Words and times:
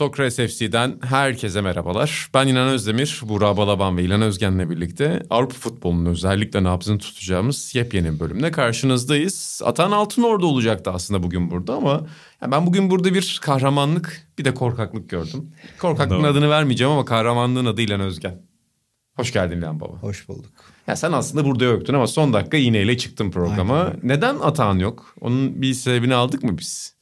Sokrates 0.00 0.36
FC'den 0.36 0.98
herkese 1.02 1.60
merhabalar. 1.60 2.30
Ben 2.34 2.46
İnan 2.46 2.68
Özdemir, 2.68 3.20
Burak 3.22 3.56
Balaban 3.56 3.96
ve 3.96 4.02
İlan 4.02 4.22
Özgen'le 4.22 4.70
birlikte 4.70 5.22
Avrupa 5.30 5.54
futbolunun 5.54 6.06
özellikle 6.06 6.62
nabzını 6.62 6.98
tutacağımız 6.98 7.74
yepyeni 7.74 8.20
bölümde 8.20 8.50
karşınızdayız. 8.50 9.62
Atan 9.64 9.90
Altınordu 9.90 10.46
olacaktı 10.46 10.90
aslında 10.90 11.22
bugün 11.22 11.50
burada 11.50 11.74
ama 11.74 12.06
ben 12.46 12.66
bugün 12.66 12.90
burada 12.90 13.14
bir 13.14 13.38
kahramanlık 13.42 14.28
bir 14.38 14.44
de 14.44 14.54
korkaklık 14.54 15.10
gördüm. 15.10 15.52
Korkaklığın 15.78 16.22
adını 16.22 16.50
vermeyeceğim 16.50 16.92
ama 16.92 17.04
kahramanlığın 17.04 17.66
adı 17.66 17.82
İlan 17.82 18.00
Özgen. 18.00 18.42
Hoş 19.16 19.32
geldin 19.32 19.58
İlan 19.58 19.80
Baba. 19.80 19.96
Hoş 19.96 20.28
bulduk. 20.28 20.52
Ya 20.86 20.96
sen 20.96 21.12
aslında 21.12 21.44
burada 21.44 21.64
yoktun 21.64 21.94
ama 21.94 22.06
son 22.06 22.32
dakika 22.32 22.56
iğneyle 22.56 22.96
çıktın 22.96 23.30
programa. 23.30 23.78
Aynen. 23.80 24.00
Neden 24.02 24.36
Atan 24.38 24.78
yok? 24.78 25.14
Onun 25.20 25.62
bir 25.62 25.74
sebebini 25.74 26.14
aldık 26.14 26.42
mı 26.42 26.58
biz? 26.58 26.94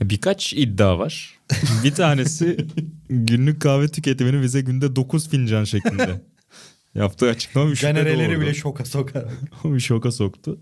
Birkaç 0.00 0.52
iddia 0.52 0.98
var. 0.98 1.41
Bir 1.84 1.94
tanesi 1.94 2.66
günlük 3.08 3.62
kahve 3.62 3.88
tüketimini 3.88 4.42
bize 4.42 4.60
günde 4.60 4.96
9 4.96 5.28
fincan 5.28 5.64
şeklinde. 5.64 6.20
Yaptığı 6.94 7.28
açıklama 7.28 7.70
bir 7.70 7.80
Genereleri 7.80 8.40
bile 8.40 8.54
şoka 8.54 8.84
sokar. 8.84 9.24
bir 9.64 9.80
şoka 9.80 10.12
soktu. 10.12 10.58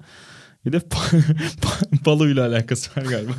Bir 0.66 0.72
de 0.72 0.80
palo 2.04 2.28
ile 2.28 2.42
alakası 2.42 2.90
var 2.96 3.04
galiba. 3.04 3.32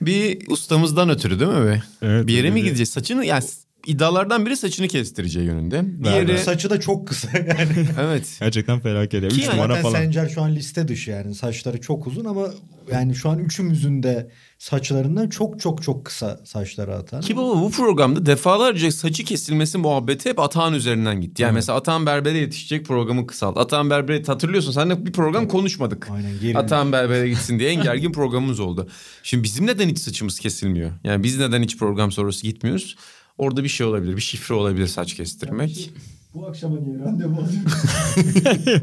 bir 0.00 0.50
ustamızdan 0.50 1.10
ötürü 1.10 1.40
değil 1.40 1.50
mi 1.50 1.66
be? 1.66 1.82
Evet, 2.02 2.26
bir 2.26 2.32
yere 2.32 2.50
mi 2.50 2.62
gideceğiz? 2.62 2.88
Saçını 2.88 3.24
yani 3.24 3.44
iddialardan 3.86 4.46
biri 4.46 4.56
saçını 4.56 4.88
kestireceği 4.88 5.46
yönünde. 5.46 5.84
Diğeri... 6.04 6.38
Saçı 6.38 6.70
da 6.70 6.80
çok 6.80 7.08
kısa 7.08 7.28
yani. 7.38 7.86
evet. 8.00 8.36
Gerçekten 8.40 8.80
felaket. 8.80 9.28
Ki 9.28 9.36
Üç 9.36 9.46
yani 9.46 9.56
numara 9.56 9.76
falan. 9.76 9.94
Sencer 9.94 10.28
şu 10.28 10.42
an 10.42 10.54
liste 10.54 10.88
dışı 10.88 11.10
yani. 11.10 11.34
Saçları 11.34 11.80
çok 11.80 12.06
uzun 12.06 12.24
ama 12.24 12.46
yani 12.92 13.14
şu 13.14 13.28
an 13.28 13.38
üçümüzün 13.38 14.02
de 14.02 14.30
saçlarından 14.58 15.28
çok 15.28 15.60
çok 15.60 15.82
çok 15.82 16.04
kısa 16.04 16.40
saçları 16.44 16.94
atan. 16.94 17.20
Ki 17.20 17.36
baba 17.36 17.60
bu 17.60 17.70
programda 17.70 18.26
defalarca 18.26 18.92
saçı 18.92 19.24
kesilmesi 19.24 19.78
muhabbeti 19.78 20.30
hep 20.30 20.38
Atahan 20.38 20.74
üzerinden 20.74 21.20
gitti. 21.20 21.42
Yani 21.42 21.50
evet. 21.50 21.54
mesela 21.54 21.78
Atahan 21.78 22.06
Berber'e 22.06 22.38
yetişecek 22.38 22.86
programı 22.86 23.26
kısalt. 23.26 23.58
Atahan 23.58 23.90
Berber'e 23.90 24.22
hatırlıyorsun 24.24 24.72
seninle 24.72 25.06
bir 25.06 25.12
program 25.12 25.42
evet. 25.42 25.52
konuşmadık. 25.52 26.08
Aynen. 26.10 26.54
Atahan 26.54 26.92
Berber'e 26.92 27.28
gitsin 27.28 27.58
diye 27.58 27.70
en 27.70 27.82
gergin 27.82 28.12
programımız 28.12 28.60
oldu. 28.60 28.88
Şimdi 29.22 29.42
bizim 29.42 29.66
neden 29.66 29.88
hiç 29.88 29.98
saçımız 29.98 30.38
kesilmiyor? 30.38 30.90
Yani 31.04 31.22
biz 31.22 31.38
neden 31.38 31.62
hiç 31.62 31.78
program 31.78 32.12
sonrası 32.12 32.42
gitmiyoruz? 32.42 32.96
Orada 33.40 33.64
bir 33.64 33.68
şey 33.68 33.86
olabilir. 33.86 34.16
Bir 34.16 34.20
şifre 34.20 34.54
olabilir 34.54 34.86
saç 34.86 35.14
kestirmek. 35.14 35.90
Bu 36.34 36.46
akşama 36.46 36.80
niye 36.80 36.98
randevu 36.98 37.40
alıyorum? 37.40 38.82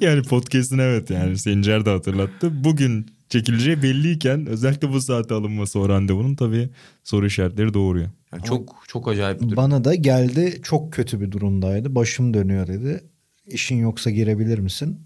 yani 0.00 0.22
podcast'ın 0.22 0.78
evet 0.78 1.10
yani 1.10 1.38
Sencer 1.38 1.84
de 1.84 1.90
hatırlattı. 1.90 2.64
Bugün 2.64 3.06
çekileceği 3.28 3.82
belliyken 3.82 4.46
özellikle 4.46 4.92
bu 4.92 5.00
saate 5.00 5.34
alınması 5.34 5.78
o 5.78 5.88
randevunun 5.88 6.34
tabii 6.34 6.68
soru 7.04 7.26
işaretleri 7.26 7.74
doğuruyor. 7.74 8.08
Yani 8.32 8.44
çok 8.44 8.84
çok 8.88 9.08
acayip 9.08 9.40
bir 9.40 9.44
durum. 9.44 9.56
Bana 9.56 9.84
da 9.84 9.94
geldi 9.94 10.60
çok 10.62 10.92
kötü 10.92 11.20
bir 11.20 11.32
durumdaydı. 11.32 11.94
Başım 11.94 12.34
dönüyor 12.34 12.66
dedi. 12.66 13.04
İşin 13.46 13.76
yoksa 13.76 14.10
girebilir 14.10 14.58
misin? 14.58 15.00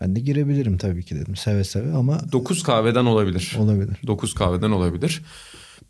Ben 0.00 0.16
de 0.16 0.20
girebilirim 0.20 0.78
tabii 0.78 1.04
ki 1.04 1.16
dedim 1.16 1.36
seve 1.36 1.64
seve 1.64 1.92
ama... 1.92 2.32
9 2.32 2.62
kahveden 2.62 3.04
olabilir. 3.04 3.56
Olabilir. 3.58 3.96
9 4.06 4.34
kahveden 4.34 4.70
olabilir. 4.70 5.22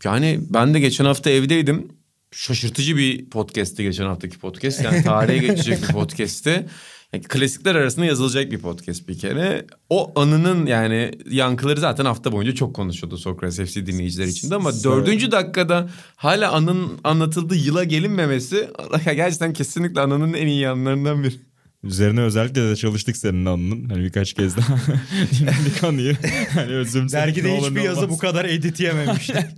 Yani 0.03 0.39
ben 0.49 0.73
de 0.73 0.79
geçen 0.79 1.05
hafta 1.05 1.29
evdeydim. 1.29 1.87
Şaşırtıcı 2.31 2.97
bir 2.97 3.29
podcast'ti 3.29 3.83
geçen 3.83 4.05
haftaki 4.05 4.39
podcast. 4.39 4.83
Yani 4.83 5.03
tarihe 5.03 5.37
geçecek 5.37 5.81
bir 5.81 5.87
podcast'ti. 5.87 6.65
Yani 7.13 7.23
klasikler 7.23 7.75
arasında 7.75 8.05
yazılacak 8.05 8.51
bir 8.51 8.59
podcast 8.59 9.07
bir 9.07 9.17
kere. 9.17 9.65
O 9.89 10.19
anının 10.21 10.65
yani 10.65 11.11
yankıları 11.29 11.79
zaten 11.79 12.05
hafta 12.05 12.31
boyunca 12.31 12.55
çok 12.55 12.75
konuşuldu 12.75 13.17
Sokrates 13.17 13.71
FC 13.71 13.85
dinleyiciler 13.85 14.25
içinde 14.25 14.55
ama 14.55 14.83
dördüncü 14.83 15.31
dakikada 15.31 15.89
hala 16.15 16.51
anın 16.51 16.99
anlatıldığı 17.03 17.55
yıla 17.55 17.83
gelinmemesi 17.83 18.69
gerçekten 19.05 19.53
kesinlikle 19.53 20.01
anının 20.01 20.33
en 20.33 20.47
iyi 20.47 20.59
yanlarından 20.59 21.23
biri. 21.23 21.35
Üzerine 21.83 22.21
özellikle 22.21 22.69
de 22.69 22.75
çalıştık 22.75 23.17
senin 23.17 23.45
anının. 23.45 23.89
Hani 23.89 24.03
birkaç 24.03 24.33
kez 24.33 24.57
daha 24.57 24.77
dinledik 25.39 25.83
anıyı. 25.83 26.17
Hani 26.53 26.71
özüm 26.71 27.11
Dergide 27.11 27.57
hiçbir 27.57 27.81
yazı 27.81 28.09
bu 28.09 28.17
kadar 28.17 28.45
edit 28.45 28.79
yememişti. 28.79 29.49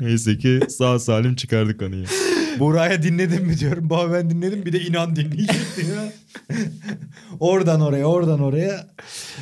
Neyse 0.00 0.38
ki 0.38 0.60
sağ 0.68 0.98
salim 0.98 1.34
çıkardık 1.34 1.82
anıyı. 1.82 2.06
Buraya 2.58 3.02
dinledin 3.02 3.46
mi 3.46 3.58
diyorum. 3.58 3.90
Baba 3.90 4.12
ben 4.12 4.30
dinledim 4.30 4.66
bir 4.66 4.72
de 4.72 4.80
inan 4.80 5.16
dinleyecektin 5.16 5.86
ya. 5.94 6.12
oradan 7.40 7.80
oraya 7.80 8.04
oradan 8.04 8.40
oraya 8.40 8.86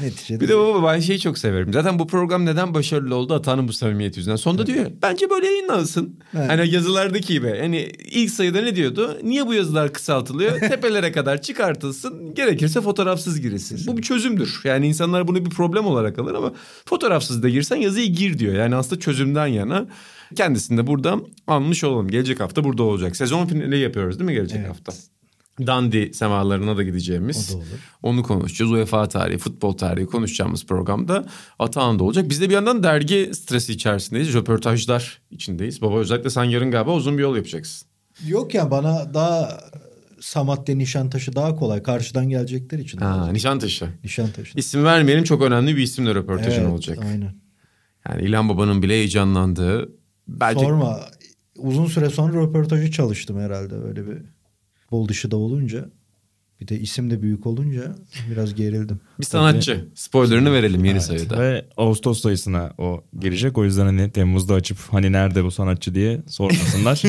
neticede. 0.03 0.41
Bir 0.41 0.49
de 0.49 0.57
baba 0.57 0.93
ben 0.93 1.01
şeyi 1.01 1.21
çok 1.21 1.39
severim. 1.39 1.73
Zaten 1.73 1.99
bu 1.99 2.07
program 2.07 2.47
neden 2.47 2.75
başarılı 2.75 3.15
oldu? 3.15 3.35
Atanın 3.35 3.69
bu 3.69 3.73
samimiyet 3.73 4.17
yüzünden. 4.17 4.37
Sonda 4.37 4.63
evet. 4.63 4.75
diyor 4.75 4.91
bence 5.03 5.31
böyle 5.31 5.47
yayınlansın. 5.47 6.17
Evet. 6.37 6.51
Hani 6.51 6.71
yazılardaki 6.71 7.33
gibi. 7.33 7.59
Hani 7.61 7.81
ilk 8.11 8.31
sayıda 8.31 8.61
ne 8.61 8.77
diyordu? 8.77 9.19
Niye 9.23 9.47
bu 9.47 9.55
yazılar 9.55 9.93
kısaltılıyor? 9.93 10.61
Tepelere 10.69 11.13
kadar 11.13 11.43
çıkartılsın. 11.43 12.35
Gerekirse 12.35 12.81
fotoğrafsız 12.81 13.41
girilsin. 13.41 13.81
Bu 13.87 13.97
bir 13.97 14.03
çözümdür. 14.03 14.61
Yani 14.65 14.87
insanlar 14.87 15.29
bunu 15.29 15.45
bir 15.45 15.51
problem 15.51 15.87
olarak 15.87 16.19
alır 16.19 16.35
ama 16.35 16.53
fotoğrafsız 16.85 17.43
da 17.43 17.49
girsen 17.49 17.77
yazıyı 17.77 18.13
gir 18.13 18.39
diyor. 18.39 18.55
Yani 18.55 18.77
aslında 18.77 19.01
çözümden 19.01 19.47
yana. 19.47 19.87
Kendisini 20.37 20.79
de 20.79 20.87
burada 20.87 21.19
almış 21.47 21.85
olalım. 21.85 22.09
Gelecek 22.09 22.41
hafta 22.41 22.65
burada 22.65 22.83
olacak. 22.83 23.17
Sezon 23.17 23.47
finali 23.47 23.79
yapıyoruz 23.79 24.19
değil 24.19 24.31
mi 24.31 24.35
gelecek 24.35 24.59
evet. 24.59 24.69
hafta? 24.69 24.93
Dandi 25.67 26.15
semalarına 26.15 26.77
da 26.77 26.83
gideceğimiz. 26.83 27.51
O 27.51 27.53
da 27.53 27.57
olur. 27.57 27.67
Onu 28.03 28.23
konuşacağız. 28.23 28.71
UEFA 28.73 29.09
tarihi, 29.09 29.39
futbol 29.39 29.73
tarihi 29.73 30.07
konuşacağımız 30.07 30.67
programda 30.67 31.27
Atahan'da 31.59 32.05
olacak. 32.05 32.31
Biz 32.31 32.41
de 32.41 32.49
bir 32.49 32.55
yandan 32.55 32.83
dergi 32.83 33.31
stresi 33.35 33.73
içerisindeyiz. 33.73 34.35
Röportajlar 34.35 35.21
içindeyiz. 35.31 35.83
Baba 35.83 35.99
özellikle 35.99 36.31
sen 36.31 36.45
yarın 36.45 36.71
galiba 36.71 36.95
uzun 36.95 37.19
bir 37.19 37.23
yol 37.23 37.37
yapacaksın. 37.37 37.89
Yok 38.27 38.55
ya 38.55 38.71
bana 38.71 39.15
daha 39.15 39.61
Samatya 40.21 40.75
Nişantaşı 40.75 41.37
daha 41.37 41.57
kolay. 41.57 41.83
Karşıdan 41.83 42.29
gelecekler 42.29 42.79
için. 42.79 42.99
Ha, 42.99 43.33
Nişantaşı. 43.33 43.89
Nişantaşı. 44.05 44.59
İsim 44.59 44.85
vermeyelim 44.85 45.25
çok 45.25 45.43
önemli 45.43 45.77
bir 45.77 45.83
isimle 45.83 46.15
röportajın 46.15 46.63
evet, 46.63 46.73
olacak. 46.73 46.99
Aynen. 47.03 47.35
Yani 48.09 48.23
İlhan 48.23 48.49
Baba'nın 48.49 48.83
bile 48.83 48.93
heyecanlandığı 48.93 49.99
Belki... 50.29 50.61
Sorma. 50.61 51.01
Uzun 51.57 51.87
süre 51.87 52.11
sonra 52.11 52.43
röportajı 52.43 52.91
çalıştım 52.91 53.41
herhalde 53.41 53.75
öyle 53.75 54.07
bir 54.07 54.19
bol 54.91 55.09
dışı 55.09 55.31
da 55.31 55.37
olunca. 55.37 55.85
Bir 56.61 56.69
de 56.69 56.81
isim 56.81 57.11
de 57.11 57.23
büyük 57.23 57.47
olunca 57.47 57.95
biraz 58.31 58.55
gerildim. 58.55 59.01
Bir 59.21 59.25
sanatçı. 59.25 59.89
Spoilerını 59.95 60.53
verelim 60.53 60.85
yeni 60.85 60.93
evet. 60.93 61.03
sayıda. 61.03 61.41
Ve 61.41 61.67
Ağustos 61.77 62.21
sayısına 62.21 62.73
o 62.79 63.05
girecek. 63.21 63.59
O 63.59 63.65
yüzden 63.65 63.85
hani 63.85 64.11
Temmuz'da 64.11 64.55
açıp 64.55 64.79
hani 64.91 65.13
nerede 65.13 65.45
bu 65.45 65.51
sanatçı 65.51 65.95
diye 65.95 66.21
sormasınlar. 66.27 67.03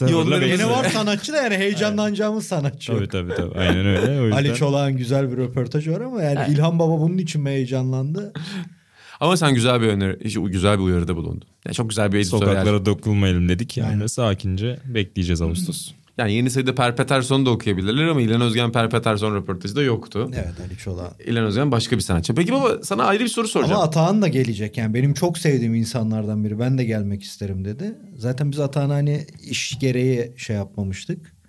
Yolları 0.10 0.48
yine 0.48 0.70
var 0.70 0.84
sanatçı 0.84 1.32
da 1.32 1.36
yani 1.36 1.56
heyecanlanacağımız 1.56 2.46
sanatçı. 2.46 2.92
Tabii 2.92 3.08
tabii 3.08 3.34
tabii. 3.34 3.58
Aynen 3.58 3.86
öyle. 3.86 4.20
O 4.20 4.24
yüzden... 4.24 4.36
Ali 4.36 4.54
Çolak'ın 4.54 4.96
güzel 4.96 5.32
bir 5.32 5.36
röportajı 5.36 5.92
var 5.92 6.00
ama 6.00 6.22
yani. 6.22 6.52
İlhan 6.52 6.78
Baba 6.78 7.00
bunun 7.00 7.18
için 7.18 7.42
mi 7.42 7.50
heyecanlandı? 7.50 8.32
Ama 9.20 9.36
sen 9.36 9.54
güzel 9.54 9.80
bir 9.80 9.86
öneri, 9.86 10.42
güzel 10.50 10.78
bir 10.78 10.82
uyarıda 10.82 11.16
bulundun. 11.16 11.48
Yani 11.66 11.74
çok 11.74 11.88
güzel 11.88 12.12
bir 12.12 12.18
editörler. 12.18 12.46
Sokaklara 12.46 12.86
dokunmayalım 12.86 13.48
dedik 13.48 13.76
yani 13.76 13.90
Aynen. 13.90 14.06
sakince 14.06 14.78
bekleyeceğiz 14.86 15.42
Ağustos. 15.42 15.90
Yani 16.18 16.32
yeni 16.32 16.50
sayıda 16.50 16.74
Per 16.74 16.96
Peterson'u 16.96 17.46
da 17.46 17.50
okuyabilirler 17.50 18.08
ama 18.08 18.20
İlhan 18.20 18.40
Özgen 18.40 18.72
Per 18.72 18.90
Peterson 18.90 19.34
röportajı 19.34 19.76
da 19.76 19.82
yoktu. 19.82 20.30
Evet 20.34 20.60
Ali 20.66 20.78
Çolak. 20.78 21.12
İlhan 21.26 21.44
Özgen 21.44 21.72
başka 21.72 21.96
bir 21.96 22.00
sanatçı. 22.02 22.34
Peki 22.34 22.52
baba 22.52 22.82
sana 22.82 23.04
ayrı 23.04 23.24
bir 23.24 23.28
soru 23.28 23.48
soracağım. 23.48 23.74
Ama 23.74 23.84
Atahan 23.84 24.22
da 24.22 24.28
gelecek 24.28 24.76
yani 24.76 24.94
benim 24.94 25.14
çok 25.14 25.38
sevdiğim 25.38 25.74
insanlardan 25.74 26.44
biri. 26.44 26.58
Ben 26.58 26.78
de 26.78 26.84
gelmek 26.84 27.22
isterim 27.22 27.64
dedi. 27.64 27.94
Zaten 28.16 28.52
biz 28.52 28.60
Atahan'ı 28.60 28.92
hani 28.92 29.26
iş 29.50 29.78
gereği 29.78 30.32
şey 30.36 30.56
yapmamıştık. 30.56 31.39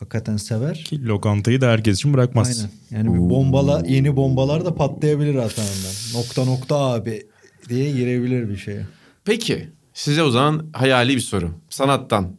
Hakikaten 0.00 0.36
sever. 0.36 0.84
Ki 0.84 1.04
lokantayı 1.04 1.60
da 1.60 1.68
herkes 1.68 1.96
için 1.96 2.14
bırakmaz. 2.14 2.58
Aynen. 2.58 2.70
Yani 2.90 3.14
bir 3.14 3.30
bombala 3.30 3.82
yeni 3.86 4.16
bombalar 4.16 4.64
da 4.64 4.74
patlayabilir 4.74 5.34
Atahan'dan. 5.34 6.20
Nokta 6.20 6.44
nokta 6.44 6.76
abi 6.76 7.26
diye 7.68 7.92
girebilir 7.92 8.48
bir 8.48 8.56
şeye. 8.56 8.86
Peki 9.24 9.68
size 9.94 10.22
o 10.22 10.30
zaman 10.30 10.70
hayali 10.72 11.16
bir 11.16 11.20
soru. 11.20 11.50
Sanattan 11.70 12.36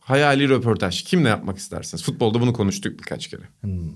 hayali 0.00 0.48
röportaj. 0.48 1.02
Kimle 1.02 1.28
yapmak 1.28 1.58
istersiniz? 1.58 2.02
Futbolda 2.02 2.40
bunu 2.40 2.52
konuştuk 2.52 2.98
birkaç 2.98 3.26
kere. 3.26 3.42
Hmm. 3.60 3.90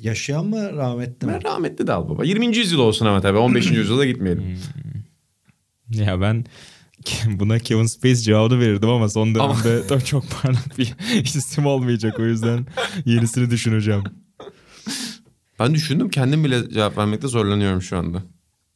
Yaşayan 0.00 0.46
mı 0.46 0.76
rahmetli 0.76 1.26
mi? 1.26 1.32
Ben 1.32 1.44
rahmetli 1.44 1.86
de 1.86 1.92
al 1.92 2.08
baba. 2.08 2.24
20. 2.24 2.56
yüzyıl 2.56 2.78
olsun 2.78 3.06
ama 3.06 3.20
tabii 3.20 3.38
15. 3.38 3.70
yüzyılda 3.70 4.06
gitmeyelim. 4.06 4.44
Hmm. 4.44 6.04
Ya 6.04 6.20
ben 6.20 6.44
buna 7.26 7.58
Kevin 7.58 7.86
Space 7.86 8.16
cevabını 8.16 8.60
verirdim 8.60 8.88
ama 8.88 9.08
son 9.08 9.34
dönemde 9.34 9.82
ama... 9.90 10.00
çok 10.00 10.24
parlak 10.42 10.78
bir 10.78 10.94
isim 11.24 11.66
olmayacak 11.66 12.20
o 12.20 12.24
yüzden 12.24 12.66
yenisini 13.04 13.50
düşüneceğim. 13.50 14.04
Ben 15.58 15.74
düşündüm 15.74 16.08
kendim 16.08 16.44
bile 16.44 16.70
cevap 16.70 16.98
vermekte 16.98 17.28
zorlanıyorum 17.28 17.82
şu 17.82 17.98
anda. 17.98 18.22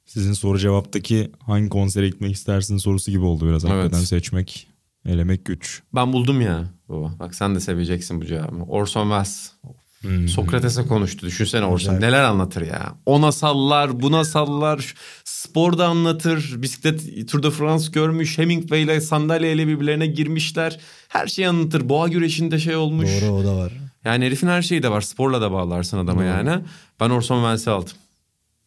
Sizin 0.06 0.32
soru 0.32 0.59
cevaptaki 0.59 1.31
hangi 1.47 1.69
konsere 1.69 2.09
gitmek 2.09 2.32
istersin 2.32 2.76
sorusu 2.76 3.11
gibi 3.11 3.25
oldu 3.25 3.49
biraz. 3.49 3.65
Evet. 3.65 3.75
Hakikaten 3.75 4.05
seçmek, 4.05 4.69
elemek 5.05 5.44
güç. 5.44 5.82
Ben 5.94 6.12
buldum 6.12 6.41
ya 6.41 6.64
baba. 6.88 7.14
Bak 7.19 7.35
sen 7.35 7.55
de 7.55 7.61
seveceksin 7.61 8.21
bu 8.21 8.25
cevabı. 8.25 8.62
Orson 8.69 9.03
Welles. 9.03 9.53
Hmm. 10.00 10.29
Sokrates'e 10.29 10.87
konuştu. 10.87 11.26
Düşünsene 11.26 11.64
Orson. 11.64 12.00
Neler 12.00 12.23
anlatır 12.23 12.62
ya. 12.67 12.94
Ona 13.06 13.32
sallar, 13.32 14.00
buna 14.00 14.25
sallar. 14.25 14.94
Şu- 15.43 15.49
Sporda 15.49 15.87
anlatır. 15.87 16.62
Bisiklet 16.62 17.29
Tour 17.31 17.43
de 17.43 17.50
France 17.50 17.87
görmüş. 17.93 18.38
Hemingway 18.38 18.82
ile 18.82 19.00
sandalyeyle 19.00 19.67
birbirlerine 19.67 20.06
girmişler. 20.06 20.81
Her 21.08 21.26
şeyi 21.26 21.49
anlatır. 21.49 21.88
Boğa 21.88 22.08
güreşinde 22.08 22.58
şey 22.58 22.76
olmuş. 22.76 23.08
Doğru 23.23 23.32
o 23.32 23.44
da 23.44 23.56
var. 23.56 23.73
Yani 24.05 24.25
herifin 24.25 24.46
her 24.46 24.62
şeyi 24.62 24.82
de 24.82 24.90
var. 24.90 25.00
Sporla 25.00 25.40
da 25.40 25.52
bağlarsın 25.52 25.99
adama 25.99 26.25
yani. 26.25 26.64
Ben 27.00 27.11
Orson 27.11 27.37
Welles'i 27.37 27.70
aldım. 27.70 27.93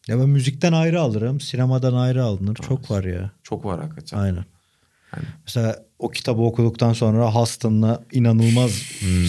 Ya 0.08 0.18
ben 0.20 0.28
müzikten 0.28 0.72
ayrı 0.72 1.00
alırım. 1.00 1.40
Sinemadan 1.40 1.94
ayrı 1.94 2.24
alınır. 2.24 2.54
Çok 2.54 2.90
var 2.90 3.04
ya. 3.04 3.30
Çok 3.42 3.64
var 3.64 3.80
hakikaten. 3.80 4.18
Aynen. 4.18 4.44
Mesela 5.46 5.84
o 5.98 6.10
kitabı 6.10 6.42
okuduktan 6.42 6.92
sonra 6.92 7.34
Huston'la 7.34 8.02
inanılmaz 8.12 8.70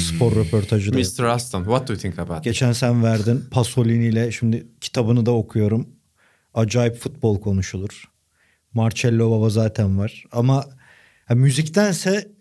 spor 0.10 0.36
röportajı 0.36 0.94
da. 0.94 0.98
Mr. 0.98 1.24
Aston, 1.24 1.64
what 1.64 1.88
do 1.88 1.94
you 1.94 2.02
think 2.02 2.20
about? 2.20 2.44
Geçen 2.44 2.72
sen 2.72 3.04
verdin 3.04 3.44
Pasolini 3.52 4.06
ile 4.06 4.32
şimdi 4.32 4.68
kitabını 4.82 5.26
da 5.26 5.32
okuyorum. 5.32 5.88
Acayip 6.54 6.96
futbol 6.96 7.42
konuşulur. 7.42 8.10
Marcello 8.74 9.32
Baba 9.32 9.50
zaten 9.50 9.98
var. 9.98 10.24
Ama 10.32 10.66
ha, 11.26 11.36
müziktense 11.36 12.32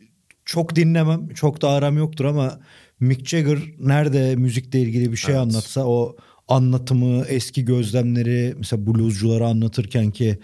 çok 0.44 0.76
dinlemem. 0.76 1.28
Çok 1.28 1.62
da 1.62 1.70
aram 1.70 1.98
yoktur 1.98 2.24
ama 2.24 2.60
Mick 3.00 3.28
Jagger 3.28 3.58
nerede 3.78 4.36
müzikle 4.36 4.80
ilgili 4.80 5.12
bir 5.12 5.16
şey 5.16 5.34
Evet. 5.34 5.42
anlatsa 5.42 5.84
o 5.86 6.16
anlatımı, 6.48 7.24
eski 7.28 7.64
gözlemleri 7.64 8.54
mesela 8.58 8.86
bluescuları 8.86 9.46
anlatırken 9.46 10.10
ki 10.10 10.38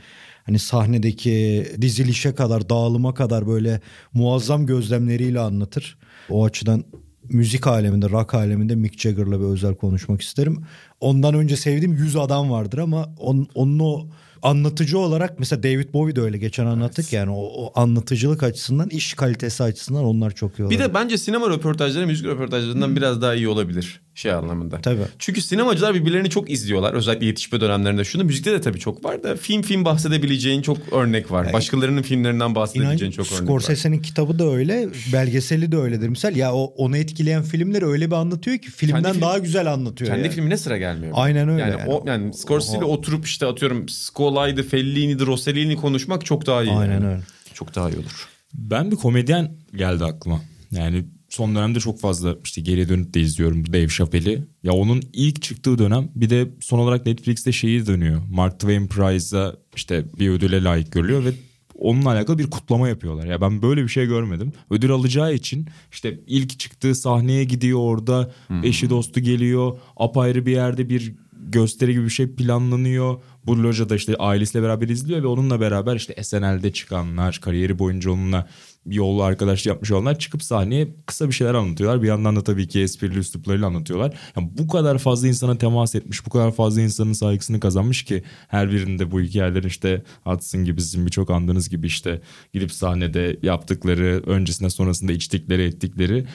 hani 0.45 0.59
sahnedeki 0.59 1.67
dizilişe 1.81 2.35
kadar, 2.35 2.69
dağılıma 2.69 3.15
kadar 3.15 3.47
böyle 3.47 3.81
muazzam 4.13 4.67
gözlemleriyle 4.67 5.41
anlatır. 5.41 5.99
O 6.31 6.45
açıdan 6.45 6.85
müzik 7.31 7.67
aleminde, 7.67 8.09
rock 8.09 8.35
aleminde 8.35 8.75
Mick 8.75 9.01
Jagger'la 9.01 9.41
bir 9.41 9.45
özel 9.45 9.75
konuşmak 9.75 10.23
isterim. 10.23 10.65
Ondan 11.01 11.35
önce 11.35 11.57
sevdiğim 11.57 11.95
100 11.95 12.17
adam 12.17 12.51
vardır 12.51 12.79
ama 12.79 13.15
on, 13.19 13.47
onun 13.55 13.79
o 13.79 14.09
anlatıcı 14.43 14.99
olarak 14.99 15.39
mesela 15.39 15.63
David 15.63 15.93
Bowie 15.93 16.17
de 16.17 16.21
öyle 16.21 16.39
geçen 16.39 16.67
anlattık 16.67 17.13
yani 17.13 17.31
o, 17.31 17.43
o 17.43 17.81
anlatıcılık 17.81 18.43
açısından, 18.43 18.89
iş 18.89 19.15
kalitesi 19.15 19.63
açısından 19.63 20.05
onlar 20.05 20.31
çok 20.31 20.55
iyi 20.55 20.59
Bir 20.59 20.63
olabilir. 20.63 20.81
de 20.81 20.95
bence 20.95 21.19
sinema 21.19 21.51
röportajları 21.51 22.07
müzik 22.07 22.27
röportajlarından 22.27 22.97
biraz 22.97 23.23
daha 23.23 23.35
iyi 23.35 23.49
olabilir 23.49 24.01
şey 24.19 24.33
anlamında. 24.33 24.81
Tabii. 24.81 25.03
Çünkü 25.19 25.43
sinemacılar 25.43 25.95
birbirlerini 25.95 26.31
çok 26.31 26.51
izliyorlar. 26.51 26.95
Özellikle 26.95 27.27
yetişme 27.27 27.61
dönemlerinde. 27.61 28.05
Şunu 28.05 28.25
müzikte 28.25 28.53
de 28.53 28.61
tabii 28.61 28.79
çok 28.79 29.05
var 29.05 29.23
da 29.23 29.37
film 29.37 29.63
film 29.63 29.85
bahsedebileceğin 29.85 30.63
çok 30.63 30.93
örnek 30.93 31.31
var. 31.33 31.53
Başkalarının 31.53 32.03
filmlerinden 32.03 32.55
bahsedebileceğin 32.55 33.13
İnan 33.13 33.25
çok 33.25 33.27
örnek 33.27 33.41
var. 33.41 33.47
Scorsese'nin 33.47 34.03
kitabı 34.03 34.39
da 34.39 34.45
öyle, 34.51 34.89
belgeseli 35.13 35.73
de 35.73 35.77
öyledir. 35.77 36.09
Misal 36.09 36.37
ya 36.37 36.55
o 36.55 36.65
onu 36.65 36.97
etkileyen 36.97 37.43
filmleri 37.43 37.87
öyle 37.87 38.07
bir 38.11 38.17
anlatıyor 38.17 38.59
ki 38.59 38.71
filmden 38.71 39.03
Kendi 39.03 39.13
film- 39.15 39.23
daha 39.23 39.39
güzel 39.39 39.73
anlatıyor. 39.73 40.11
Kendi 40.11 40.25
yani. 40.25 40.35
filmine 40.35 40.57
sıra 40.57 40.79
gelmiyor. 40.79 41.13
Aynen 41.17 41.49
öyle 41.49 41.63
Yani, 41.63 41.71
yani. 41.81 41.91
o 41.91 42.05
yani 42.07 42.35
Scorsese 42.35 42.79
ile 42.79 42.85
oturup 42.85 43.27
işte 43.27 43.47
atıyorum 43.47 43.89
Scola'ydı, 43.89 44.63
Fellini'di, 44.63 45.27
Rossellini 45.27 45.77
konuşmak 45.77 46.27
çok 46.27 46.47
daha 46.47 46.63
iyi. 46.63 46.73
Aynen 46.73 46.93
yani. 46.93 47.07
öyle. 47.07 47.21
Çok 47.55 47.75
daha 47.75 47.91
iyi 47.91 47.97
olur. 47.97 48.29
Ben 48.55 48.91
bir 48.91 48.97
komedyen 48.97 49.57
geldi 49.77 50.05
aklıma. 50.05 50.41
Yani 50.71 51.05
son 51.29 51.55
dönemde 51.55 51.81
çok 51.81 52.01
fazla 52.01 52.37
işte 52.45 52.61
geriye 52.61 52.89
dönüp 52.89 53.15
de 53.15 53.21
izliyorum 53.21 53.67
Dave 53.67 53.89
Chappelle'i. 53.89 54.45
Ya 54.63 54.73
onun 54.73 55.03
ilk 55.13 55.43
çıktığı 55.43 55.79
dönem 55.79 56.09
bir 56.15 56.31
de 56.31 56.49
son 56.61 56.79
olarak 56.79 57.07
Netflix'te 57.07 57.53
şeyi 57.53 57.87
dönüyor. 57.87 58.23
Mark 58.31 58.61
Twain 58.61 58.87
Prize'a 58.87 59.57
işte 59.77 60.05
bir 60.19 60.31
ödüle 60.31 60.63
layık 60.63 60.93
görülüyor 60.93 61.25
ve 61.25 61.33
onunla 61.79 62.09
alakalı 62.11 62.39
bir 62.39 62.51
kutlama 62.51 62.89
yapıyorlar. 62.89 63.27
Ya 63.27 63.41
ben 63.41 63.63
böyle 63.63 63.83
bir 63.83 63.89
şey 63.89 64.07
görmedim. 64.07 64.53
Ödül 64.71 64.91
alacağı 64.91 65.35
için 65.35 65.67
işte 65.93 66.21
ilk 66.27 66.59
çıktığı 66.59 66.95
sahneye 66.95 67.45
gidiyor 67.45 67.79
orada 67.79 68.33
eşi 68.63 68.91
dostu 68.91 69.21
geliyor. 69.21 69.79
Apayrı 69.97 70.47
bir 70.47 70.53
yerde 70.53 70.89
bir 70.89 71.15
gösteri 71.53 71.93
gibi 71.93 72.05
bir 72.05 72.11
şey 72.11 72.35
planlanıyor. 72.35 73.23
Bu 73.47 73.63
lojada 73.63 73.97
işte 73.97 74.17
ailesiyle 74.17 74.65
beraber 74.65 74.89
izliyor 74.89 75.23
ve 75.23 75.27
onunla 75.27 75.61
beraber 75.61 75.97
işte 75.97 76.25
SNL'de 76.25 76.73
çıkanlar, 76.73 77.41
kariyeri 77.43 77.79
boyunca 77.79 78.11
onunla 78.11 78.49
yol 78.87 79.21
arkadaşlık 79.21 79.67
yapmış 79.67 79.91
olanlar 79.91 80.19
çıkıp 80.19 80.43
sahneye 80.43 80.95
kısa 81.07 81.29
bir 81.29 81.33
şeyler 81.33 81.55
anlatıyorlar. 81.55 82.03
Bir 82.03 82.09
yandan 82.09 82.37
da 82.37 82.45
tabii 82.45 82.69
ki 82.69 82.81
esprili 82.81 83.19
üsluplarıyla 83.19 83.67
anlatıyorlar. 83.67 84.19
Yani 84.37 84.51
bu 84.59 84.69
kadar 84.69 84.99
fazla 84.99 85.29
insana 85.29 85.59
temas 85.59 85.95
etmiş, 85.95 86.27
bu 86.27 86.31
kadar 86.31 86.53
fazla 86.53 86.81
insanın 86.81 87.13
saygısını 87.13 87.61
kazanmış 87.61 88.03
ki 88.03 88.23
her 88.49 88.73
birinde 88.73 89.11
bu 89.11 89.21
hikayelerin 89.21 89.69
işte 89.69 90.03
Hudson 90.25 90.65
gibi 90.65 90.83
sizin 90.83 91.07
birçok 91.07 91.31
andığınız 91.31 91.69
gibi 91.69 91.87
işte 91.87 92.21
gidip 92.53 92.73
sahnede 92.73 93.39
yaptıkları, 93.43 94.23
öncesinde 94.27 94.71
sonrasında 94.71 95.13
içtikleri, 95.13 95.63
ettikleri 95.63 96.27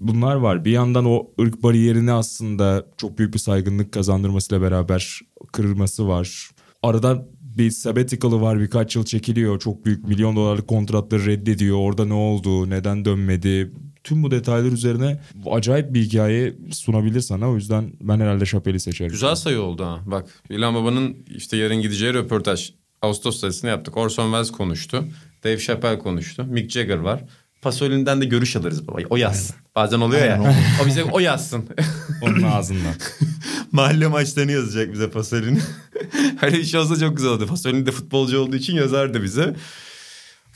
bunlar 0.00 0.34
var. 0.34 0.64
Bir 0.64 0.70
yandan 0.70 1.04
o 1.04 1.30
ırk 1.40 1.62
bariyerini 1.62 2.12
aslında 2.12 2.86
çok 2.96 3.18
büyük 3.18 3.34
bir 3.34 3.38
saygınlık 3.38 3.92
kazandırmasıyla 3.92 4.62
beraber 4.62 5.20
kırılması 5.52 6.08
var. 6.08 6.50
Arada 6.82 7.28
bir 7.40 7.70
sabbatical'ı 7.70 8.40
var 8.40 8.60
birkaç 8.60 8.96
yıl 8.96 9.04
çekiliyor. 9.04 9.58
Çok 9.58 9.84
büyük 9.84 10.08
milyon 10.08 10.36
dolarlık 10.36 10.68
kontratları 10.68 11.26
reddediyor. 11.26 11.76
Orada 11.78 12.04
ne 12.04 12.12
oldu, 12.12 12.70
neden 12.70 13.04
dönmedi? 13.04 13.72
Tüm 14.04 14.22
bu 14.22 14.30
detaylar 14.30 14.72
üzerine 14.72 15.20
acayip 15.50 15.94
bir 15.94 16.02
hikaye 16.02 16.56
sunabilir 16.70 17.20
sana. 17.20 17.50
O 17.50 17.54
yüzden 17.54 17.92
ben 18.00 18.20
herhalde 18.20 18.46
Chappelle'i 18.46 18.80
seçerim. 18.80 19.10
Güzel 19.10 19.34
sayı 19.34 19.60
oldu 19.60 19.84
ha. 19.84 20.00
Bak 20.06 20.42
İlhan 20.50 20.74
Baba'nın 20.74 21.16
işte 21.36 21.56
yarın 21.56 21.82
gideceği 21.82 22.14
röportaj. 22.14 22.72
Ağustos 23.02 23.40
sayısını 23.40 23.70
yaptık. 23.70 23.96
Orson 23.96 24.24
Welles 24.24 24.50
konuştu. 24.50 25.04
Dave 25.44 25.58
Chappelle 25.58 25.98
konuştu. 25.98 26.44
Mick 26.44 26.70
Jagger 26.70 26.98
var. 26.98 27.24
Pasolini'den 27.62 28.20
de 28.20 28.24
görüş 28.24 28.56
alırız 28.56 28.88
baba. 28.88 28.98
O 29.10 29.16
yazsın. 29.16 29.56
Bazen 29.76 30.00
oluyor 30.00 30.26
ya. 30.26 30.32
Aynen, 30.32 30.64
o 30.82 30.86
bize 30.86 31.04
o 31.04 31.18
yazsın. 31.18 31.64
Onun 32.22 32.42
ağzından. 32.42 32.94
Mahalle 33.72 34.06
maçlarını 34.06 34.52
yazacak 34.52 34.92
bize 34.92 35.10
Pasolini. 35.10 35.58
Bir 36.42 36.64
şey 36.64 36.80
olsa 36.80 36.96
çok 36.96 37.16
güzel 37.16 37.30
oldu. 37.30 37.46
Pasolini 37.46 37.86
de 37.86 37.92
futbolcu 37.92 38.40
olduğu 38.40 38.56
için 38.56 38.76
yazardı 38.76 39.22
bize. 39.22 39.54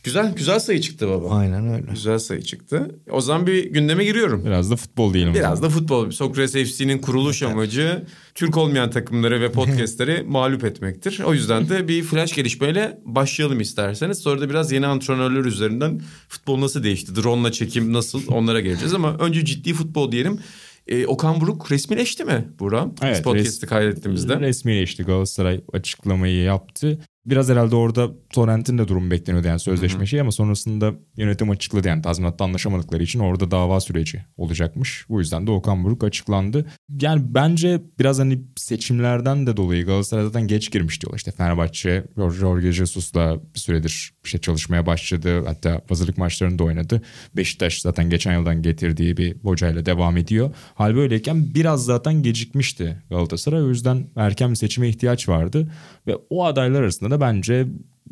Güzel 0.04 0.34
güzel 0.34 0.58
sayı 0.58 0.80
çıktı 0.80 1.08
baba. 1.08 1.30
Aynen 1.30 1.68
öyle. 1.68 1.86
Güzel 1.90 2.18
sayı 2.18 2.42
çıktı. 2.42 3.00
O 3.10 3.20
zaman 3.20 3.46
bir 3.46 3.64
gündeme 3.64 4.04
giriyorum. 4.04 4.44
Biraz 4.44 4.70
da 4.70 4.76
futbol 4.76 5.14
diyelim. 5.14 5.34
Biraz 5.34 5.62
da 5.62 5.68
futbol. 5.68 6.10
Sokrates 6.10 6.52
FC'nin 6.72 6.98
kuruluş 6.98 7.42
amacı 7.42 8.02
Türk 8.34 8.56
olmayan 8.56 8.90
takımları 8.90 9.40
ve 9.40 9.52
podcastleri 9.52 10.22
mağlup 10.26 10.64
etmektir. 10.64 11.20
O 11.26 11.34
yüzden 11.34 11.68
de 11.68 11.88
bir 11.88 12.02
flash 12.02 12.34
gelişmeyle 12.34 12.98
başlayalım 13.04 13.60
isterseniz. 13.60 14.18
Sonra 14.18 14.40
da 14.40 14.50
biraz 14.50 14.72
yeni 14.72 14.86
antrenörler 14.86 15.44
üzerinden 15.44 16.00
futbol 16.28 16.60
nasıl 16.60 16.82
değişti? 16.82 17.16
Drone'la 17.16 17.52
çekim 17.52 17.92
nasıl? 17.92 18.22
Onlara 18.28 18.60
geleceğiz 18.60 18.94
ama 18.94 19.16
önce 19.16 19.44
ciddi 19.44 19.72
futbol 19.74 20.12
diyelim. 20.12 20.38
Ee, 20.86 21.06
Okan 21.06 21.40
Buruk 21.40 21.72
resmileşti 21.72 22.24
mi 22.24 22.48
Burak? 22.58 22.88
Evet, 23.02 23.16
Biz 23.16 23.22
podcast'i 23.22 23.66
kaydettiğimizde. 23.66 24.40
Resmileşti 24.40 25.02
Galatasaray 25.02 25.60
açıklamayı 25.72 26.42
yaptı. 26.42 26.98
Biraz 27.26 27.48
herhalde 27.48 27.76
orada 27.76 28.10
Torrent'in 28.30 28.78
de 28.78 28.88
durumu 28.88 29.10
bekleniyordu 29.10 29.48
yani 29.48 29.60
sözleşme 29.60 30.06
şeyi 30.06 30.22
ama 30.22 30.32
sonrasında 30.32 30.94
yönetim 31.16 31.50
açıkladı 31.50 31.88
yani 31.88 32.02
tazminatta 32.02 32.44
anlaşamadıkları 32.44 33.02
için 33.02 33.18
orada 33.18 33.50
dava 33.50 33.80
süreci 33.80 34.24
olacakmış. 34.36 35.06
Bu 35.08 35.18
yüzden 35.18 35.46
de 35.46 35.50
Okan 35.50 35.84
Buruk 35.84 36.04
açıklandı. 36.04 36.66
Yani 37.00 37.22
bence 37.34 37.82
biraz 37.98 38.18
hani 38.18 38.42
seçimlerden 38.56 39.46
de 39.46 39.56
dolayı 39.56 39.86
Galatasaray 39.86 40.24
zaten 40.24 40.46
geç 40.46 40.70
girmiş 40.70 41.02
diyorlar. 41.02 41.18
İşte 41.18 41.30
Fenerbahçe 41.30 42.04
Jorge 42.16 42.72
Jesus'la 42.72 43.40
bir 43.54 43.60
süredir 43.60 44.12
işte 44.24 44.38
çalışmaya 44.38 44.86
başladı. 44.86 45.44
Hatta 45.46 45.80
hazırlık 45.88 46.18
maçlarını 46.18 46.58
da 46.58 46.64
oynadı. 46.64 47.02
Beşiktaş 47.36 47.80
zaten 47.80 48.10
geçen 48.10 48.38
yıldan 48.38 48.62
getirdiği 48.62 49.16
bir 49.16 49.36
hocayla 49.42 49.86
devam 49.86 50.16
ediyor. 50.16 50.50
Hal 50.74 50.94
böyleyken 50.94 51.54
biraz 51.54 51.84
zaten 51.84 52.22
gecikmişti 52.22 53.02
Galatasaray. 53.10 53.62
O 53.62 53.68
yüzden 53.68 54.06
erken 54.16 54.50
bir 54.50 54.56
seçime 54.56 54.88
ihtiyaç 54.88 55.28
vardı. 55.28 55.72
Ve 56.06 56.16
o 56.30 56.44
adaylar 56.44 56.82
arasında 56.82 57.11
da 57.12 57.20
bence 57.20 57.66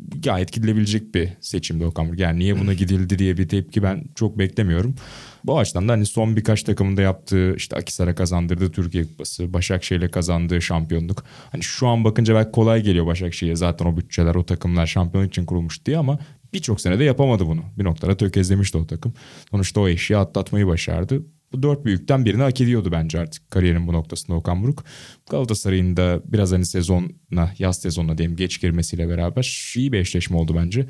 gayet 0.09 0.53
gidilebilecek 0.53 1.15
bir 1.15 1.29
seçimdi 1.41 1.85
Okan 1.85 2.07
Buruk. 2.07 2.19
Yani 2.19 2.39
niye 2.39 2.59
buna 2.59 2.73
gidildi 2.73 3.19
diye 3.19 3.37
bir 3.37 3.47
tepki 3.47 3.83
ben 3.83 4.03
çok 4.15 4.37
beklemiyorum. 4.37 4.95
Bu 5.43 5.59
açıdan 5.59 5.87
da 5.87 5.93
hani 5.93 6.05
son 6.05 6.35
birkaç 6.35 6.63
takımında 6.63 7.01
yaptığı 7.01 7.55
işte 7.55 7.75
Akisar'a 7.75 8.15
kazandırdığı 8.15 8.71
Türkiye 8.71 9.03
Kupası, 9.03 9.53
Başakşehir'le 9.53 10.11
kazandığı 10.11 10.61
şampiyonluk. 10.61 11.23
Hani 11.51 11.63
şu 11.63 11.87
an 11.87 12.03
bakınca 12.03 12.35
belki 12.35 12.51
kolay 12.51 12.83
geliyor 12.83 13.05
Başakşehir'e 13.05 13.55
zaten 13.55 13.85
o 13.85 13.97
bütçeler 13.97 14.35
o 14.35 14.45
takımlar 14.45 14.87
şampiyonluk 14.87 15.31
için 15.31 15.45
kurulmuş 15.45 15.85
diye 15.85 15.97
ama 15.97 16.19
birçok 16.53 16.81
senede 16.81 17.03
yapamadı 17.03 17.47
bunu. 17.47 17.61
Bir 17.77 17.83
noktada 17.83 18.17
tökezlemişti 18.17 18.77
o 18.77 18.87
takım. 18.87 19.13
Sonuçta 19.51 19.81
o 19.81 19.87
eşiği 19.87 20.17
atlatmayı 20.17 20.67
başardı. 20.67 21.23
Bu 21.53 21.63
dört 21.63 21.85
büyükten 21.85 22.25
birini 22.25 22.41
hak 22.41 22.61
ediyordu 22.61 22.89
bence 22.91 23.19
artık 23.19 23.51
kariyerin 23.51 23.87
bu 23.87 23.93
noktasında 23.93 24.37
Okan 24.37 24.63
Buruk. 24.63 24.83
Galatasaray'ın 25.29 25.97
da 25.97 26.21
biraz 26.25 26.51
hani 26.51 26.65
sezonuna, 26.65 27.53
yaz 27.59 27.81
sezonuna 27.81 28.17
diyeyim 28.17 28.37
geç 28.37 28.61
girmesiyle 28.61 29.09
beraber 29.09 29.73
iyi 29.75 29.91
bir 29.91 29.99
eşleşme 29.99 30.37
oldu 30.37 30.55
bence. 30.55 30.85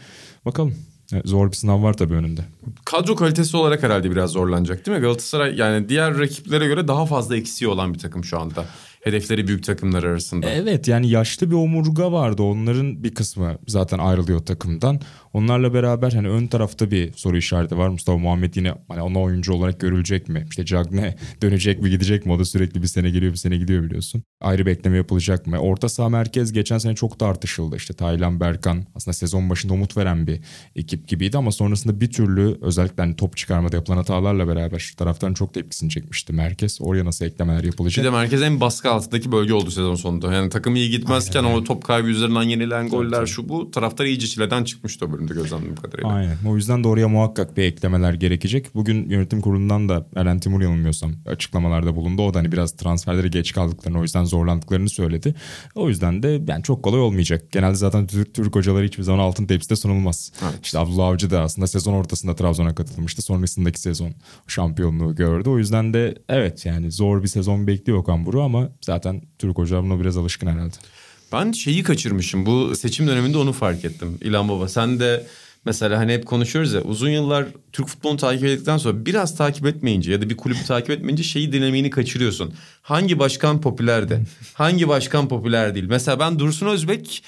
Bakalım. 0.45 0.75
Evet, 1.13 1.27
Zor 1.27 1.51
bir 1.51 1.55
sınav 1.55 1.83
var 1.83 1.93
tabii 1.93 2.13
önünde. 2.13 2.41
Kadro 2.85 3.15
kalitesi 3.15 3.57
olarak 3.57 3.83
herhalde 3.83 4.11
biraz 4.11 4.31
zorlanacak 4.31 4.85
değil 4.85 4.97
mi? 4.97 5.01
Galatasaray 5.01 5.55
yani 5.55 5.89
diğer 5.89 6.17
rakiplere 6.17 6.67
göre 6.67 6.87
daha 6.87 7.05
fazla 7.05 7.37
eksiği 7.37 7.69
olan 7.69 7.93
bir 7.93 7.99
takım 7.99 8.23
şu 8.23 8.39
anda. 8.39 8.65
Hedefleri 9.01 9.47
büyük 9.47 9.63
takımlar 9.63 10.03
arasında. 10.03 10.49
Evet 10.49 10.87
yani 10.87 11.09
yaşlı 11.09 11.51
bir 11.51 11.55
omurga 11.55 12.11
vardı. 12.11 12.43
Onların 12.43 13.03
bir 13.03 13.13
kısmı 13.13 13.57
zaten 13.67 13.99
ayrılıyor 13.99 14.39
takımdan. 14.39 14.99
Onlarla 15.33 15.73
beraber 15.73 16.11
hani 16.11 16.29
ön 16.29 16.47
tarafta 16.47 16.91
bir 16.91 17.13
soru 17.13 17.37
işareti 17.37 17.77
var. 17.77 17.89
Mustafa 17.89 18.17
Muhammed 18.17 18.55
yine 18.55 18.73
hani 18.87 19.01
ona 19.01 19.19
oyuncu 19.19 19.53
olarak 19.53 19.79
görülecek 19.79 20.29
mi? 20.29 20.45
İşte 20.49 20.65
Cagne 20.65 21.15
dönecek 21.41 21.81
mi 21.81 21.89
gidecek 21.89 22.25
mi? 22.25 22.31
O 22.31 22.39
da 22.39 22.45
sürekli 22.45 22.81
bir 22.81 22.87
sene 22.87 23.09
geliyor 23.09 23.31
bir 23.31 23.37
sene 23.37 23.57
gidiyor 23.57 23.83
biliyorsun. 23.83 24.23
Ayrı 24.41 24.65
bekleme 24.65 24.97
yapılacak 24.97 25.47
mı? 25.47 25.57
Orta 25.57 25.89
saha 25.89 26.09
merkez 26.09 26.53
geçen 26.53 26.77
sene 26.77 26.95
çok 26.95 27.19
tartışıldı. 27.19 27.75
İşte 27.75 27.93
Taylan 27.93 28.39
Berkan 28.39 28.85
aslında 28.95 29.13
sezon 29.13 29.49
başında 29.49 29.73
umut 29.73 29.97
veren 29.97 30.27
bir 30.27 30.39
ekip 30.75 31.07
gibiydi 31.07 31.37
ama 31.37 31.51
sonrasında 31.51 32.01
bir 32.01 32.11
türlü 32.11 32.57
özellikle 32.61 33.03
hani 33.03 33.15
top 33.15 33.37
çıkarmada 33.37 33.75
yapılan 33.75 33.97
hatalarla 33.97 34.47
beraber 34.47 34.93
taraftan 34.97 35.33
çok 35.33 35.53
tepkisini 35.53 35.89
çekmişti 35.89 36.33
merkez. 36.33 36.77
Oraya 36.81 37.05
nasıl 37.05 37.25
eklemeler 37.25 37.63
yapılacak? 37.63 38.05
Bir 38.05 38.11
de 38.11 38.15
merkez 38.15 38.41
en 38.41 38.59
baskı 38.59 38.90
altındaki 38.91 39.31
bölge 39.31 39.53
oldu 39.53 39.71
sezon 39.71 39.95
sonunda. 39.95 40.33
Yani 40.33 40.49
takım 40.49 40.75
iyi 40.75 40.89
gitmezken 40.89 41.43
Aynen. 41.43 41.55
o 41.55 41.63
top 41.63 41.83
kaybı 41.83 42.07
üzerinden 42.07 42.43
yenilen 42.43 42.89
goller 42.89 43.17
tabii. 43.17 43.27
şu 43.27 43.49
bu 43.49 43.71
taraftar 43.71 44.05
iyice 44.05 44.27
çileden 44.27 44.63
çıkmıştı 44.63 45.05
o 45.05 45.11
bölümde 45.11 45.33
gözlemlediğim 45.33 45.75
kadarıyla. 45.75 46.09
Aynen. 46.09 46.37
O 46.47 46.55
yüzden 46.55 46.83
de 46.83 46.87
oraya 46.87 47.07
muhakkak 47.07 47.57
bir 47.57 47.63
eklemeler 47.63 48.13
gerekecek. 48.13 48.75
Bugün 48.75 49.09
yönetim 49.09 49.41
kurulundan 49.41 49.89
da 49.89 50.07
Eren 50.15 50.39
Timur 50.39 50.61
yanılmıyorsam 50.61 51.13
açıklamalarda 51.25 51.95
bulundu. 51.95 52.21
O 52.21 52.33
da 52.33 52.39
hani 52.39 52.51
biraz 52.51 52.71
transferlere 52.71 53.27
geç 53.27 53.53
kaldıklarını 53.53 53.99
o 53.99 54.01
yüzden 54.01 54.23
zorlandıklarını 54.23 54.89
söyledi. 54.89 55.35
O 55.75 55.89
yüzden 55.89 56.23
de 56.23 56.41
yani 56.47 56.63
çok 56.63 56.83
kolay 56.83 56.99
olmayacak. 56.99 57.51
Genelde 57.51 57.75
zaten 57.75 58.07
Türk, 58.07 58.33
Türk 58.33 58.55
hocaları 58.55 58.85
hiçbir 58.85 59.03
zaman 59.03 59.19
altın 59.19 59.45
tepside 59.45 59.75
sunulmaz. 59.75 60.31
Evet. 60.43 60.59
İşte 60.63 60.79
Abdullah 60.79 61.07
Avcı 61.07 61.29
da 61.29 61.41
aslında 61.41 61.67
sezon 61.67 61.93
ortasında 61.93 62.35
Trabzon'a 62.35 62.75
katılmıştı. 62.75 63.21
Sonrasındaki 63.21 63.79
sezon 63.79 64.11
şampiyonluğu 64.47 65.15
gördü. 65.15 65.49
O 65.49 65.57
yüzden 65.57 65.93
de 65.93 66.15
evet 66.29 66.65
yani 66.65 66.91
zor 66.91 67.23
bir 67.23 67.27
sezon 67.27 67.67
bekliyor 67.67 67.97
Okan 67.97 68.25
Buru 68.25 68.41
ama 68.41 68.69
zaten 68.81 69.21
Türk 69.39 69.57
hocalar 69.57 69.83
buna 69.83 69.99
biraz 69.99 70.17
alışkın 70.17 70.47
herhalde. 70.47 70.75
Ben 71.31 71.51
şeyi 71.51 71.83
kaçırmışım. 71.83 72.45
Bu 72.45 72.75
seçim 72.75 73.07
döneminde 73.07 73.37
onu 73.37 73.53
fark 73.53 73.85
ettim. 73.85 74.17
İlhan 74.21 74.49
Baba 74.49 74.67
sen 74.67 74.99
de 74.99 75.27
mesela 75.65 75.99
hani 75.99 76.13
hep 76.13 76.25
konuşuyoruz 76.25 76.73
ya 76.73 76.81
uzun 76.81 77.09
yıllar 77.09 77.45
Türk 77.71 77.87
futbolunu 77.87 78.17
takip 78.17 78.45
ettikten 78.45 78.77
sonra 78.77 79.05
biraz 79.05 79.37
takip 79.37 79.65
etmeyince 79.65 80.11
ya 80.11 80.21
da 80.21 80.29
bir 80.29 80.37
kulübü 80.37 80.63
takip 80.67 80.89
etmeyince 80.89 81.23
şeyi 81.23 81.53
dinamiğini 81.53 81.89
kaçırıyorsun. 81.89 82.53
Hangi 82.81 83.19
başkan 83.19 83.61
popülerdi? 83.61 84.21
hangi 84.53 84.87
başkan 84.87 85.27
popüler 85.27 85.75
değil? 85.75 85.85
Mesela 85.89 86.19
ben 86.19 86.39
Dursun 86.39 86.67
Özbek 86.67 87.23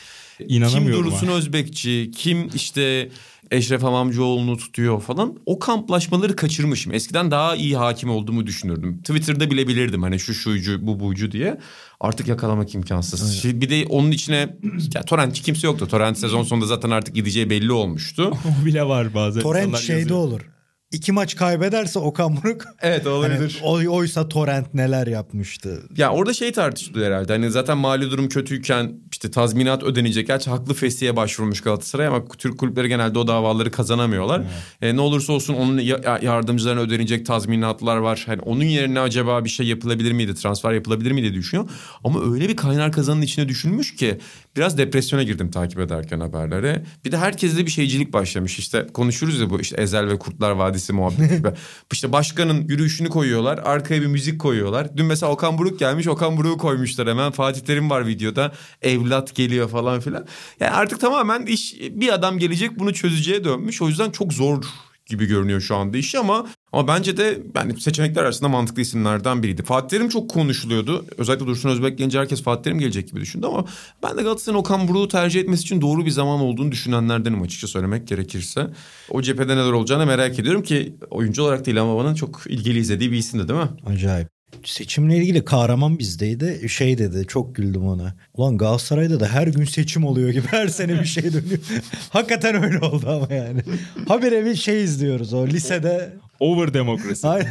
kim 0.50 0.94
Dursun 0.94 1.28
ha. 1.28 1.34
Özbekçi, 1.34 2.12
kim 2.16 2.50
işte 2.56 3.10
Eşref 3.54 3.84
Hamamcıoğlu'nu 3.84 4.58
tutuyor 4.58 5.02
falan. 5.02 5.38
O 5.46 5.60
kamplaşmaları 5.60 6.36
kaçırmışım. 6.36 6.94
Eskiden 6.94 7.32
daha 7.32 7.56
iyi 7.56 7.78
hakim 7.78 8.10
olduğumu 8.10 8.48
düşünürdüm. 8.48 8.98
Twitter'da 8.98 9.52
bile 9.52 9.68
bilirdim 9.68 10.04
hani 10.04 10.20
şu 10.20 10.34
şuycu 10.34 10.88
bu 10.88 11.00
buycu 11.00 11.32
diye. 11.32 11.60
Artık 12.00 12.28
yakalamak 12.28 12.76
imkansız. 12.76 13.42
Şimdi 13.42 13.62
bir 13.62 13.70
de 13.70 13.86
onun 13.90 14.12
içine 14.12 14.58
ya, 14.96 15.02
torrentçi 15.02 15.44
kimse 15.44 15.68
yoktu. 15.68 15.88
Torrent 15.88 16.18
sezon 16.18 16.44
sonunda 16.44 16.66
zaten 16.66 16.90
artık 16.90 17.16
gideceği 17.16 17.50
belli 17.50 17.72
olmuştu. 17.72 18.32
o 18.62 18.66
bile 18.66 18.84
var 18.84 19.14
bazen. 19.14 19.42
Torrent 19.42 19.78
şeyde 19.78 20.00
yazıyor. 20.00 20.20
olur 20.20 20.53
iki 20.94 21.12
maç 21.12 21.36
kaybederse 21.36 22.00
Okan 22.00 22.38
Buruk. 22.38 22.64
Evet 22.82 23.08
olabilir. 23.08 23.62
Hani, 23.64 23.90
oysa 23.90 24.30
Torrent 24.30 24.74
neler 24.74 25.08
yapmıştı. 25.08 25.84
Ya 25.98 26.12
orada 26.12 26.34
şey 26.34 26.52
tartışılıyor 26.52 27.08
herhalde. 27.08 27.34
Hani 27.34 27.52
zaten 27.52 27.78
mali 27.78 28.12
durum 28.12 28.30
kötüyken 28.30 28.94
işte 29.12 29.32
tazminat 29.32 29.84
ödenecek. 29.84 30.28
Gerçi 30.28 30.50
haklı 30.50 30.74
fesiye 30.74 31.16
başvurmuş 31.16 31.62
Galatasaray 31.62 32.08
ama 32.08 32.26
Türk 32.38 32.58
kulüpleri 32.58 32.88
genelde 32.88 33.20
o 33.20 33.28
davaları 33.28 33.72
kazanamıyorlar. 33.72 34.40
Evet. 34.40 34.94
E, 34.94 34.96
ne 34.96 35.02
olursa 35.02 35.34
olsun 35.34 35.54
onun 35.54 35.80
yardımcılarına 36.22 36.82
ödenecek 36.82 37.26
tazminatlar 37.26 37.98
var. 37.98 38.24
Hani 38.26 38.42
onun 38.42 38.64
yerine 38.64 39.00
acaba 39.00 39.46
bir 39.46 39.50
şey 39.50 39.68
yapılabilir 39.68 40.12
miydi? 40.12 40.36
Transfer 40.36 40.72
yapılabilir 40.72 41.12
miydi 41.12 41.24
diye 41.24 41.34
düşünüyor. 41.34 41.70
Ama 42.04 42.34
öyle 42.34 42.50
bir 42.50 42.56
kaynar 42.56 42.92
kazanın 42.92 43.22
içine 43.22 43.50
düşünmüş 43.50 43.96
ki 43.96 44.20
biraz 44.56 44.78
depresyona 44.78 45.24
girdim 45.24 45.52
takip 45.52 45.80
ederken 45.80 46.20
haberlere. 46.20 46.86
Bir 47.06 47.12
de 47.12 47.18
herkeste 47.18 47.66
bir 47.66 47.72
şeycilik 47.72 48.14
başlamış. 48.14 48.60
İşte 48.60 48.88
konuşuruz 48.94 49.40
ya 49.40 49.50
bu 49.50 49.62
işte 49.62 49.82
Ezel 49.82 50.08
ve 50.08 50.20
Kurtlar 50.20 50.52
Vadisi 50.52 50.94
muhabbeti 50.94 51.38
gibi. 51.38 51.50
işte 51.94 52.12
başkanın 52.12 52.68
yürüyüşünü 52.68 53.10
koyuyorlar. 53.10 53.58
Arkaya 53.58 54.02
bir 54.02 54.08
müzik 54.08 54.42
koyuyorlar. 54.42 54.98
Dün 54.98 55.06
mesela 55.06 55.32
Okan 55.32 55.58
Buruk 55.58 55.80
gelmiş. 55.80 56.08
Okan 56.08 56.38
Buruk'u 56.38 56.58
koymuşlar 56.58 57.10
hemen. 57.10 57.32
Fatih 57.32 57.62
Terim 57.62 57.90
var 57.90 58.08
videoda. 58.08 58.52
Evlat 58.82 59.36
geliyor 59.36 59.70
falan 59.70 60.00
filan. 60.00 60.28
Yani 60.60 60.72
artık 60.72 61.00
tamamen 61.00 61.46
iş 61.46 61.76
bir 61.92 62.14
adam 62.14 62.40
gelecek 62.40 62.80
bunu 62.80 62.94
çözeceğe 62.94 63.44
dönmüş. 63.44 63.82
O 63.82 63.88
yüzden 63.88 64.12
çok 64.12 64.34
zor 64.34 64.64
gibi 65.06 65.26
görünüyor 65.26 65.62
şu 65.62 65.76
anda 65.76 65.98
işi 65.98 66.20
ama 66.20 66.46
ama 66.74 66.88
bence 66.88 67.18
de 67.18 67.40
yani 67.56 67.82
seçenekler 67.82 68.22
arasında 68.22 68.50
mantıklı 68.50 68.82
isimlerden 68.82 69.44
biriydi. 69.44 69.64
Fatih 69.64 69.90
Terim 69.90 70.10
çok 70.10 70.30
konuşuluyordu. 70.30 71.06
Özellikle 71.18 71.46
Dursun 71.46 71.70
Özbek 71.70 71.98
gelince 71.98 72.20
herkes 72.20 72.44
Fatih 72.44 72.64
Terim 72.64 72.80
gelecek 72.80 73.08
gibi 73.08 73.22
düşündü 73.22 73.48
ama 73.48 73.66
ben 74.04 74.18
de 74.18 74.22
Galatasaray'ın 74.22 74.60
Okan 74.60 74.88
Buruk'u 74.88 75.08
tercih 75.08 75.40
etmesi 75.42 75.62
için 75.62 75.82
doğru 75.82 76.06
bir 76.06 76.12
zaman 76.12 76.40
olduğunu 76.40 76.72
düşünenlerdenim 76.72 77.42
açıkça 77.42 77.68
söylemek 77.68 78.08
gerekirse. 78.08 78.68
O 79.10 79.22
cephede 79.22 79.58
neler 79.58 79.72
olacağını 79.72 80.06
merak 80.06 80.40
ediyorum 80.40 80.64
ki 80.64 80.96
oyuncu 81.10 81.44
olarak 81.44 81.66
değil 81.66 81.82
ama 81.82 81.98
bana 81.98 82.16
çok 82.16 82.42
ilgili 82.48 82.80
izlediği 82.80 83.12
bir 83.12 83.18
isimdi 83.18 83.48
değil 83.48 83.60
mi? 83.60 83.70
Acayip 83.86 84.28
seçimle 84.64 85.18
ilgili 85.18 85.46
kahraman 85.46 86.00
bizdeydi. 86.00 86.70
Şey 86.70 86.98
dedi 86.98 87.28
çok 87.28 87.56
güldüm 87.56 87.88
ona. 87.88 88.16
Ulan 88.34 88.58
Galatasaray'da 88.58 89.20
da 89.20 89.28
her 89.28 89.48
gün 89.48 89.66
seçim 89.66 90.06
oluyor 90.06 90.30
gibi 90.30 90.48
her 90.48 90.68
sene 90.68 91.00
bir 91.00 91.06
şey 91.06 91.24
dönüyor. 91.24 91.60
Hakikaten 92.10 92.64
öyle 92.64 92.80
oldu 92.80 93.06
ama 93.10 93.36
yani. 93.36 93.62
Habire 94.08 94.46
bir 94.46 94.56
şey 94.56 94.84
izliyoruz 94.84 95.34
o 95.34 95.48
lisede. 95.48 96.14
Over 96.44 96.74
demokrasi. 96.74 97.28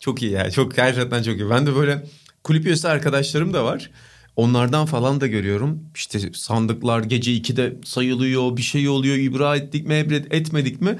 Çok 0.00 0.22
iyi 0.22 0.32
ya. 0.32 0.50
Çok 0.50 0.76
gerçekten 0.76 1.22
çok 1.22 1.36
iyi. 1.36 1.50
Ben 1.50 1.66
de 1.66 1.76
böyle 1.76 2.02
kulüp 2.44 2.66
üyesi 2.66 2.88
arkadaşlarım 2.88 3.54
da 3.54 3.64
var. 3.64 3.90
Onlardan 4.36 4.86
falan 4.86 5.20
da 5.20 5.26
görüyorum. 5.26 5.84
İşte 5.94 6.18
sandıklar 6.32 7.02
gece 7.02 7.32
2'de 7.32 7.76
sayılıyor, 7.84 8.56
bir 8.56 8.62
şey 8.62 8.88
oluyor, 8.88 9.16
ibra 9.16 9.56
ettik 9.56 9.86
mi, 9.86 9.94
etmedik 10.30 10.80
mi? 10.80 10.98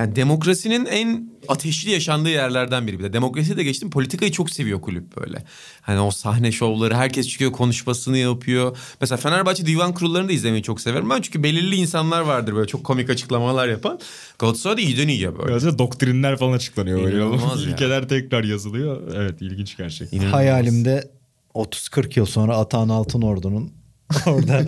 Yani 0.00 0.16
demokrasinin 0.16 0.86
en 0.86 1.30
ateşli 1.48 1.90
yaşandığı 1.90 2.28
yerlerden 2.28 2.86
biri 2.86 2.98
bir 2.98 3.04
de. 3.04 3.12
Demokrasi 3.12 3.56
de 3.56 3.64
geçtim 3.64 3.90
politikayı 3.90 4.32
çok 4.32 4.50
seviyor 4.50 4.80
kulüp 4.80 5.16
böyle. 5.16 5.44
Hani 5.80 6.00
o 6.00 6.10
sahne 6.10 6.52
şovları 6.52 6.94
herkes 6.94 7.28
çıkıyor 7.28 7.52
konuşmasını 7.52 8.18
yapıyor. 8.18 8.76
Mesela 9.00 9.16
Fenerbahçe 9.16 9.66
divan 9.66 9.94
kurullarını 9.94 10.28
da 10.28 10.32
izlemeyi 10.32 10.62
çok 10.62 10.80
severim 10.80 11.10
ben. 11.10 11.20
Çünkü 11.20 11.42
belirli 11.42 11.76
insanlar 11.76 12.20
vardır 12.20 12.54
böyle 12.54 12.66
çok 12.66 12.84
komik 12.84 13.10
açıklamalar 13.10 13.68
yapan. 13.68 13.98
Galatasaray'da 14.38 14.80
iyiden 14.80 15.08
iyiye 15.08 15.38
böyle. 15.38 15.48
Biraz 15.48 15.78
doktrinler 15.78 16.36
falan 16.36 16.52
açıklanıyor. 16.52 17.12
İnanılmaz 17.12 17.64
ya. 17.66 17.70
İlkeler 17.70 18.08
tekrar 18.08 18.44
yazılıyor. 18.44 19.02
Evet 19.16 19.42
ilginç 19.42 19.76
gerçek. 19.76 20.12
İnanılmaz. 20.12 20.34
Hayalimde 20.34 21.10
30-40 21.54 22.18
yıl 22.18 22.26
sonra 22.26 22.56
Atahan 22.56 22.88
Altınordu'nun 22.88 23.72
orada 24.26 24.62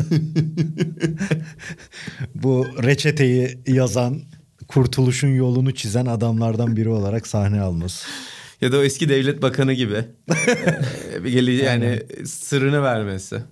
bu 2.35 2.67
reçeteyi 2.83 3.59
yazan 3.67 4.23
kurtuluşun 4.75 5.29
yolunu 5.29 5.75
çizen 5.75 6.07
adamlardan 6.07 6.77
biri 6.77 6.89
olarak 6.89 7.27
sahne 7.27 7.61
alması. 7.61 8.09
Ya 8.61 8.73
da 8.73 8.79
o 8.79 8.83
eski 8.83 9.09
devlet 9.09 9.43
bakanı 9.43 9.73
gibi. 9.73 10.05
bir 11.25 11.33
gelici 11.33 11.65
yani 11.65 12.03
sırrını 12.25 12.83
vermesi. 12.83 13.43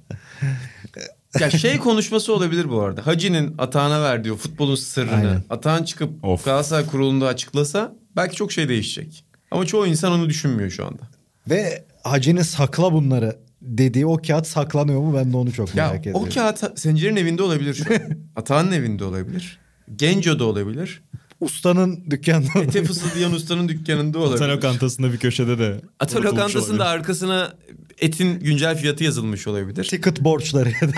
ya 1.41 1.51
şey 1.51 1.79
konuşması 1.79 2.35
olabilir 2.35 2.71
bu 2.71 2.81
arada. 2.81 3.07
Hacı'nin 3.07 3.55
Atağan'a 3.59 4.03
verdiği 4.03 4.37
futbolun 4.37 4.75
sırrını. 4.75 5.15
Aynen. 5.15 5.43
Atağan 5.51 5.85
çıkıp 5.85 6.25
of. 6.25 6.45
Galatasaray 6.45 6.87
kurulunda 6.87 7.27
açıklasa 7.27 7.97
belki 8.17 8.37
çok 8.37 8.53
şey 8.53 8.69
değişecek. 8.69 9.25
Ama 9.51 9.67
çoğu 9.67 9.87
insan 9.87 10.13
onu 10.13 10.29
düşünmüyor 10.29 10.71
şu 10.71 10.87
anda. 10.87 11.03
Ve 11.51 11.85
Hacı'nın 12.05 12.43
sakla 12.43 12.93
bunları 12.93 13.37
dediği 13.63 14.07
o 14.07 14.17
kağıt 14.17 14.47
saklanıyor 14.47 15.01
mu 15.01 15.15
ben 15.15 15.33
de 15.33 15.37
onu 15.37 15.53
çok 15.53 15.75
merak 15.75 15.93
ya, 15.93 16.01
ediyorum. 16.01 16.29
O 16.31 16.35
kağıt 16.35 16.81
Sencer'in 16.81 17.17
evinde 17.17 17.43
olabilir 17.43 17.75
şu 17.75 17.95
an. 17.95 18.01
Atağan'ın 18.37 18.73
evinde 18.73 19.05
olabilir. 19.05 19.61
Genco'da 19.97 20.45
olabilir. 20.45 21.03
Ustanın 21.41 22.11
dükkanında 22.11 22.49
olabilir. 22.55 22.69
Ete 22.69 22.85
fısıldayan 22.85 23.33
ustanın 23.33 23.69
dükkanında 23.69 24.19
olabilir. 24.19 24.45
Ata 24.45 24.49
lokantasında 24.55 25.13
bir 25.13 25.19
köşede 25.19 25.59
de. 25.59 25.81
Ata 26.01 26.23
lokantasında 26.23 26.85
arkasına 26.87 27.53
etin 28.01 28.41
güncel 28.41 28.77
fiyatı 28.79 29.05
yazılmış 29.05 29.47
olabilir. 29.47 29.85
Ticket 29.85 30.21
borçları 30.21 30.69
ya 30.69 30.81
da. 30.89 30.93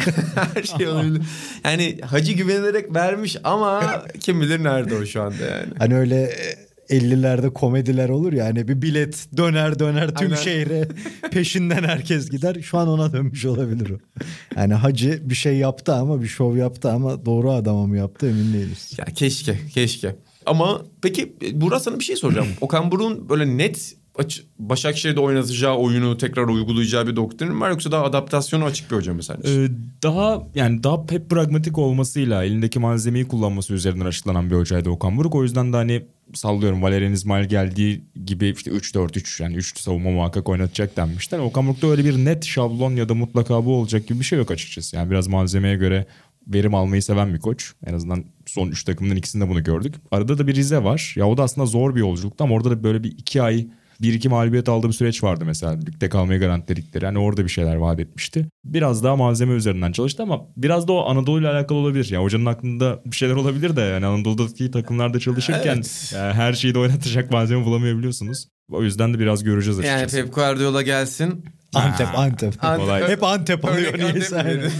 Her 0.54 0.62
şey 0.62 0.88
olabilir. 0.88 1.22
Yani 1.64 1.99
hacı 2.06 2.32
güvenerek 2.32 2.94
vermiş 2.94 3.37
ama 3.44 4.02
kim 4.20 4.40
bilir 4.40 4.64
nerede 4.64 4.94
o 4.94 5.06
şu 5.06 5.22
anda 5.22 5.44
yani. 5.44 5.72
Hani 5.78 5.96
öyle 5.96 6.37
50'lerde 6.89 7.53
komediler 7.53 8.09
olur 8.09 8.33
ya 8.33 8.45
hani 8.45 8.69
bir 8.69 8.83
bilet 8.83 9.29
döner 9.37 9.79
döner 9.79 10.15
tüm 10.15 10.33
Aynen. 10.33 10.43
şehre 10.43 10.89
peşinden 11.31 11.83
herkes 11.83 12.31
gider. 12.31 12.57
Şu 12.62 12.79
an 12.79 12.89
ona 12.89 13.12
dönmüş 13.12 13.45
olabilir 13.45 13.91
o. 13.91 13.99
Yani 14.57 14.75
hacı 14.75 15.31
bir 15.31 15.35
şey 15.35 15.57
yaptı 15.57 15.95
ama 15.95 16.23
bir 16.23 16.29
şov 16.29 16.57
yaptı 16.57 16.91
ama 16.93 17.25
doğru 17.27 17.51
adama 17.51 17.87
mı 17.87 17.97
yaptı 17.97 18.27
emin 18.29 18.53
değiliz. 18.53 18.93
Ya 18.99 19.05
keşke 19.05 19.59
keşke. 19.75 20.17
Ama 20.47 20.83
peki 21.03 21.37
Burak 21.53 21.83
sana 21.83 21.99
bir 21.99 22.05
şey 22.05 22.17
soracağım. 22.17 22.49
Okan 22.61 22.91
Buruk'un 22.91 23.29
böyle 23.29 23.57
net 23.59 23.95
Başakşehir'de 24.59 25.21
oynatacağı 25.21 25.76
oyunu 25.76 26.19
tekrar 26.19 26.45
uygulayacağı 26.45 27.07
bir 27.07 27.16
doktrin 27.16 27.61
var 27.61 27.71
yoksa 27.71 27.92
daha 27.92 28.04
adaptasyonu 28.04 28.64
açık 28.64 28.90
bir 28.90 28.97
hoca 28.97 29.14
mı 29.14 29.23
sence? 29.23 29.50
Ee, 29.50 29.69
daha 30.02 30.42
yani 30.54 30.83
daha 30.83 31.04
hep 31.11 31.31
pragmatik 31.31 31.78
olmasıyla 31.78 32.45
elindeki 32.45 32.78
malzemeyi 32.78 33.28
kullanması 33.28 33.75
üzerinden 33.75 34.07
açıklanan 34.07 34.50
bir 34.50 34.57
hocaydı 34.57 34.90
Okan 34.90 35.16
Buruk. 35.16 35.35
O 35.35 35.42
yüzden 35.42 35.73
de 35.73 35.76
hani 35.76 36.02
sallıyorum 36.35 36.83
Valerian 36.83 37.12
İsmail 37.12 37.49
geldiği 37.49 38.04
gibi 38.26 38.49
işte 38.57 38.71
3-4-3 38.71 39.42
yani 39.42 39.57
3 39.57 39.78
savunma 39.78 40.11
muhakkak 40.11 40.49
oynatacak 40.49 40.97
denmişler. 40.97 41.38
Okan 41.38 41.66
Buruk'ta 41.66 41.87
öyle 41.87 42.04
bir 42.04 42.25
net 42.25 42.45
şablon 42.45 42.97
ya 42.97 43.09
da 43.09 43.14
mutlaka 43.14 43.64
bu 43.64 43.76
olacak 43.76 44.07
gibi 44.07 44.19
bir 44.19 44.25
şey 44.25 44.38
yok 44.38 44.50
açıkçası. 44.50 44.97
Yani 44.97 45.11
biraz 45.11 45.28
malzemeye 45.28 45.76
göre 45.76 46.07
verim 46.47 46.75
almayı 46.75 47.02
seven 47.02 47.35
bir 47.35 47.40
koç. 47.40 47.73
En 47.87 47.95
azından 47.95 48.25
son 48.47 48.69
3 48.69 48.85
takımdan 48.85 49.16
ikisinde 49.16 49.49
bunu 49.49 49.64
gördük. 49.64 49.95
Arada 50.11 50.38
da 50.38 50.47
bir 50.47 50.54
Rize 50.54 50.85
var. 50.85 51.14
Ya 51.16 51.28
o 51.28 51.37
da 51.37 51.42
aslında 51.42 51.66
zor 51.66 51.95
bir 51.95 52.00
yolculuktu 52.00 52.45
ama 52.45 52.54
orada 52.54 52.71
da 52.71 52.83
böyle 52.83 53.04
bir 53.04 53.12
2 53.19 53.42
ay 53.42 53.66
bir 54.00 54.14
iki 54.14 54.28
mağlubiyet 54.28 54.68
aldığı 54.68 54.88
bir 54.88 54.92
süreç 54.92 55.22
vardı 55.22 55.44
mesela. 55.46 55.72
Ligde 55.72 56.08
kalmayı 56.08 56.40
garantiledikleri. 56.40 57.04
Yani 57.04 57.18
orada 57.18 57.44
bir 57.44 57.49
şeyler 57.49 57.76
vaat 57.76 58.00
etmişti. 58.00 58.49
Biraz 58.64 59.04
daha 59.04 59.16
malzeme 59.16 59.54
üzerinden 59.54 59.92
çalıştı 59.92 60.22
ama 60.22 60.40
biraz 60.56 60.88
da 60.88 60.92
o 60.92 61.11
Anadolu 61.11 61.40
ile 61.40 61.49
alakalı 61.49 61.78
olabilir. 61.78 62.11
Ya 62.11 62.22
hocanın 62.22 62.46
aklında 62.46 63.02
bir 63.06 63.16
şeyler 63.16 63.34
olabilir 63.34 63.76
de 63.76 63.80
yani 63.80 64.06
Anadolu'daki 64.06 64.70
takımlarda 64.70 65.20
çalışırken 65.20 65.75
Evet. 65.75 66.12
yani 66.14 66.32
her 66.32 66.52
şeyi 66.52 66.75
de 66.75 66.78
oynatacak 66.78 67.30
malzeme 67.30 67.64
bulamayabiliyorsunuz. 67.64 68.46
O 68.72 68.82
yüzden 68.82 69.14
de 69.14 69.18
biraz 69.18 69.44
göreceğiz 69.44 69.78
yani 69.78 69.90
açıkçası. 69.90 70.25
Pep 70.25 70.34
Guardiola 70.34 70.82
gelsin. 70.82 71.44
Antep, 71.75 72.18
Antep. 72.18 72.64
Antep-. 72.64 73.08
Hep 73.08 73.22
Antep 73.22 73.64
alıyor 73.64 73.92
dedi. 73.94 74.70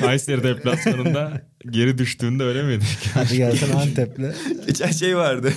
Kayseri 0.00 0.42
deplasmanında 0.42 1.42
geri 1.70 1.98
düştüğünde 1.98 2.44
öyle 2.44 2.62
miydi? 2.62 2.84
Hadi 3.14 3.36
gelsin 3.36 3.72
Antep'le. 3.72 4.34
Geçen 4.66 4.90
şey 4.90 5.16
vardı. 5.16 5.52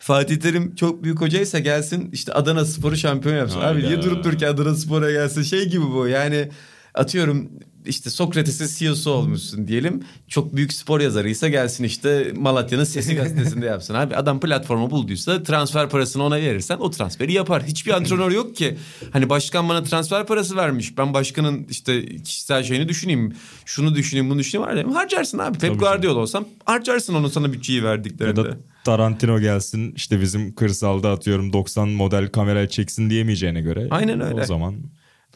Fatih 0.00 0.36
Terim 0.36 0.74
çok 0.74 1.04
büyük 1.04 1.20
hocaysa 1.20 1.58
gelsin 1.58 2.10
işte 2.12 2.32
Adana 2.32 2.64
Spor'u 2.64 2.96
şampiyon 2.96 3.36
yapsın. 3.36 3.60
Abi 3.60 3.78
niye 3.78 3.88
Hayda. 3.88 4.02
durup 4.02 4.24
dururken 4.24 4.46
Adana 4.48 4.74
Spor'a 4.74 5.10
gelsin? 5.10 5.42
Şey 5.42 5.68
gibi 5.68 5.84
bu 5.84 6.08
yani 6.08 6.48
atıyorum 6.94 7.50
işte 7.88 8.10
Sokrates'in 8.10 8.78
CEO'su 8.78 9.10
olmuşsun 9.10 9.68
diyelim. 9.68 10.02
Çok 10.28 10.56
büyük 10.56 10.72
spor 10.72 11.00
yazarıysa 11.00 11.48
gelsin 11.48 11.84
işte 11.84 12.32
Malatya'nın 12.36 12.84
Sesi 12.84 13.14
gazetesinde 13.14 13.66
yapsın. 13.66 13.94
Abi 13.94 14.16
adam 14.16 14.40
platformu 14.40 14.90
bulduysa 14.90 15.42
transfer 15.42 15.88
parasını 15.88 16.22
ona 16.24 16.36
verirsen 16.36 16.76
o 16.78 16.90
transferi 16.90 17.32
yapar. 17.32 17.62
Hiçbir 17.62 17.92
antrenör 17.92 18.30
yok 18.30 18.56
ki. 18.56 18.76
Hani 19.12 19.28
başkan 19.30 19.68
bana 19.68 19.82
transfer 19.82 20.26
parası 20.26 20.56
vermiş. 20.56 20.98
Ben 20.98 21.14
başkanın 21.14 21.66
işte 21.70 22.06
kişisel 22.16 22.62
şeyini 22.62 22.88
düşüneyim. 22.88 23.32
Şunu 23.64 23.94
düşüneyim 23.94 24.30
bunu 24.30 24.38
düşüneyim. 24.38 24.68
Var 24.70 24.74
ya, 24.74 24.94
Harcarsın 24.94 25.38
abi. 25.38 25.58
Pep 25.58 25.80
Guardiola 25.80 26.20
olsam 26.20 26.44
harcarsın 26.64 27.14
onu 27.14 27.30
sana 27.30 27.52
bütçeyi 27.52 27.78
Ya 27.78 27.84
verdiklerinde. 27.84 28.44
da 28.44 28.56
Tarantino 28.84 29.40
gelsin 29.40 29.92
işte 29.96 30.20
bizim 30.20 30.54
kırsalda 30.54 31.10
atıyorum 31.10 31.52
90 31.52 31.88
model 31.88 32.28
kamerayı 32.28 32.68
çeksin 32.68 33.10
diyemeyeceğine 33.10 33.60
göre. 33.60 33.88
Aynen 33.90 34.20
öyle. 34.20 34.42
O 34.42 34.44
zaman 34.44 34.74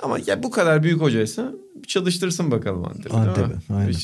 Ama 0.03 0.19
ya 0.27 0.43
bu 0.43 0.51
kadar 0.51 0.83
büyük 0.83 1.01
hocaysa 1.01 1.53
çalıştırsın 1.87 2.51
bakalım 2.51 2.85
Antep'i. 2.85 3.17
Antep'i, 3.17 3.75
aynen. 3.75 3.95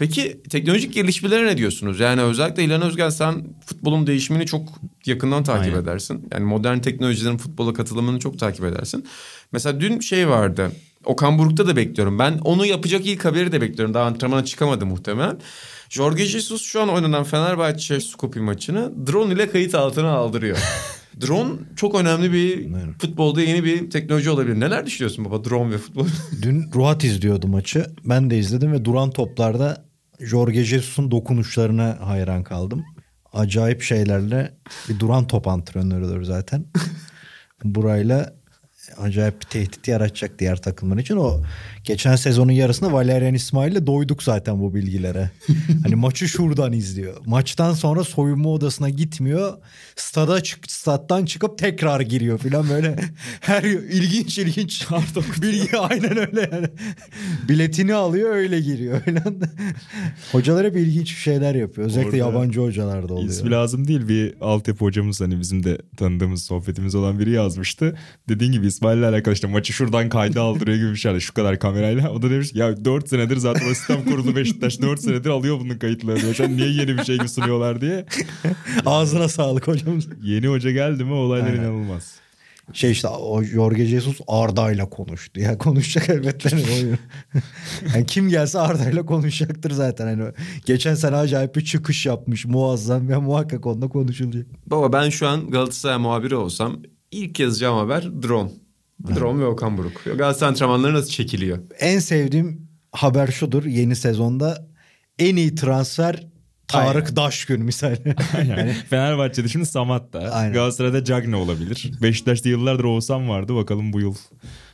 Peki 0.00 0.42
teknolojik 0.50 0.94
gelişmelere 0.94 1.46
ne 1.46 1.56
diyorsunuz? 1.56 2.00
Yani 2.00 2.22
özellikle 2.22 2.64
İlhan 2.64 2.82
Özgen 2.82 3.10
sen 3.10 3.44
futbolun 3.66 4.06
değişimini 4.06 4.46
çok 4.46 4.68
yakından 5.06 5.44
takip 5.44 5.74
Aynen. 5.74 5.82
edersin. 5.82 6.28
Yani 6.32 6.44
modern 6.44 6.78
teknolojilerin 6.78 7.36
futbola 7.36 7.72
katılımını 7.72 8.18
çok 8.18 8.38
takip 8.38 8.64
edersin. 8.64 9.06
Mesela 9.52 9.80
dün 9.80 10.00
şey 10.00 10.28
vardı. 10.28 10.72
Okan 11.04 11.38
Buruk'ta 11.38 11.66
da 11.66 11.76
bekliyorum. 11.76 12.18
Ben 12.18 12.38
onu 12.38 12.66
yapacak 12.66 13.06
ilk 13.06 13.24
haberi 13.24 13.52
de 13.52 13.60
bekliyorum. 13.60 13.94
Daha 13.94 14.04
antrenmana 14.04 14.44
çıkamadı 14.44 14.86
muhtemelen. 14.86 15.38
Jorge 15.88 16.24
Jesus 16.24 16.62
şu 16.62 16.82
an 16.82 16.88
oynanan 16.88 17.24
Fenerbahçe 17.24 18.00
Skopje 18.00 18.40
maçını 18.40 19.06
drone 19.06 19.34
ile 19.34 19.50
kayıt 19.50 19.74
altına 19.74 20.10
aldırıyor. 20.10 20.58
drone 21.20 21.52
çok 21.76 21.94
önemli 21.94 22.32
bir 22.32 22.68
futbolda 22.98 23.42
yeni 23.42 23.64
bir 23.64 23.90
teknoloji 23.90 24.30
olabilir. 24.30 24.60
Neler 24.60 24.86
düşünüyorsun 24.86 25.24
baba 25.24 25.44
drone 25.44 25.70
ve 25.70 25.78
futbol? 25.78 26.06
Dün 26.42 26.70
Ruhat 26.74 27.04
izliyordu 27.04 27.48
maçı. 27.48 27.86
Ben 28.04 28.30
de 28.30 28.38
izledim 28.38 28.72
ve 28.72 28.84
duran 28.84 29.10
toplarda 29.10 29.84
Jorge 30.20 30.64
Jesus'un 30.64 31.10
dokunuşlarına 31.10 31.98
hayran 32.00 32.42
kaldım. 32.42 32.84
Acayip 33.32 33.82
şeylerle 33.82 34.54
bir 34.88 34.98
duran 34.98 35.26
top 35.26 35.48
antrenörüdür 35.48 36.22
zaten. 36.22 36.64
Burayla 37.64 38.34
acayip 38.98 39.40
bir 39.40 39.46
tehdit 39.46 39.88
yaratacak 39.88 40.38
diğer 40.38 40.62
takımlar 40.62 40.98
için. 40.98 41.16
O 41.16 41.42
geçen 41.84 42.16
sezonun 42.16 42.52
yarısında 42.52 42.92
Valerian 42.92 43.34
İsmail'le 43.34 43.86
doyduk 43.86 44.22
zaten 44.22 44.60
bu 44.60 44.74
bilgilere. 44.74 45.30
hani 45.82 45.94
maçı 45.94 46.28
şuradan 46.28 46.72
izliyor. 46.72 47.16
Maçtan 47.26 47.72
sonra 47.72 48.04
soyunma 48.04 48.48
odasına 48.48 48.88
gitmiyor. 48.90 49.52
Stada 49.96 50.42
çık 50.42 50.70
stat'tan 50.70 51.24
çıkıp 51.24 51.58
tekrar 51.58 52.00
giriyor 52.00 52.38
falan 52.38 52.68
böyle. 52.68 52.96
Her 53.40 53.62
ilginç 53.62 54.38
ilginç 54.38 54.86
bilgi 55.42 55.78
aynen 55.78 56.16
öyle 56.16 56.48
yani. 56.52 56.66
Biletini 57.48 57.94
alıyor 57.94 58.34
öyle 58.34 58.60
giriyor 58.60 59.00
falan. 59.00 59.40
Hocalar 60.32 60.66
hep 60.66 60.76
ilginç 60.76 61.10
bir 61.10 61.20
şeyler 61.20 61.54
yapıyor. 61.54 61.86
Özellikle 61.86 62.24
Orada 62.24 62.36
yabancı 62.38 62.60
hocalar 62.60 63.08
da 63.08 63.14
oluyor. 63.14 63.28
İsmi 63.28 63.50
lazım 63.50 63.88
değil 63.88 64.08
bir 64.08 64.34
altyapı 64.40 64.84
hocamız 64.84 65.20
hani 65.20 65.40
bizim 65.40 65.64
de 65.64 65.78
tanıdığımız 65.96 66.42
sohbetimiz 66.42 66.94
olan 66.94 67.18
biri 67.18 67.30
yazmıştı. 67.30 67.96
Dediğin 68.28 68.52
gibi 68.52 68.66
İsmail'le 68.66 69.02
alakalı 69.02 69.34
işte 69.34 69.46
maçı 69.46 69.72
şuradan 69.72 70.08
kayda 70.08 70.42
aldırıyor 70.42 70.78
gibi 70.78 70.90
bir 70.90 70.96
şey. 70.96 71.10
Hani 71.12 71.20
şu 71.20 71.34
kadar 71.34 71.58
kamerayla. 71.70 72.10
O 72.10 72.22
da 72.22 72.30
demiş 72.30 72.50
ya 72.54 72.84
4 72.84 73.08
senedir 73.08 73.36
zaten 73.36 73.66
o 73.70 73.74
sistem 73.74 74.04
kurulu 74.04 74.36
Beşiktaş 74.36 74.80
4 74.82 75.00
senedir 75.00 75.30
alıyor 75.30 75.60
bunun 75.60 75.78
kayıtlarını. 75.78 76.22
diyor. 76.22 76.40
An 76.40 76.56
niye 76.56 76.68
yeni 76.68 76.98
bir 76.98 77.04
şey 77.04 77.18
sunuyorlar 77.18 77.80
diye. 77.80 78.06
Ağzına 78.86 79.28
sağlık 79.28 79.68
hocamız. 79.68 80.08
Yeni 80.22 80.48
hoca 80.48 80.70
geldi 80.70 81.04
mi 81.04 81.12
olaylar 81.12 81.46
Aynen. 81.46 81.60
inanılmaz. 81.60 82.20
Şey 82.72 82.90
işte 82.90 83.08
o 83.08 83.42
Jorge 83.42 83.86
Jesus 83.86 84.20
Arda'yla 84.28 84.88
konuştu. 84.88 85.40
Ya 85.40 85.58
konuşacak 85.58 86.08
elbette. 86.08 86.50
yani 87.94 88.06
kim 88.06 88.28
gelse 88.28 88.58
Arda'yla 88.58 89.06
konuşacaktır 89.06 89.70
zaten. 89.70 90.06
Hani 90.06 90.32
geçen 90.66 90.94
sene 90.94 91.16
acayip 91.16 91.56
bir 91.56 91.64
çıkış 91.64 92.06
yapmış 92.06 92.46
muazzam 92.46 93.10
ya 93.10 93.20
muhakkak 93.20 93.66
onunla 93.66 93.88
konuşulacak. 93.88 94.46
Baba 94.66 94.92
ben 94.92 95.10
şu 95.10 95.28
an 95.28 95.50
Galatasaray 95.50 95.98
muhabiri 95.98 96.36
olsam 96.36 96.76
ilk 97.10 97.40
yazacağım 97.40 97.76
haber 97.78 98.22
drone. 98.22 98.50
Drone 99.08 99.40
ve 99.40 99.46
Okan 99.46 99.78
Buruk. 99.78 100.04
Galatasaray 100.04 100.50
antrenmanları 100.50 100.94
nasıl 100.94 101.10
çekiliyor? 101.10 101.58
En 101.78 101.98
sevdiğim 101.98 102.68
haber 102.92 103.26
şudur 103.26 103.64
yeni 103.64 103.96
sezonda 103.96 104.66
en 105.18 105.36
iyi 105.36 105.54
transfer 105.54 106.26
Tarık 106.68 107.16
Daşgün 107.16 107.64
misal. 107.64 107.96
Yani 108.48 108.72
Fenerbahçe'de 108.90 109.48
şimdi 109.48 109.66
Samat 109.66 110.12
da. 110.12 110.18
Aynen. 110.18 110.52
Galatasaray'da 110.52 111.04
Cagne 111.04 111.36
olabilir. 111.36 111.92
Beşiktaş'ta 112.02 112.48
yıllardır 112.48 112.84
Oğuzhan 112.84 113.28
vardı. 113.28 113.54
Bakalım 113.54 113.92
bu 113.92 114.00
yıl 114.00 114.14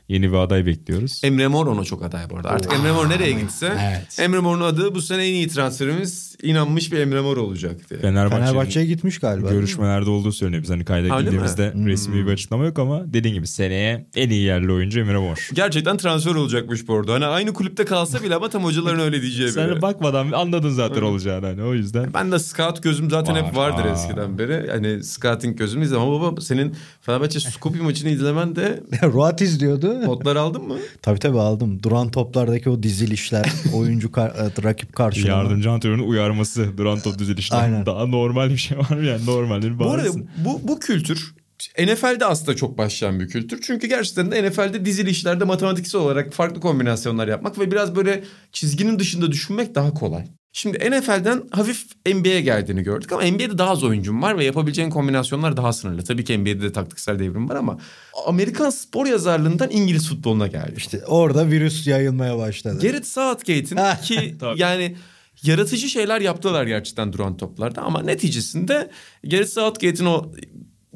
yeni 0.09 0.29
bir 0.33 0.37
aday 0.37 0.66
bekliyoruz. 0.66 1.21
Emre 1.25 1.49
Mor 1.49 1.66
ona 1.66 1.85
çok 1.85 2.03
aday 2.05 2.31
bu 2.31 2.37
arada. 2.37 2.49
Artık 2.51 2.73
Emre 2.73 2.92
Mor 2.92 3.09
nereye 3.11 3.33
gitse 3.33 3.66
Evet. 3.88 4.19
Emre 4.21 4.38
Mor'un 4.38 4.61
adı 4.61 4.95
bu 4.95 5.03
sene 5.03 5.23
en 5.29 5.35
iyi 5.35 5.49
transferimiz 5.49 6.37
inanmış 6.42 6.92
bir 6.92 6.99
Emre 6.99 7.21
Mor 7.21 7.37
olacak 7.37 7.90
diye. 7.90 8.01
Fenerbahçe'ye 8.01 8.87
gitmiş 8.87 9.19
galiba. 9.19 9.51
görüşmelerde 9.51 10.11
olduğu 10.11 10.33
söyleniyor. 10.33 10.62
Biz 10.62 10.71
hani 10.71 10.85
kayda 10.85 11.16
mi? 11.16 11.23
girdiğimizde 11.25 11.73
resmi 11.87 12.27
bir 12.27 12.33
açıklama 12.33 12.64
yok 12.64 12.79
ama 12.79 13.03
dediğin 13.14 13.35
gibi 13.35 13.47
seneye 13.47 14.07
en 14.16 14.31
iyi 14.31 14.42
yerli 14.42 14.73
oyuncu 14.73 15.01
Emre 15.01 15.19
Mor. 15.19 15.49
Gerçekten 15.55 15.97
transfer 15.97 16.35
olacakmış 16.35 16.88
bu 16.88 16.95
arada. 16.95 17.12
Hani 17.14 17.27
aynı 17.27 17.53
kulüpte 17.53 17.85
kalsa 17.85 18.23
bile 18.23 18.35
ama 18.35 18.49
tam 18.49 18.64
hocaların 18.64 19.01
öyle 19.01 19.23
diyeceği 19.23 19.49
Sen 19.49 19.71
biri. 19.71 19.83
bakmadan 19.83 20.33
anladın 20.33 20.71
zaten 20.71 21.03
olacağını 21.03 21.47
hani 21.47 21.62
o 21.62 21.75
yüzden. 21.75 22.14
Ben 22.14 22.33
de 22.33 22.38
scout 22.38 22.83
gözüm 22.83 23.11
zaten 23.11 23.35
Var. 23.35 23.42
hep 23.45 23.57
vardır 23.57 23.85
Aa. 23.85 23.92
eskiden 23.92 24.38
beri. 24.38 24.71
Hani 24.71 25.05
scouting 25.05 25.59
gözüm 25.59 25.83
izledim 25.83 26.03
ama 26.03 26.21
baba 26.21 26.40
senin 26.40 26.75
Fenerbahçe 27.01 27.40
Skopje 27.40 27.83
maçını 27.83 28.11
izlemen 28.11 28.57
de 28.57 28.81
Ruat 29.03 29.40
izliyordu. 29.40 29.95
notlar 30.06 30.37
aldın 30.37 30.62
mı? 30.62 30.76
Tabii 31.02 31.18
tabii 31.18 31.38
aldım. 31.38 31.82
Duran 31.82 32.11
toplardaki 32.11 32.70
o 32.70 32.82
dizilişler, 32.82 33.52
oyuncu 33.74 34.12
kar- 34.12 34.30
e, 34.30 34.62
rakip 34.64 34.96
karşılama. 34.96 35.42
Yardımcı 35.42 35.70
antrenörün 35.70 36.09
uyarması 36.09 36.78
duran 36.78 37.00
top. 37.00 37.18
Aynen. 37.50 37.87
Daha 37.87 38.06
normal 38.06 38.50
bir 38.50 38.56
şey 38.56 38.78
var 38.78 38.96
mı 38.96 39.04
yani 39.04 39.26
normaldir. 39.26 39.78
Bu 39.78 39.90
arada 39.90 40.09
bu, 40.44 40.61
bu 40.62 40.80
kültür 40.80 41.35
NFL'de 41.78 42.24
aslında 42.24 42.56
çok 42.56 42.78
başlayan 42.78 43.20
bir 43.20 43.28
kültür. 43.28 43.61
Çünkü 43.61 43.87
gerçekten 43.87 44.30
de 44.32 44.50
NFL'de 44.50 44.85
dizilişlerde 44.85 45.44
matematiksel 45.44 46.00
olarak 46.00 46.32
farklı 46.32 46.61
kombinasyonlar 46.61 47.28
yapmak 47.28 47.59
ve 47.59 47.70
biraz 47.70 47.96
böyle 47.96 48.24
çizginin 48.52 48.98
dışında 48.98 49.32
düşünmek 49.32 49.74
daha 49.74 49.94
kolay. 49.94 50.24
Şimdi 50.57 50.79
NFL'den 50.90 51.42
hafif 51.51 51.87
NBA'ye 52.07 52.40
geldiğini 52.40 52.83
gördük 52.83 53.12
ama 53.12 53.23
NBA'de 53.23 53.59
daha 53.59 53.71
az 53.71 53.85
oyuncum 53.85 54.23
var 54.23 54.38
ve 54.38 54.45
yapabileceğin 54.45 54.90
kombinasyonlar 54.90 55.57
daha 55.57 55.73
sınırlı. 55.73 56.05
Tabii 56.05 56.25
ki 56.25 56.38
NBA'de 56.38 56.62
de 56.62 56.73
taktiksel 56.73 57.19
devrim 57.19 57.49
var 57.49 57.57
ama 57.57 57.79
Amerikan 58.27 58.71
spor 58.71 59.07
yazarlığından 59.07 59.71
İngiliz 59.71 60.09
futboluna 60.09 60.47
geldi. 60.47 60.75
İşte 60.77 61.07
orada 61.07 61.51
virüs 61.51 61.87
yayılmaya 61.87 62.38
başladı. 62.38 62.79
Garrett 62.83 63.07
Southgate'in 63.07 64.03
ki 64.03 64.37
yani 64.57 64.97
yaratıcı 65.42 65.88
şeyler 65.88 66.21
yaptılar 66.21 66.66
gerçekten 66.66 67.12
duran 67.12 67.37
toplarda 67.37 67.83
ama 67.83 68.03
neticesinde 68.03 68.90
Garrett 69.25 69.51
Southgate'in 69.51 70.07
o 70.07 70.33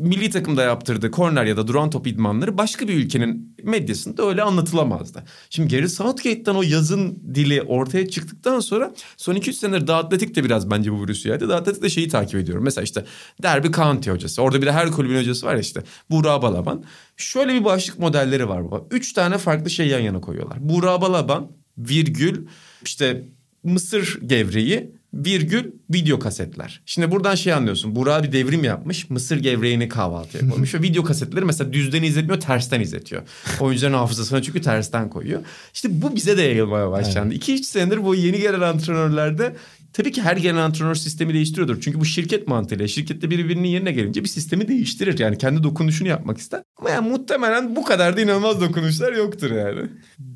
milli 0.01 0.31
takımda 0.31 0.63
yaptırdığı 0.63 1.11
korner 1.11 1.45
ya 1.45 1.57
da 1.57 1.69
duran 1.69 1.91
top 1.91 2.07
idmanları 2.07 2.59
başka 2.59 2.89
bir 2.89 2.95
ülkenin 2.95 3.57
medyasında 3.63 4.29
öyle 4.29 4.43
anlatılamazdı. 4.43 5.25
Şimdi 5.51 5.77
Gary 5.77 5.89
Southgate'den 5.89 6.55
o 6.55 6.63
yazın 6.63 7.23
dili 7.35 7.63
ortaya 7.63 8.09
çıktıktan 8.09 8.61
sonra 8.61 8.95
son 9.17 9.35
2-3 9.35 9.53
senedir 9.53 9.87
The 9.87 9.93
Athletic 9.93 10.35
de 10.35 10.45
biraz 10.45 10.71
bence 10.71 10.93
bu 10.93 11.03
virüsü 11.03 11.29
yaydı. 11.29 11.49
The 11.49 11.55
Athletic 11.55 11.83
de 11.83 11.89
şeyi 11.89 12.09
takip 12.09 12.35
ediyorum. 12.35 12.65
Mesela 12.65 12.85
işte 12.85 13.05
Derby 13.43 13.69
County 13.69 14.11
hocası. 14.11 14.43
Orada 14.43 14.63
bir 14.63 14.67
de 14.67 14.73
her 14.73 14.91
kulübün 14.91 15.19
hocası 15.19 15.47
var 15.47 15.55
ya 15.55 15.61
işte. 15.61 15.83
Buğra 16.11 16.43
Balaban. 16.43 16.85
Şöyle 17.17 17.55
bir 17.55 17.65
başlık 17.65 17.99
modelleri 17.99 18.49
var. 18.49 18.63
Üç 18.91 19.13
tane 19.13 19.39
farklı 19.39 19.71
şey 19.71 19.87
yan 19.87 20.01
yana 20.01 20.21
koyuyorlar. 20.21 20.69
Buğra 20.69 21.01
Balaban, 21.01 21.53
virgül, 21.79 22.47
işte 22.85 23.25
mısır 23.65 24.21
gevreği, 24.27 25.00
virgül 25.15 25.73
video 25.91 26.19
kasetler. 26.19 26.83
Şimdi 26.87 27.11
buradan 27.11 27.35
şey 27.35 27.53
anlıyorsun. 27.53 27.97
Burak 27.97 28.25
bir 28.25 28.33
devrim 28.33 28.65
yapmış. 28.65 29.11
Mısır 29.11 29.37
gevreğini 29.37 29.89
kahvaltıya 29.89 30.49
koymuş. 30.51 30.75
ve 30.75 30.83
video 30.83 31.05
kasetleri 31.05 31.45
mesela 31.45 31.73
düzden 31.73 32.03
izletmiyor 32.03 32.41
tersten 32.41 32.81
izletiyor. 32.81 33.23
Oyuncuların 33.61 33.95
hafızasına 33.95 34.43
çünkü 34.43 34.61
tersten 34.61 35.11
koyuyor. 35.11 35.43
İşte 35.75 36.03
bu 36.03 36.17
bize 36.17 36.37
de 36.37 36.43
yayılmaya 36.43 36.91
başlandı. 36.91 37.35
2-3 37.35 37.51
evet. 37.53 37.65
senedir 37.65 38.05
bu 38.05 38.15
yeni 38.15 38.41
gelen 38.41 38.61
antrenörlerde 38.61 39.57
Tabii 39.93 40.13
ki 40.13 40.23
her 40.23 40.37
gelen 40.37 40.57
antrenör 40.57 40.95
sistemi 40.95 41.35
değiştiriyordur. 41.35 41.81
Çünkü 41.81 42.01
bu 42.01 42.05
şirket 42.05 42.49
mantığıyla 42.49 42.89
şirkette 42.89 43.31
biri 43.31 43.49
birinin 43.49 43.69
yerine 43.69 43.93
gelince 43.93 44.23
bir 44.23 44.29
sistemi 44.29 44.69
değiştirir. 44.69 45.19
Yani 45.19 45.39
kendi 45.39 45.63
dokunuşunu 45.63 46.09
yapmak 46.09 46.39
ister. 46.39 46.63
Ama 46.77 46.91
yani 46.91 47.09
muhtemelen 47.09 47.77
bu 47.77 47.85
kadar 47.85 48.17
da 48.17 48.21
inanılmaz 48.21 48.61
dokunuşlar 48.61 49.13
yoktur 49.13 49.51
yani. 49.51 49.89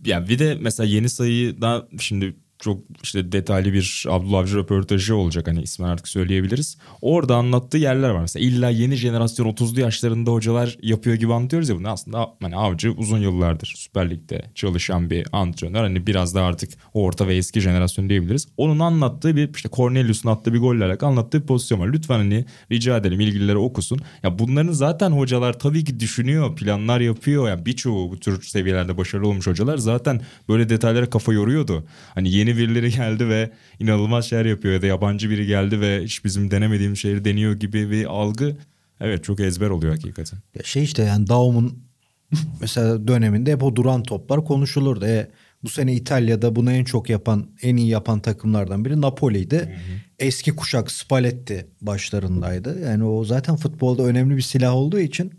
Ya 0.04 0.28
bir 0.28 0.38
de 0.38 0.58
mesela 0.60 0.86
yeni 0.86 1.08
sayıyı 1.08 1.60
da 1.60 1.88
şimdi 1.98 2.36
çok 2.58 2.80
işte 3.02 3.32
detaylı 3.32 3.72
bir 3.72 4.04
Abdullah 4.08 4.38
Avcı 4.38 4.56
röportajı 4.56 5.16
olacak 5.16 5.48
hani 5.48 5.62
ismen 5.62 5.88
artık 5.88 6.08
söyleyebiliriz. 6.08 6.78
Orada 7.02 7.36
anlattığı 7.36 7.78
yerler 7.78 8.10
var. 8.10 8.20
Mesela 8.20 8.46
illa 8.46 8.70
yeni 8.70 8.96
jenerasyon 8.96 9.46
30'lu 9.46 9.80
yaşlarında 9.80 10.30
hocalar 10.30 10.78
yapıyor 10.82 11.16
gibi 11.16 11.32
anlatıyoruz 11.34 11.68
ya 11.68 11.76
bunu. 11.76 11.88
Aslında 11.88 12.34
hani 12.42 12.56
Avcı 12.56 12.92
uzun 12.92 13.18
yıllardır 13.18 13.72
Süper 13.76 14.10
Lig'de 14.10 14.42
çalışan 14.54 15.10
bir 15.10 15.26
antrenör. 15.32 15.80
Hani 15.80 16.06
biraz 16.06 16.34
da 16.34 16.42
artık 16.42 16.70
orta 16.94 17.28
ve 17.28 17.36
eski 17.36 17.60
jenerasyon 17.60 18.08
diyebiliriz. 18.08 18.48
Onun 18.56 18.78
anlattığı 18.78 19.36
bir 19.36 19.54
işte 19.54 19.68
Cornelius'un 19.72 20.28
attığı 20.28 20.54
bir 20.54 20.58
golle 20.58 20.84
alakalı 20.84 21.10
anlattığı 21.10 21.42
bir 21.42 21.46
pozisyon 21.46 21.80
var. 21.80 21.88
Lütfen 21.92 22.18
hani 22.18 22.44
rica 22.72 22.96
edelim 22.96 23.20
ilgilileri 23.20 23.56
okusun. 23.56 24.00
Ya 24.22 24.38
bunların 24.38 24.72
zaten 24.72 25.10
hocalar 25.10 25.58
tabii 25.58 25.84
ki 25.84 26.00
düşünüyor, 26.00 26.56
planlar 26.56 27.00
yapıyor. 27.00 27.48
Yani 27.48 27.66
birçoğu 27.66 28.10
bu 28.10 28.20
tür 28.20 28.42
seviyelerde 28.42 28.96
başarılı 28.96 29.28
olmuş 29.28 29.46
hocalar 29.46 29.76
zaten 29.76 30.20
böyle 30.48 30.68
detaylara 30.68 31.10
kafa 31.10 31.32
yoruyordu. 31.32 31.84
Hani 32.14 32.30
yeni 32.30 32.43
birileri 32.46 32.90
geldi 32.90 33.28
ve 33.28 33.50
inanılmaz 33.80 34.24
şeyler 34.24 34.44
yapıyor 34.44 34.74
ya 34.74 34.82
da 34.82 34.86
yabancı 34.86 35.30
biri 35.30 35.46
geldi 35.46 35.80
ve 35.80 36.04
hiç 36.04 36.24
bizim 36.24 36.50
denemediğimiz 36.50 36.98
şeyleri 36.98 37.24
deniyor 37.24 37.52
gibi 37.52 37.90
bir 37.90 38.04
algı 38.04 38.56
evet 39.00 39.24
çok 39.24 39.40
ezber 39.40 39.70
oluyor 39.70 39.92
hakikaten. 39.92 40.38
Ya 40.54 40.62
şey 40.62 40.84
işte 40.84 41.02
yani 41.02 41.26
Daum'un 41.26 41.84
mesela 42.60 43.08
döneminde 43.08 43.52
hep 43.52 43.62
o 43.62 43.76
duran 43.76 44.02
toplar 44.02 44.44
konuşulurdu. 44.44 45.06
E, 45.06 45.30
bu 45.64 45.68
sene 45.68 45.94
İtalya'da 45.94 46.56
bunu 46.56 46.72
en 46.72 46.84
çok 46.84 47.10
yapan, 47.10 47.46
en 47.62 47.76
iyi 47.76 47.88
yapan 47.88 48.20
takımlardan 48.20 48.84
biri 48.84 49.00
Napoli'ydi. 49.00 49.56
Hı 49.56 49.62
hı. 49.62 50.00
Eski 50.18 50.56
kuşak 50.56 50.90
Spalletti 50.90 51.66
başlarındaydı. 51.80 52.80
Yani 52.80 53.04
o 53.04 53.24
zaten 53.24 53.56
futbolda 53.56 54.02
önemli 54.02 54.36
bir 54.36 54.42
silah 54.42 54.74
olduğu 54.74 54.98
için 54.98 55.32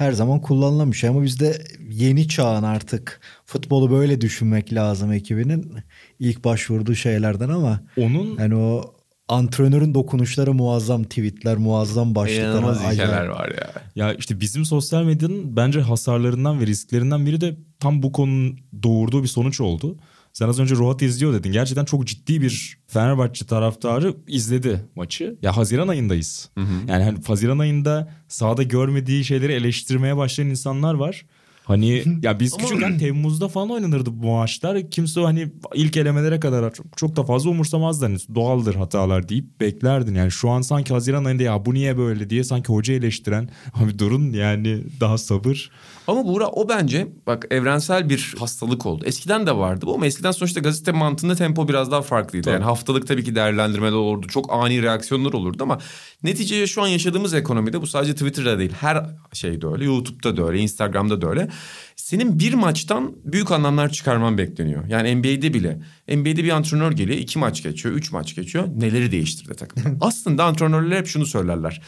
her 0.00 0.12
zaman 0.12 0.40
kullanılan 0.40 0.92
bir 0.92 0.96
şey. 0.96 1.10
Ama 1.10 1.22
bizde 1.22 1.64
yeni 1.90 2.28
çağın 2.28 2.62
artık 2.62 3.20
futbolu 3.44 3.90
böyle 3.90 4.20
düşünmek 4.20 4.72
lazım 4.72 5.12
ekibinin 5.12 5.74
ilk 6.18 6.44
başvurduğu 6.44 6.94
şeylerden 6.94 7.48
ama 7.48 7.80
onun 7.96 8.38
yani 8.38 8.56
o 8.56 8.94
antrenörün 9.28 9.94
dokunuşları 9.94 10.54
muazzam 10.54 11.04
tweetler, 11.04 11.56
muazzam 11.56 12.14
başlıklar. 12.14 12.42
İnanılmaz 12.42 12.92
hikayeler 12.92 13.26
var 13.26 13.48
ya. 13.48 13.70
Ya 13.94 14.14
işte 14.14 14.40
bizim 14.40 14.64
sosyal 14.64 15.04
medyanın 15.04 15.56
bence 15.56 15.80
hasarlarından 15.80 16.60
ve 16.60 16.66
risklerinden 16.66 17.26
biri 17.26 17.40
de 17.40 17.56
tam 17.80 18.02
bu 18.02 18.12
konunun 18.12 18.58
doğurduğu 18.82 19.22
bir 19.22 19.28
sonuç 19.28 19.60
oldu. 19.60 19.96
Sen 20.32 20.48
az 20.48 20.60
önce 20.60 20.74
Rohat 20.74 21.02
izliyor 21.02 21.32
dedin. 21.32 21.52
Gerçekten 21.52 21.84
çok 21.84 22.06
ciddi 22.06 22.42
bir 22.42 22.78
Fenerbahçe 22.86 23.46
taraftarı 23.46 24.14
izledi 24.26 24.84
maçı. 24.96 25.38
Ya 25.42 25.56
Haziran 25.56 25.88
ayındayız. 25.88 26.50
Hı 26.54 26.60
hı. 26.60 26.74
Yani 26.88 27.04
hani 27.04 27.18
Haziran 27.26 27.58
ayında 27.58 28.10
sahada 28.28 28.62
görmediği 28.62 29.24
şeyleri 29.24 29.52
eleştirmeye 29.52 30.16
başlayan 30.16 30.48
insanlar 30.48 30.94
var. 30.94 31.24
Hani 31.64 32.04
ya 32.22 32.40
biz 32.40 32.56
küçükken 32.56 32.98
Temmuz'da 32.98 33.48
falan 33.48 33.70
oynanırdı 33.70 34.10
bu 34.22 34.26
maçlar. 34.26 34.90
Kimse 34.90 35.20
hani 35.20 35.48
ilk 35.74 35.96
elemelere 35.96 36.40
kadar 36.40 36.74
çok, 36.74 36.96
çok 36.96 37.16
da 37.16 37.24
fazla 37.24 37.50
umursamazdı. 37.50 38.04
Hani 38.04 38.18
doğaldır 38.34 38.74
hatalar 38.74 39.28
deyip 39.28 39.60
beklerdin. 39.60 40.14
Yani 40.14 40.30
şu 40.30 40.50
an 40.50 40.60
sanki 40.60 40.92
Haziran 40.92 41.24
ayında 41.24 41.42
ya 41.42 41.66
bu 41.66 41.74
niye 41.74 41.98
böyle 41.98 42.30
diye 42.30 42.44
sanki 42.44 42.72
hoca 42.72 42.94
eleştiren. 42.94 43.48
Abi 43.74 43.98
durun 43.98 44.32
yani 44.32 44.82
daha 45.00 45.18
sabır. 45.18 45.70
Ama 46.10 46.26
Buğra 46.26 46.48
o 46.48 46.68
bence 46.68 47.08
bak 47.26 47.46
evrensel 47.50 48.08
bir 48.08 48.34
hastalık 48.38 48.86
oldu. 48.86 49.04
Eskiden 49.06 49.46
de 49.46 49.56
vardı 49.56 49.86
bu 49.86 49.94
ama 49.94 50.06
eskiden 50.06 50.30
sonuçta 50.30 50.60
gazete 50.60 50.92
mantığında 50.92 51.34
tempo 51.34 51.68
biraz 51.68 51.90
daha 51.90 52.02
farklıydı. 52.02 52.44
Tabii. 52.44 52.54
Yani 52.54 52.64
haftalık 52.64 53.06
tabii 53.06 53.24
ki 53.24 53.34
değerlendirmeler 53.34 53.92
olurdu. 53.92 54.26
Çok 54.26 54.52
ani 54.52 54.82
reaksiyonlar 54.82 55.32
olurdu 55.32 55.62
ama 55.62 55.78
neticede 56.22 56.66
şu 56.66 56.82
an 56.82 56.86
yaşadığımız 56.88 57.34
ekonomide 57.34 57.80
bu 57.80 57.86
sadece 57.86 58.12
Twitter'da 58.12 58.58
değil 58.58 58.72
her 58.80 59.06
şeyde 59.32 59.66
öyle. 59.66 59.84
YouTube'da 59.84 60.36
da 60.36 60.48
öyle, 60.48 60.58
Instagram'da 60.58 61.20
da 61.20 61.28
öyle. 61.28 61.48
Senin 61.96 62.38
bir 62.38 62.54
maçtan 62.54 63.16
büyük 63.24 63.50
anlamlar 63.50 63.90
çıkarman 63.90 64.38
bekleniyor. 64.38 64.84
Yani 64.88 65.16
NBA'de 65.16 65.54
bile. 65.54 65.80
NBA'de 66.08 66.44
bir 66.44 66.50
antrenör 66.50 66.92
geliyor, 66.92 67.18
iki 67.18 67.38
maç 67.38 67.62
geçiyor, 67.62 67.94
üç 67.94 68.12
maç 68.12 68.34
geçiyor. 68.34 68.68
Neleri 68.76 69.12
değiştirdi 69.12 69.54
takım? 69.54 69.98
Aslında 70.00 70.44
antrenörler 70.44 70.96
hep 70.96 71.06
şunu 71.06 71.26
söylerler 71.26 71.82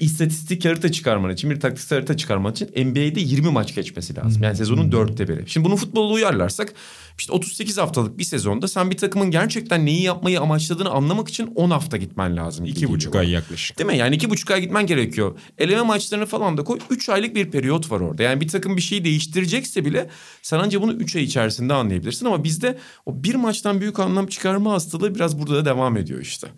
istatistik 0.00 0.64
harita 0.64 0.92
çıkarman 0.92 1.30
için 1.30 1.50
bir 1.50 1.60
taktiksel 1.60 1.98
harita 1.98 2.16
çıkarman 2.16 2.52
için 2.52 2.66
NBA'de 2.66 3.20
20 3.20 3.50
maç 3.50 3.74
geçmesi 3.74 4.16
lazım. 4.16 4.42
Yani 4.42 4.56
sezonun 4.56 4.92
dörtte 4.92 5.28
biri. 5.28 5.44
Şimdi 5.46 5.64
bunu 5.64 5.76
futbola 5.76 6.12
uyarlarsak 6.12 6.74
işte 7.18 7.32
38 7.32 7.78
haftalık 7.78 8.18
bir 8.18 8.24
sezonda 8.24 8.68
sen 8.68 8.90
bir 8.90 8.96
takımın 8.96 9.30
gerçekten 9.30 9.86
neyi 9.86 10.02
yapmayı 10.02 10.40
amaçladığını 10.40 10.90
anlamak 10.90 11.28
için 11.28 11.46
10 11.46 11.70
hafta 11.70 11.96
gitmen 11.96 12.36
lazım. 12.36 12.64
İki 12.64 12.88
buçuk 12.88 13.16
ay 13.16 13.30
yaklaşık. 13.30 13.78
Değil 13.78 13.90
mi? 13.90 13.96
Yani 13.96 14.14
iki 14.14 14.30
buçuk 14.30 14.50
ay 14.50 14.60
gitmen 14.60 14.86
gerekiyor. 14.86 15.38
Eleme 15.58 15.82
maçlarını 15.82 16.26
falan 16.26 16.56
da 16.58 16.64
koy. 16.64 16.78
Üç 16.90 17.08
aylık 17.08 17.34
bir 17.34 17.50
periyot 17.50 17.90
var 17.90 18.00
orada. 18.00 18.22
Yani 18.22 18.40
bir 18.40 18.48
takım 18.48 18.76
bir 18.76 18.82
şeyi 18.82 19.04
değiştirecekse 19.04 19.84
bile 19.84 20.08
sen 20.42 20.58
ancak 20.58 20.82
bunu 20.82 20.92
üç 20.92 21.16
ay 21.16 21.22
içerisinde 21.22 21.74
anlayabilirsin. 21.74 22.26
Ama 22.26 22.44
bizde 22.44 22.78
o 23.06 23.24
bir 23.24 23.34
maçtan 23.34 23.80
büyük 23.80 23.98
anlam 23.98 24.26
çıkarma 24.26 24.72
hastalığı 24.72 25.14
biraz 25.14 25.38
burada 25.38 25.54
da 25.54 25.64
devam 25.64 25.96
ediyor 25.96 26.20
işte. 26.20 26.48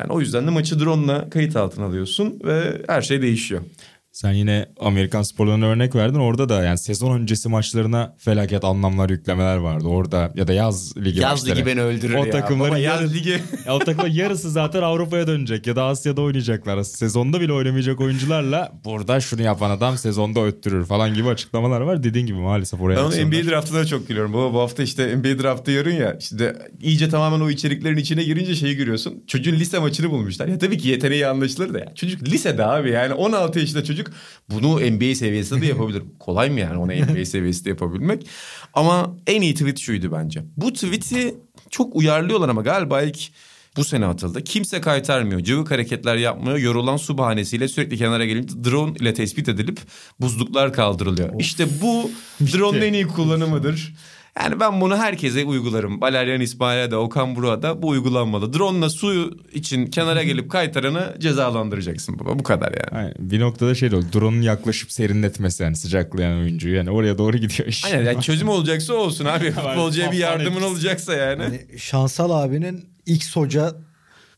Yani 0.00 0.12
o 0.12 0.20
yüzden 0.20 0.46
de 0.46 0.50
maçı 0.50 0.80
drone'la 0.80 1.30
kayıt 1.30 1.56
altına 1.56 1.84
alıyorsun 1.84 2.40
ve 2.44 2.82
her 2.88 3.02
şey 3.02 3.22
değişiyor. 3.22 3.62
Sen 4.12 4.32
yine 4.32 4.66
Amerikan 4.80 5.22
sporlarına 5.22 5.66
örnek 5.66 5.94
verdin. 5.94 6.18
Orada 6.18 6.48
da 6.48 6.62
yani 6.62 6.78
sezon 6.78 7.20
öncesi 7.20 7.48
maçlarına 7.48 8.14
felaket 8.18 8.64
anlamlar 8.64 9.10
yüklemeler 9.10 9.56
vardı. 9.56 9.86
Orada 9.88 10.32
ya 10.34 10.48
da 10.48 10.52
yaz 10.52 10.96
ligi 10.96 11.20
yaz 11.20 11.32
maçları. 11.32 11.56
ligi 11.56 11.66
beni 11.66 11.82
öldürür 11.82 12.14
o 12.14 12.24
ya. 12.24 12.30
Takımların 12.30 12.76
yaz 12.76 13.00
yarı, 13.00 13.12
ligi. 13.12 13.30
ya 13.66 13.74
o 13.74 13.78
takımların 13.78 14.12
yarısı 14.12 14.50
zaten 14.50 14.82
Avrupa'ya 14.82 15.26
dönecek 15.26 15.66
ya 15.66 15.76
da 15.76 15.84
Asya'da 15.84 16.22
oynayacaklar. 16.22 16.82
Sezonda 16.82 17.40
bile 17.40 17.52
oynamayacak 17.52 18.00
oyuncularla 18.00 18.72
burada 18.84 19.20
şunu 19.20 19.42
yapan 19.42 19.70
adam 19.70 19.98
sezonda 19.98 20.44
öttürür 20.44 20.84
falan 20.84 21.14
gibi 21.14 21.28
açıklamalar 21.28 21.80
var. 21.80 22.02
Dediğin 22.02 22.26
gibi 22.26 22.38
maalesef 22.38 22.80
oraya 22.80 22.96
Ben 22.96 23.02
onu 23.02 23.26
NBA 23.26 23.50
draftına 23.50 23.84
çok 23.84 24.08
gülüyorum. 24.08 24.32
Bu, 24.32 24.54
bu 24.54 24.60
hafta 24.60 24.82
işte 24.82 25.16
NBA 25.16 25.42
draftı 25.42 25.70
yarın 25.70 25.94
ya. 25.94 26.16
İşte 26.20 26.56
iyice 26.82 27.08
tamamen 27.08 27.40
o 27.40 27.50
içeriklerin 27.50 27.96
içine 27.96 28.24
girince 28.24 28.54
şeyi 28.54 28.76
görüyorsun. 28.76 29.24
Çocuğun 29.26 29.52
lise 29.52 29.78
maçını 29.78 30.10
bulmuşlar. 30.10 30.48
Ya 30.48 30.58
tabii 30.58 30.78
ki 30.78 30.88
yeteneği 30.88 31.26
anlaşılır 31.26 31.74
da 31.74 31.78
ya. 31.78 31.94
Çocuk 31.94 32.22
lisede 32.22 32.66
abi 32.66 32.90
yani 32.90 33.14
16 33.14 33.58
yaşında 33.58 33.84
çocuk 33.84 34.01
bunu 34.50 34.80
NBA 34.80 35.14
seviyesinde 35.14 35.60
de 35.60 35.66
yapabilir. 35.66 36.02
Kolay 36.18 36.50
mı 36.50 36.60
yani 36.60 36.78
onu 36.78 36.92
NBA 36.92 37.24
seviyesinde 37.24 37.68
yapabilmek? 37.68 38.26
Ama 38.74 39.16
en 39.26 39.42
iyi 39.42 39.54
tweet 39.54 39.78
şuydu 39.78 40.12
bence. 40.12 40.42
Bu 40.56 40.72
tweet'i 40.72 41.34
çok 41.70 41.96
uyarlıyorlar 41.96 42.48
ama 42.48 42.62
galiba 42.62 43.02
ilk 43.02 43.18
bu 43.76 43.84
sene 43.84 44.06
atıldı. 44.06 44.44
Kimse 44.44 44.80
kaytarmıyor. 44.80 45.40
Cıvık 45.40 45.70
hareketler 45.70 46.16
yapmıyor. 46.16 46.58
Yorulan 46.58 46.96
su 46.96 47.18
bahanesiyle 47.18 47.68
sürekli 47.68 47.98
kenara 47.98 48.24
gelince 48.24 48.64
drone 48.64 48.96
ile 49.00 49.14
tespit 49.14 49.48
edilip 49.48 49.80
buzluklar 50.20 50.72
kaldırılıyor. 50.72 51.34
Of. 51.34 51.40
İşte 51.40 51.66
bu 51.82 52.10
drone'un 52.40 52.82
en 52.82 52.92
iyi 52.92 53.06
kullanımıdır. 53.06 53.94
Yani 54.40 54.60
ben 54.60 54.80
bunu 54.80 54.96
herkese 54.96 55.44
uygularım. 55.44 56.00
Baleryan 56.00 56.40
İsmail'e 56.40 56.90
de 56.90 56.96
Okan 56.96 57.36
Burak'a 57.36 57.62
da 57.62 57.82
bu 57.82 57.88
uygulanmalı. 57.88 58.52
Drone'la 58.52 58.90
suyu 58.90 59.30
için 59.52 59.86
kenara 59.86 60.22
gelip 60.22 60.50
kaytaranı 60.50 61.16
cezalandıracaksın 61.18 62.18
baba. 62.18 62.38
Bu 62.38 62.42
kadar 62.42 62.72
yani. 62.72 62.98
Aynen. 62.98 63.14
Bir 63.18 63.40
noktada 63.40 63.74
şey 63.74 63.88
oldu. 63.88 64.06
Drone'un 64.14 64.42
yaklaşıp 64.42 64.92
serinletmesi 64.92 65.62
yani 65.62 65.76
sıcaklayan 65.76 66.38
oyuncuyu. 66.38 66.74
Yani 66.74 66.90
oraya 66.90 67.18
doğru 67.18 67.36
gidiyor 67.36 67.68
iş. 67.68 67.84
Aynen 67.84 68.04
yani 68.04 68.22
çözüm 68.22 68.48
olacaksa 68.48 68.94
olsun 68.94 69.24
abi. 69.24 69.50
Futbolcuya 69.52 70.12
bir 70.12 70.18
yardımın 70.18 70.62
olacaksa 70.62 71.14
yani. 71.14 71.42
yani. 71.42 71.78
Şansal 71.78 72.30
abinin 72.30 72.84
X 73.06 73.36
hoca 73.36 73.74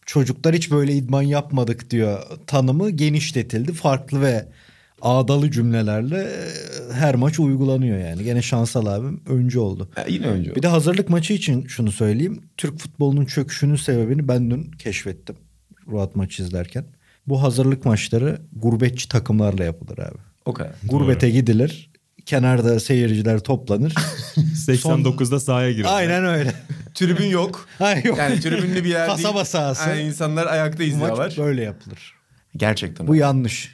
çocuklar 0.06 0.54
hiç 0.54 0.70
böyle 0.70 0.92
idman 0.92 1.22
yapmadık 1.22 1.90
diyor 1.90 2.22
tanımı 2.46 2.90
genişletildi. 2.90 3.72
Farklı 3.72 4.20
ve 4.20 4.48
ağdalı 5.04 5.50
cümlelerle 5.50 6.16
e, 6.22 6.92
her 6.92 7.14
maç 7.14 7.38
uygulanıyor 7.40 7.98
yani. 7.98 8.24
Gene 8.24 8.42
Şansal 8.42 8.86
abim 8.86 9.20
öncü 9.26 9.58
oldu. 9.58 9.88
Ya 9.96 10.04
yine 10.08 10.26
öncü 10.26 10.54
Bir 10.56 10.62
de 10.62 10.68
hazırlık 10.68 11.08
maçı 11.08 11.32
için 11.32 11.66
şunu 11.66 11.92
söyleyeyim. 11.92 12.40
Türk 12.56 12.78
futbolunun 12.78 13.24
çöküşünün 13.24 13.76
sebebini 13.76 14.28
ben 14.28 14.50
dün 14.50 14.70
keşfettim. 14.70 15.36
Ruat 15.88 16.16
maçı 16.16 16.42
izlerken. 16.42 16.84
Bu 17.26 17.42
hazırlık 17.42 17.84
maçları 17.84 18.40
gurbetçi 18.52 19.08
takımlarla 19.08 19.64
yapılır 19.64 19.98
abi. 19.98 20.18
O 20.44 20.52
kadar. 20.52 20.72
Gurbete 20.84 21.30
gidilir. 21.30 21.90
Kenarda 22.26 22.80
seyirciler 22.80 23.40
toplanır. 23.40 23.94
89'da 24.68 25.40
sahaya 25.40 25.72
girer. 25.72 25.88
Aynen 25.90 26.24
öyle. 26.24 26.52
Tribün 26.94 27.26
yok. 27.26 27.68
Hayır 27.78 28.04
yok. 28.04 28.18
Yani 28.18 28.40
tribünlü 28.40 28.84
bir 28.84 28.88
yer 28.88 29.08
değil. 29.08 29.16
Kasaba 29.16 29.44
sahası. 29.44 29.88
Yani 29.88 30.00
insanlar 30.00 30.46
ayakta 30.46 30.82
izliyorlar. 30.84 31.24
Maç 31.24 31.38
böyle 31.38 31.62
yapılır. 31.62 32.14
Gerçekten. 32.56 33.06
Bu 33.06 33.16
yanlış. 33.16 33.73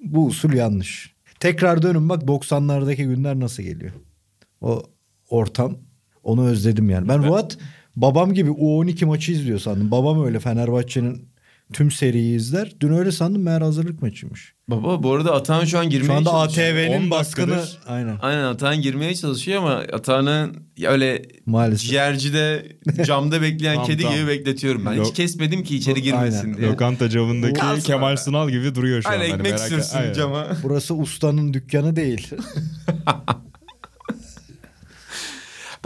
Bu 0.00 0.26
usul 0.26 0.52
yanlış. 0.52 1.14
Tekrar 1.40 1.82
dönün 1.82 2.08
bak 2.08 2.22
90'lardaki 2.22 3.04
günler 3.04 3.40
nasıl 3.40 3.62
geliyor. 3.62 3.92
O 4.60 4.82
ortam 5.30 5.76
onu 6.22 6.46
özledim 6.46 6.90
yani. 6.90 7.08
Ben 7.08 7.24
Ruat 7.24 7.58
babam 7.96 8.34
gibi 8.34 8.50
U12 8.50 9.04
maçı 9.04 9.32
izliyor 9.32 9.58
sandım. 9.58 9.90
Babam 9.90 10.24
öyle 10.24 10.40
Fenerbahçe'nin 10.40 11.28
tüm 11.72 11.90
seriyi 11.90 12.36
izler. 12.36 12.72
Dün 12.80 12.92
öyle 12.92 13.12
sandım 13.12 13.42
meğer 13.42 13.60
hazırlık 13.60 14.02
maçıymış. 14.02 14.54
Baba 14.68 15.02
bu 15.02 15.12
arada 15.14 15.34
Atahan 15.34 15.64
şu 15.64 15.78
an 15.78 15.90
girmeye 15.90 16.06
Şu 16.06 16.12
anda 16.12 16.30
çalışıyor. 16.30 16.68
ATV'nin 16.68 17.02
10 17.04 17.10
baskını 17.10 17.50
dakikadır. 17.50 17.78
aynen. 17.86 18.16
Aynen 18.22 18.42
Atahan 18.42 18.80
girmeye 18.82 19.14
çalışıyor 19.14 19.58
ama 19.58 19.72
Atahan'ı 19.92 20.50
öyle 20.86 21.22
Maalesef. 21.46 21.88
ciğercide 21.90 22.66
camda 23.06 23.42
bekleyen 23.42 23.74
Tam, 23.76 23.84
kedi 23.86 24.02
tam. 24.02 24.14
gibi 24.14 24.26
bekletiyorum 24.26 24.86
ben. 24.86 25.04
Hiç 25.04 25.14
kesmedim 25.14 25.62
ki 25.64 25.76
içeri 25.76 26.02
girmesin 26.02 26.44
Aynen. 26.46 26.58
diye. 26.58 26.68
Lokanta 26.70 27.08
camındaki 27.08 27.54
Kalsın 27.60 27.82
Kemal. 27.82 28.16
Sunal 28.16 28.50
gibi 28.50 28.74
duruyor 28.74 29.02
şu 29.02 29.08
an. 29.08 29.12
Aynen 29.12 29.30
Hani 29.30 29.34
ekmek 29.48 29.60
sürsün 29.60 29.96
Aynen. 29.98 30.12
cama. 30.12 30.46
Burası 30.62 30.94
ustanın 30.94 31.52
dükkanı 31.54 31.96
değil. 31.96 32.30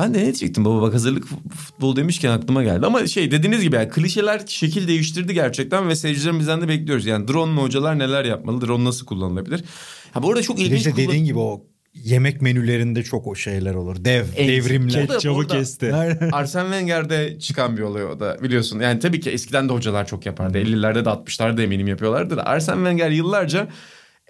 Ben 0.00 0.14
de 0.14 0.18
ne 0.18 0.22
diyecektim 0.22 0.64
baba 0.64 0.82
bak 0.82 0.94
hazırlık 0.94 1.24
futbol 1.56 1.96
demişken 1.96 2.30
aklıma 2.30 2.62
geldi. 2.62 2.86
Ama 2.86 3.06
şey 3.06 3.30
dediğiniz 3.30 3.60
gibi 3.62 3.76
yani 3.76 3.88
klişeler 3.88 4.42
şekil 4.46 4.88
değiştirdi 4.88 5.34
gerçekten 5.34 5.88
ve 5.88 5.96
seyircilerimizden 5.96 6.60
de 6.60 6.68
bekliyoruz. 6.68 7.06
Yani 7.06 7.28
drone 7.28 7.52
mu 7.52 7.62
hocalar 7.62 7.98
neler 7.98 8.24
yapmalı? 8.24 8.60
Drone 8.66 8.84
nasıl 8.84 9.06
kullanılabilir? 9.06 9.64
Ha 10.12 10.22
bu 10.22 10.30
arada 10.30 10.42
çok 10.42 10.56
Bir 10.56 10.62
de 10.62 10.66
ilginç 10.66 10.78
işte 10.78 10.90
kullan- 10.90 11.08
dediğin 11.08 11.24
gibi 11.24 11.38
o 11.38 11.66
yemek 11.94 12.42
menülerinde 12.42 13.02
çok 13.02 13.26
o 13.26 13.34
şeyler 13.34 13.74
olur. 13.74 14.04
Dev, 14.04 14.24
En- 14.36 14.48
devrimler. 14.48 15.06
Ketçabı 15.06 15.46
kesti. 15.46 15.94
Arsene 16.32 16.62
Wenger'de 16.62 17.38
çıkan 17.38 17.76
bir 17.76 17.82
olay 17.82 18.04
o 18.04 18.20
da 18.20 18.36
biliyorsun. 18.42 18.80
Yani 18.80 19.00
tabii 19.00 19.20
ki 19.20 19.30
eskiden 19.30 19.68
de 19.68 19.72
hocalar 19.72 20.06
çok 20.06 20.26
yapardı. 20.26 20.58
50'lerde 20.58 21.04
de 21.04 21.08
60'larda 21.08 21.62
eminim 21.62 21.88
yapıyorlardı 21.88 22.36
da. 22.36 22.46
Arsene 22.46 22.76
Wenger 22.76 23.10
yıllarca 23.10 23.68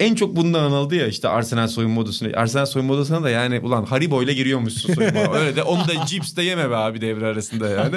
en 0.00 0.14
çok 0.14 0.36
bundan 0.36 0.62
anıldı 0.62 0.94
ya 0.94 1.06
işte 1.06 1.28
Arsenal 1.28 1.68
soyunma 1.68 2.00
odasına. 2.00 2.36
Arsenal 2.36 2.66
soyunma 2.66 2.94
odasına 2.94 3.22
da 3.22 3.30
yani 3.30 3.60
ulan 3.60 3.84
Haribo 3.84 4.22
ile 4.22 4.34
giriyormuşsun 4.34 4.94
soyunma. 4.94 5.34
Öyle 5.34 5.56
de 5.56 5.62
onu 5.62 5.88
da 5.88 6.06
cips 6.06 6.36
de 6.36 6.42
yeme 6.42 6.70
be 6.70 6.76
abi 6.76 7.00
devre 7.00 7.26
arasında 7.26 7.68
yani. 7.68 7.96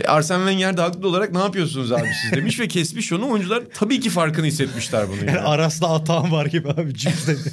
E, 0.00 0.06
Arsene 0.06 0.38
Wenger 0.38 0.76
de 0.76 0.80
haklı 0.80 1.08
olarak 1.08 1.32
ne 1.32 1.38
yapıyorsunuz 1.38 1.92
abi 1.92 2.08
siz 2.22 2.32
demiş 2.32 2.60
ve 2.60 2.68
kesmiş 2.68 3.12
onu. 3.12 3.30
Oyuncular 3.30 3.62
tabii 3.74 4.00
ki 4.00 4.10
farkını 4.10 4.46
hissetmişler 4.46 5.06
bunun. 5.08 5.18
Yani 5.18 5.30
Yani. 5.34 5.40
arasında 5.46 5.90
atağım 5.90 6.32
var 6.32 6.46
gibi 6.46 6.68
abi 6.68 6.94
cips 6.94 7.26
dedi. 7.26 7.52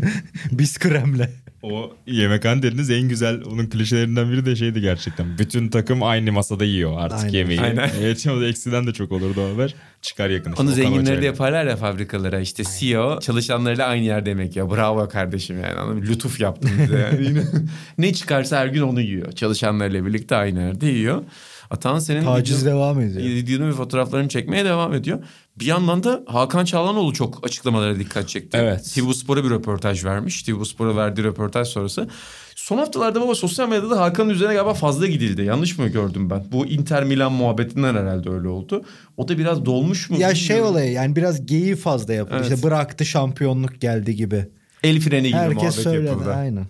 Biz 0.52 0.78
kremle. 0.78 1.30
O 1.62 1.92
yemekhane 2.06 2.62
dediniz 2.62 2.90
en 2.90 3.08
güzel 3.08 3.42
onun 3.44 3.66
klişelerinden 3.66 4.32
biri 4.32 4.46
de 4.46 4.56
şeydi 4.56 4.80
gerçekten. 4.80 5.38
Bütün 5.38 5.68
takım 5.68 6.02
aynı 6.02 6.32
masada 6.32 6.64
yiyor 6.64 6.94
artık 6.98 7.18
Aynen. 7.18 7.32
yemeği. 7.38 7.60
Aynen. 7.60 7.90
Evet 8.00 8.26
eksiden 8.26 8.86
de 8.86 8.92
çok 8.92 9.12
olurdu 9.12 9.40
o 9.40 9.54
haber. 9.54 9.74
Çıkar 10.02 10.30
yakın. 10.30 10.50
işte, 10.50 10.62
Onu 10.62 10.70
Okan 10.70 10.82
zenginleri 10.82 11.22
de 11.22 11.26
yaparlar 11.26 11.66
ya 11.66 11.76
fabrikalara 11.76 12.40
işte 12.40 12.62
CEO 12.78 13.20
çalışanlarıyla 13.20 13.86
aynı 13.86 14.04
yerde 14.04 14.28
yemek 14.28 14.56
ya 14.56 14.70
bravo 14.70 15.08
kardeşim 15.08 15.60
yani 15.62 15.74
anladın 15.74 16.02
lütuf 16.02 16.40
yaptın 16.40 16.70
bize 16.82 16.98
yani. 16.98 17.42
Ne 17.98 18.12
çıkarsa 18.12 18.58
her 18.58 18.66
gün 18.66 18.82
onu 18.82 19.00
yiyor 19.00 19.32
çalışanlarıyla 19.32 20.06
birlikte 20.06 20.36
aynı 20.36 20.60
yerde 20.60 20.86
yiyor. 20.86 21.22
Atan 21.70 21.98
senin 21.98 22.24
Taciz 22.24 22.62
video- 22.62 22.70
devam 22.70 23.00
ediyor. 23.00 23.24
videonu 23.24 23.68
ve 23.68 23.72
fotoğraflarını 23.72 24.28
çekmeye 24.28 24.64
devam 24.64 24.94
ediyor. 24.94 25.18
Bir 25.58 25.66
yandan 25.66 26.02
da 26.04 26.22
Hakan 26.26 26.64
Çağlanoğlu 26.64 27.12
çok 27.12 27.46
açıklamalara 27.46 27.98
dikkat 27.98 28.28
çekti. 28.28 28.56
Evet. 28.60 28.92
TV 28.94 29.12
Spor'a 29.12 29.44
bir 29.44 29.50
röportaj 29.50 30.04
vermiş. 30.04 30.42
TV 30.42 30.64
Spor'a 30.64 30.96
verdiği 30.96 31.22
röportaj 31.24 31.68
sonrası. 31.68 32.08
Son 32.56 32.78
haftalarda 32.78 33.20
baba 33.20 33.34
sosyal 33.34 33.68
medyada 33.68 33.90
da 33.90 34.00
Hakan'ın 34.00 34.30
üzerine 34.30 34.54
galiba 34.54 34.74
fazla 34.74 35.06
gidildi. 35.06 35.42
Yanlış 35.42 35.78
mı 35.78 35.88
gördüm 35.88 36.30
ben? 36.30 36.44
Bu 36.52 36.66
Inter 36.66 37.04
Milan 37.04 37.32
muhabbetinden 37.32 37.94
herhalde 37.94 38.30
öyle 38.30 38.48
oldu. 38.48 38.82
O 39.16 39.28
da 39.28 39.38
biraz 39.38 39.64
dolmuş 39.64 40.10
mu? 40.10 40.16
Ya 40.20 40.34
şey 40.34 40.48
bilmiyorum. 40.56 40.72
olayı 40.76 40.92
yani 40.92 41.16
biraz 41.16 41.46
geyiği 41.46 41.76
fazla 41.76 42.14
yapıldı. 42.14 42.36
Evet. 42.42 42.52
İşte 42.52 42.66
bıraktı 42.66 43.04
şampiyonluk 43.04 43.80
geldi 43.80 44.16
gibi. 44.16 44.48
El 44.82 45.00
freni 45.00 45.26
gibi 45.28 45.36
Herkes 45.36 45.54
muhabbet 45.56 45.74
söyledi 45.74 46.06
yapıldı. 46.06 46.34
aynen. 46.34 46.66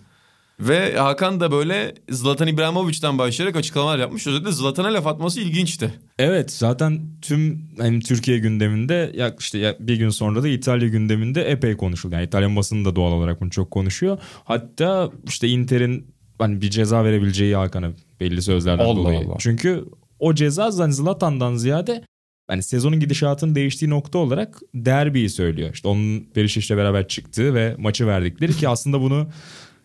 Ve 0.61 0.97
Hakan 0.97 1.39
da 1.39 1.51
böyle 1.51 1.95
Zlatan 2.09 2.47
İbrahimovic'den 2.47 3.17
başlayarak 3.17 3.55
açıklamalar 3.55 3.99
yapmış. 3.99 4.27
Özellikle 4.27 4.51
Zlatan'a 4.51 4.93
laf 4.93 5.07
atması 5.07 5.41
ilginçti. 5.41 5.93
Evet 6.19 6.51
zaten 6.51 7.01
tüm 7.21 7.69
hani 7.77 7.99
Türkiye 7.99 8.37
gündeminde 8.37 9.11
ya 9.15 9.35
işte 9.39 9.77
bir 9.79 9.95
gün 9.95 10.09
sonra 10.09 10.43
da 10.43 10.47
İtalya 10.47 10.87
gündeminde 10.87 11.43
epey 11.43 11.77
konuşuldu. 11.77 12.15
Yani 12.15 12.25
İtalyan 12.25 12.55
basını 12.55 12.85
da 12.85 12.95
doğal 12.95 13.11
olarak 13.11 13.41
bunu 13.41 13.49
çok 13.49 13.71
konuşuyor. 13.71 14.17
Hatta 14.43 15.11
işte 15.27 15.47
Inter'in 15.47 16.07
hani 16.39 16.61
bir 16.61 16.69
ceza 16.69 17.03
verebileceği 17.03 17.55
Hakan'a 17.55 17.91
belli 18.19 18.41
sözlerden 18.41 18.85
Allah 18.85 18.95
dolayı. 18.95 19.19
Allah. 19.19 19.35
Çünkü 19.39 19.85
o 20.19 20.35
ceza 20.35 20.71
zaten 20.71 20.91
Zlatan'dan 20.91 21.55
ziyade 21.55 22.03
hani 22.47 22.63
sezonun 22.63 22.99
gidişatının 22.99 23.55
değiştiği 23.55 23.89
nokta 23.91 24.17
olarak 24.17 24.61
derbiyi 24.73 25.29
söylüyor. 25.29 25.73
İşte 25.73 25.87
onun 25.87 26.19
Perişic'le 26.19 26.77
beraber 26.77 27.07
çıktığı 27.07 27.53
ve 27.53 27.75
maçı 27.77 28.07
verdikleri 28.07 28.53
ki 28.53 28.69
aslında 28.69 29.01
bunu 29.01 29.27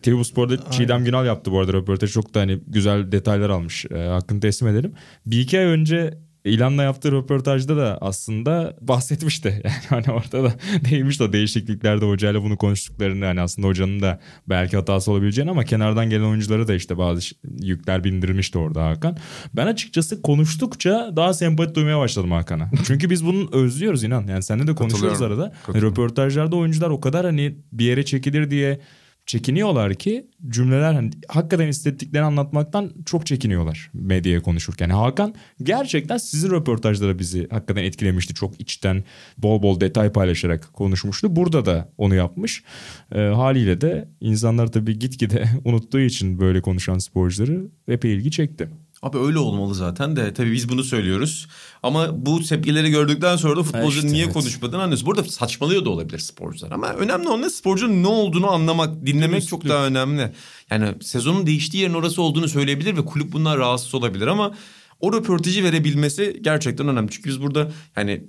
TV 0.07 0.23
Spor'da 0.23 0.71
Çiğdem 0.71 1.05
Günal 1.05 1.25
yaptı 1.25 1.51
bu 1.51 1.59
arada 1.59 1.73
röportaj. 1.73 2.11
Çok 2.11 2.33
da 2.33 2.39
hani 2.39 2.59
güzel 2.67 3.11
detaylar 3.11 3.49
almış. 3.49 3.85
E, 3.85 3.97
hakkını 3.97 4.39
teslim 4.39 4.69
edelim. 4.69 4.93
Bir 5.25 5.39
iki 5.39 5.59
ay 5.59 5.65
önce 5.65 6.17
İlan'la 6.45 6.83
yaptığı 6.83 7.11
röportajda 7.11 7.77
da 7.77 7.97
aslında 8.01 8.77
bahsetmişti. 8.81 9.47
Yani 9.67 10.05
hani 10.05 10.11
orada 10.11 10.43
da 10.43 10.55
değinmiş 10.89 11.21
o 11.21 11.33
değişikliklerde 11.33 12.05
hocayla 12.05 12.43
bunu 12.43 12.57
konuştuklarını 12.57 13.25
hani 13.25 13.41
aslında 13.41 13.67
hocanın 13.67 14.01
da 14.01 14.19
belki 14.49 14.77
hatası 14.77 15.11
olabileceğini 15.11 15.51
ama 15.51 15.63
kenardan 15.63 16.09
gelen 16.09 16.23
oyunculara 16.23 16.67
da 16.67 16.73
işte 16.73 16.97
bazı 16.97 17.21
yükler 17.61 18.03
bindirmişti 18.03 18.57
orada 18.57 18.85
Hakan. 18.85 19.17
Ben 19.53 19.67
açıkçası 19.67 20.21
konuştukça 20.21 21.13
daha 21.15 21.33
sempati 21.33 21.75
duymaya 21.75 21.99
başladım 21.99 22.31
Hakan'a. 22.31 22.71
Çünkü 22.87 23.09
biz 23.09 23.25
bunu 23.25 23.49
özlüyoruz 23.51 24.03
inan. 24.03 24.27
Yani 24.27 24.43
seninle 24.43 24.67
de 24.67 24.75
konuşuyoruz 24.75 25.21
arada. 25.21 25.41
Hani 25.43 25.53
Katılıyorum. 25.65 25.91
röportajlarda 25.91 26.55
oyuncular 26.55 26.89
o 26.89 27.01
kadar 27.01 27.25
hani 27.25 27.55
bir 27.71 27.85
yere 27.85 28.05
çekilir 28.05 28.49
diye 28.49 28.79
çekiniyorlar 29.27 29.93
ki 29.93 30.27
cümleler 30.49 30.93
hani 30.93 31.11
hakikaten 31.27 31.67
hissettiklerini 31.67 32.25
anlatmaktan 32.27 32.91
çok 33.05 33.25
çekiniyorlar 33.25 33.91
medyaya 33.93 34.41
konuşurken. 34.41 34.89
Hakan 34.89 35.35
gerçekten 35.63 36.17
sizin 36.17 36.51
röportajlara 36.51 37.19
bizi 37.19 37.47
hakikaten 37.49 37.83
etkilemişti. 37.83 38.33
Çok 38.33 38.61
içten 38.61 39.03
bol 39.37 39.61
bol 39.61 39.79
detay 39.79 40.11
paylaşarak 40.11 40.73
konuşmuştu. 40.73 41.35
Burada 41.35 41.65
da 41.65 41.89
onu 41.97 42.15
yapmış. 42.15 42.63
Ee, 43.11 43.19
haliyle 43.19 43.81
de 43.81 44.09
insanlar 44.21 44.71
tabii 44.71 44.99
gitgide 44.99 45.45
unuttuğu 45.65 45.99
için 45.99 46.39
böyle 46.39 46.61
konuşan 46.61 46.97
sporcuları 46.97 47.67
epey 47.87 48.13
ilgi 48.13 48.31
çekti. 48.31 48.69
Abi 49.01 49.17
öyle 49.17 49.39
olmalı 49.39 49.75
zaten 49.75 50.15
de 50.15 50.33
tabii 50.33 50.51
biz 50.51 50.69
bunu 50.69 50.83
söylüyoruz. 50.83 51.47
Ama 51.83 52.25
bu 52.25 52.43
tepkileri 52.43 52.89
gördükten 52.89 53.35
sonra 53.35 53.55
da 53.55 53.63
futbolcu 53.63 53.97
işte, 53.97 54.07
niye 54.07 54.23
evet. 54.23 54.33
konuşmadığını 54.33 54.81
anlıyoruz. 54.81 55.05
Burada 55.05 55.23
saçmalıyor 55.23 55.85
da 55.85 55.89
olabilir 55.89 56.19
sporcular 56.19 56.71
ama 56.71 56.93
önemli 56.93 57.29
olan 57.29 57.47
sporcunun 57.47 58.03
ne 58.03 58.07
olduğunu 58.07 58.51
anlamak, 58.51 59.05
dinlemek 59.05 59.47
çok 59.47 59.69
daha 59.69 59.85
önemli. 59.85 60.31
Yani 60.69 60.93
sezonun 61.01 61.47
değiştiği 61.47 61.83
yerin 61.83 61.93
orası 61.93 62.21
olduğunu 62.21 62.47
söyleyebilir 62.47 62.97
ve 62.97 63.05
kulüp 63.05 63.31
bundan 63.31 63.57
rahatsız 63.57 63.95
olabilir 63.95 64.27
ama 64.27 64.53
o 64.99 65.13
röportajı 65.13 65.63
verebilmesi 65.63 66.39
gerçekten 66.41 66.87
önemli. 66.87 67.11
Çünkü 67.11 67.29
biz 67.29 67.41
burada 67.41 67.71
yani 67.95 68.23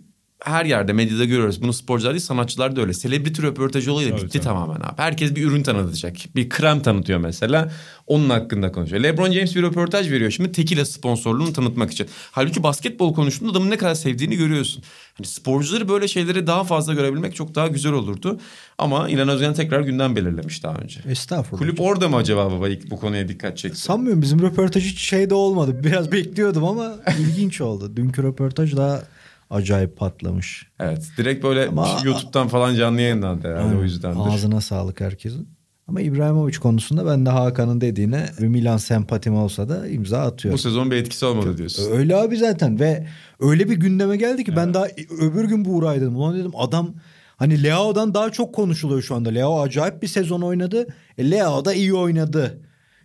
her 0.45 0.65
yerde 0.65 0.93
medyada 0.93 1.25
görüyoruz. 1.25 1.63
Bunu 1.63 1.73
sporcular 1.73 2.13
değil 2.13 2.25
sanatçılar 2.25 2.77
da 2.77 2.81
öyle. 2.81 2.93
Selebriti 2.93 3.43
röportajı 3.43 3.93
olayı 3.93 4.13
da 4.13 4.17
bitti 4.17 4.29
tabii. 4.29 4.43
tamamen 4.43 4.75
abi. 4.77 4.93
Herkes 4.97 5.35
bir 5.35 5.47
ürün 5.47 5.63
tanıtacak. 5.63 6.17
Bir 6.37 6.49
krem 6.49 6.83
tanıtıyor 6.83 7.19
mesela. 7.19 7.73
Onun 8.07 8.31
hakkında 8.31 8.73
konuşuyor. 8.73 9.03
LeBron 9.03 9.33
James 9.33 9.57
bir 9.57 9.63
röportaj 9.63 10.11
veriyor 10.11 10.31
şimdi 10.31 10.53
tekila 10.53 10.85
sponsorluğunu 10.85 11.53
tanıtmak 11.53 11.91
için. 11.91 12.07
Halbuki 12.31 12.63
basketbol 12.63 13.15
konuştuğunda 13.15 13.53
adamın 13.53 13.71
ne 13.71 13.77
kadar 13.77 13.95
sevdiğini 13.95 14.37
görüyorsun. 14.37 14.83
Hani 15.15 15.27
sporcuları 15.27 15.89
böyle 15.89 16.09
şeyleri 16.09 16.47
daha 16.47 16.65
fazla 16.65 16.95
görebilmek 16.95 17.35
çok 17.35 17.55
daha 17.55 17.69
güzel 17.69 17.93
olurdu. 17.93 18.41
Ama 18.79 19.09
İlhan 19.09 19.29
Özgen 19.29 19.55
tekrar 19.55 19.81
gündem 19.81 20.17
belirlemiş 20.17 20.63
daha 20.63 20.75
önce. 20.75 21.01
Estağfurullah. 21.09 21.59
Kulüp 21.59 21.81
orada 21.81 22.09
mı 22.09 22.17
acaba 22.17 22.53
baba 22.53 22.69
ilk 22.69 22.91
bu 22.91 23.01
konuya 23.01 23.29
dikkat 23.29 23.59
çekti? 23.59 23.81
Sanmıyorum 23.81 24.23
bizim 24.23 24.43
röportaj 24.43 24.85
hiç 24.85 25.01
şeyde 25.01 25.35
olmadı. 25.35 25.85
Biraz 25.85 26.13
bekliyordum 26.13 26.65
ama 26.65 26.97
ilginç 27.21 27.61
oldu. 27.61 27.97
Dünkü 27.97 28.23
röportaj 28.23 28.77
daha 28.77 29.03
acayip 29.51 29.97
patlamış. 29.97 30.67
Evet 30.81 31.09
direkt 31.17 31.45
böyle 31.45 31.69
Ama- 31.69 31.89
YouTube'dan 32.05 32.49
falan 32.49 32.75
canlı 32.75 33.01
yayınlandı 33.01 33.49
herhalde 33.49 33.77
o 33.77 33.83
yüzdendir. 33.83 34.35
Ağzına 34.35 34.61
sağlık 34.61 35.01
herkesin. 35.01 35.49
Ama 35.89 36.01
İbrahimovic 36.01 36.59
konusunda 36.59 37.07
ben 37.07 37.27
de 37.27 37.31
Hakan'ın 37.31 37.81
dediğine 37.81 38.27
bir 38.41 38.49
Milan 38.49 38.77
sempatim 38.77 39.35
olsa 39.35 39.69
da 39.69 39.89
imza 39.89 40.23
Bu 40.25 40.27
atıyorum. 40.27 40.59
sezon 40.59 40.91
bir 40.91 40.97
etkisi 40.97 41.27
olmadı 41.27 41.59
diyorsun. 41.59 41.93
Öyle 41.93 42.17
abi 42.17 42.37
zaten 42.37 42.81
ve 42.81 43.07
öyle 43.41 43.71
bir 43.71 43.77
gündeme 43.77 44.17
geldi 44.17 44.45
ki 44.45 44.57
ben 44.57 44.75
daha 44.75 44.87
öbür 45.21 45.45
gün 45.45 45.65
Buğra'ydım. 45.65 46.17
Ulan 46.17 46.37
dedim 46.39 46.53
adam 46.57 46.95
hani 47.37 47.63
Leao'dan 47.63 48.15
daha 48.15 48.31
çok 48.33 48.55
konuşuluyor 48.55 49.03
şu 49.03 49.15
anda. 49.15 49.29
Leao 49.31 49.61
acayip 49.61 50.03
bir 50.03 50.09
sezon 50.09 50.41
oynadı. 50.41 50.87
E, 51.19 51.31
Leao 51.31 51.65
da 51.65 51.75
iyi 51.75 51.95
oynadı. 51.95 52.63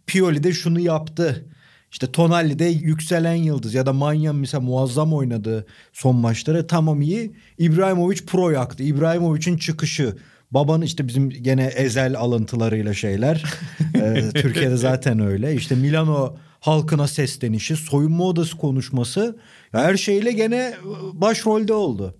Pioli 0.07 0.43
de 0.43 0.51
şunu 0.53 0.79
yaptı. 0.79 1.45
İşte 1.93 2.11
Tonali'de 2.11 2.65
yükselen 2.65 3.35
yıldız 3.35 3.73
ya 3.73 3.85
da 3.85 3.93
Manyan 3.93 4.35
mesela 4.35 4.61
muazzam 4.61 5.13
oynadı 5.13 5.65
son 5.93 6.15
maçları. 6.15 6.67
Tamam 6.67 7.01
iyi. 7.01 7.35
İbrahimovic 7.57 8.25
pro 8.25 8.49
yaktı. 8.49 8.83
İbrahimovic'in 8.83 9.57
çıkışı. 9.57 10.17
Babanın 10.51 10.81
işte 10.81 11.07
bizim 11.07 11.29
gene 11.29 11.65
ezel 11.65 12.17
alıntılarıyla 12.17 12.93
şeyler. 12.93 13.43
ee, 13.95 14.29
Türkiye'de 14.33 14.77
zaten 14.77 15.19
öyle. 15.19 15.55
İşte 15.55 15.75
Milano 15.75 16.37
halkına 16.59 17.07
seslenişi, 17.07 17.75
soyunma 17.75 18.23
odası 18.23 18.57
konuşması 18.57 19.37
her 19.71 19.97
şeyle 19.97 20.31
gene 20.31 20.73
başrolde 21.13 21.73
oldu. 21.73 22.15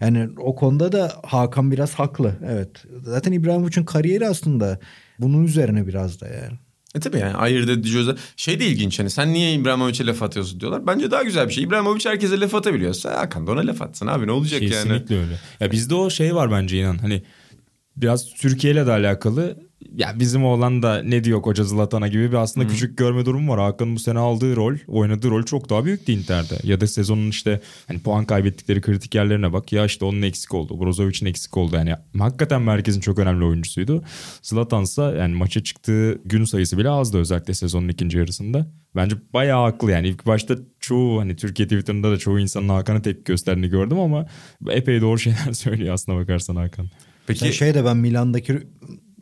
Yani 0.00 0.28
o 0.38 0.54
konuda 0.54 0.92
da 0.92 1.12
Hakan 1.22 1.72
biraz 1.72 1.94
haklı. 1.94 2.36
Evet. 2.46 2.84
Zaten 3.02 3.32
İbrahimovic'in 3.32 3.84
kariyeri 3.84 4.28
aslında 4.28 4.78
bunun 5.18 5.44
üzerine 5.44 5.86
biraz 5.86 6.20
da 6.20 6.28
yani. 6.28 6.58
E 6.94 7.00
tabii 7.00 7.18
yani 7.18 7.34
ayırt 7.34 7.68
edici 7.68 8.14
Şey 8.36 8.60
de 8.60 8.66
ilginç 8.66 8.98
hani 8.98 9.10
sen 9.10 9.32
niye 9.32 9.52
İbrahimovic'e 9.52 10.06
laf 10.06 10.22
atıyorsun 10.22 10.60
diyorlar. 10.60 10.86
Bence 10.86 11.10
daha 11.10 11.22
güzel 11.22 11.48
bir 11.48 11.52
şey. 11.52 11.64
İbrahimovic 11.64 12.04
herkese 12.04 12.40
laf 12.40 12.54
atabiliyorsa 12.54 13.18
Hakan 13.18 13.46
da 13.46 13.52
ona 13.52 13.66
laf 13.66 13.82
atsın 13.82 14.06
abi 14.06 14.26
ne 14.26 14.32
olacak 14.32 14.60
Kesinlikle 14.60 14.76
yani. 14.76 15.00
Kesinlikle 15.00 15.16
öyle. 15.16 15.40
Ya 15.60 15.70
bizde 15.70 15.94
o 15.94 16.10
şey 16.10 16.34
var 16.34 16.50
bence 16.50 16.78
inan. 16.78 16.98
Hani 16.98 17.22
biraz 17.96 18.34
Türkiye 18.34 18.72
ile 18.72 18.86
de 18.86 18.92
alakalı. 18.92 19.67
Ya 19.96 20.14
bizim 20.18 20.44
oğlan 20.44 20.82
da 20.82 21.02
ne 21.02 21.24
diyor 21.24 21.42
koca 21.42 21.64
Zlatan'a 21.64 22.08
gibi 22.08 22.28
bir 22.28 22.36
aslında 22.36 22.66
hmm. 22.66 22.72
küçük 22.72 22.98
görme 22.98 23.26
durumu 23.26 23.52
var. 23.52 23.60
Hakan'ın 23.60 23.96
bu 23.96 24.00
sene 24.00 24.18
aldığı 24.18 24.56
rol, 24.56 24.76
oynadığı 24.86 25.30
rol 25.30 25.42
çok 25.42 25.70
daha 25.70 25.84
büyüktü 25.84 26.12
Inter'de. 26.12 26.58
Ya 26.62 26.80
da 26.80 26.86
sezonun 26.86 27.30
işte 27.30 27.60
hani 27.86 27.98
puan 27.98 28.24
kaybettikleri 28.24 28.80
kritik 28.80 29.14
yerlerine 29.14 29.52
bak. 29.52 29.72
Ya 29.72 29.84
işte 29.84 30.04
onun 30.04 30.22
eksik 30.22 30.54
oldu. 30.54 30.80
Brozovic'in 30.80 31.26
eksik 31.26 31.56
oldu. 31.56 31.76
Yani 31.76 31.94
hakikaten 32.18 32.62
merkezin 32.62 33.00
çok 33.00 33.18
önemli 33.18 33.44
oyuncusuydu. 33.44 34.04
Zlatan'sa 34.42 35.14
yani 35.14 35.34
maça 35.34 35.62
çıktığı 35.62 36.20
gün 36.24 36.44
sayısı 36.44 36.78
bile 36.78 36.88
azdı 36.88 37.18
özellikle 37.18 37.54
sezonun 37.54 37.88
ikinci 37.88 38.18
yarısında. 38.18 38.66
Bence 38.96 39.16
bayağı 39.32 39.70
haklı 39.70 39.90
yani. 39.90 40.08
ilk 40.08 40.26
başta 40.26 40.56
çoğu 40.80 41.20
hani 41.20 41.36
Türkiye 41.36 41.68
Twitter'ında 41.68 42.10
da 42.10 42.18
çoğu 42.18 42.38
insanın 42.38 42.68
Hakan'a 42.68 43.02
tepki 43.02 43.24
gösterdiğini 43.24 43.68
gördüm 43.68 43.98
ama 43.98 44.26
epey 44.70 45.00
doğru 45.00 45.18
şeyler 45.18 45.52
söylüyor 45.52 45.94
aslına 45.94 46.18
bakarsan 46.18 46.56
Hakan. 46.56 46.90
Peki 47.26 47.44
yani 47.44 47.54
şey 47.54 47.74
de 47.74 47.84
ben 47.84 47.96
Milan'daki 47.96 48.58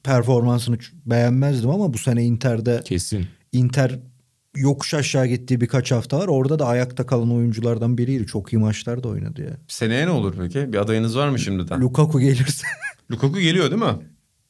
performansını 0.07 0.79
beğenmezdim 1.07 1.71
ama 1.71 1.93
bu 1.95 1.99
sene 1.99 2.25
Inter'de 2.25 2.81
kesin 2.85 3.27
Inter 3.53 3.99
yokuş 4.57 4.95
aşağı 4.95 5.27
gittiği 5.27 5.61
birkaç 5.61 5.93
hafta 5.93 6.19
var. 6.19 6.29
Orada 6.29 6.59
da 6.59 6.67
ayakta 6.67 7.07
kalan 7.07 7.33
oyunculardan 7.33 7.99
biriydi. 7.99 8.27
Çok 8.27 8.53
iyi 8.53 8.59
maçlar 8.59 9.03
da 9.03 9.09
oynadı 9.09 9.43
ya. 9.43 9.57
Seneye 9.69 10.07
ne 10.07 10.11
olur 10.11 10.35
peki? 10.39 10.73
Bir 10.73 10.79
adayınız 10.79 11.17
var 11.17 11.29
mı 11.29 11.39
şimdiden? 11.39 11.81
Lukaku 11.81 12.21
gelirse. 12.21 12.67
Lukaku 13.11 13.39
geliyor 13.41 13.71
değil 13.71 13.83
mi? 13.83 13.99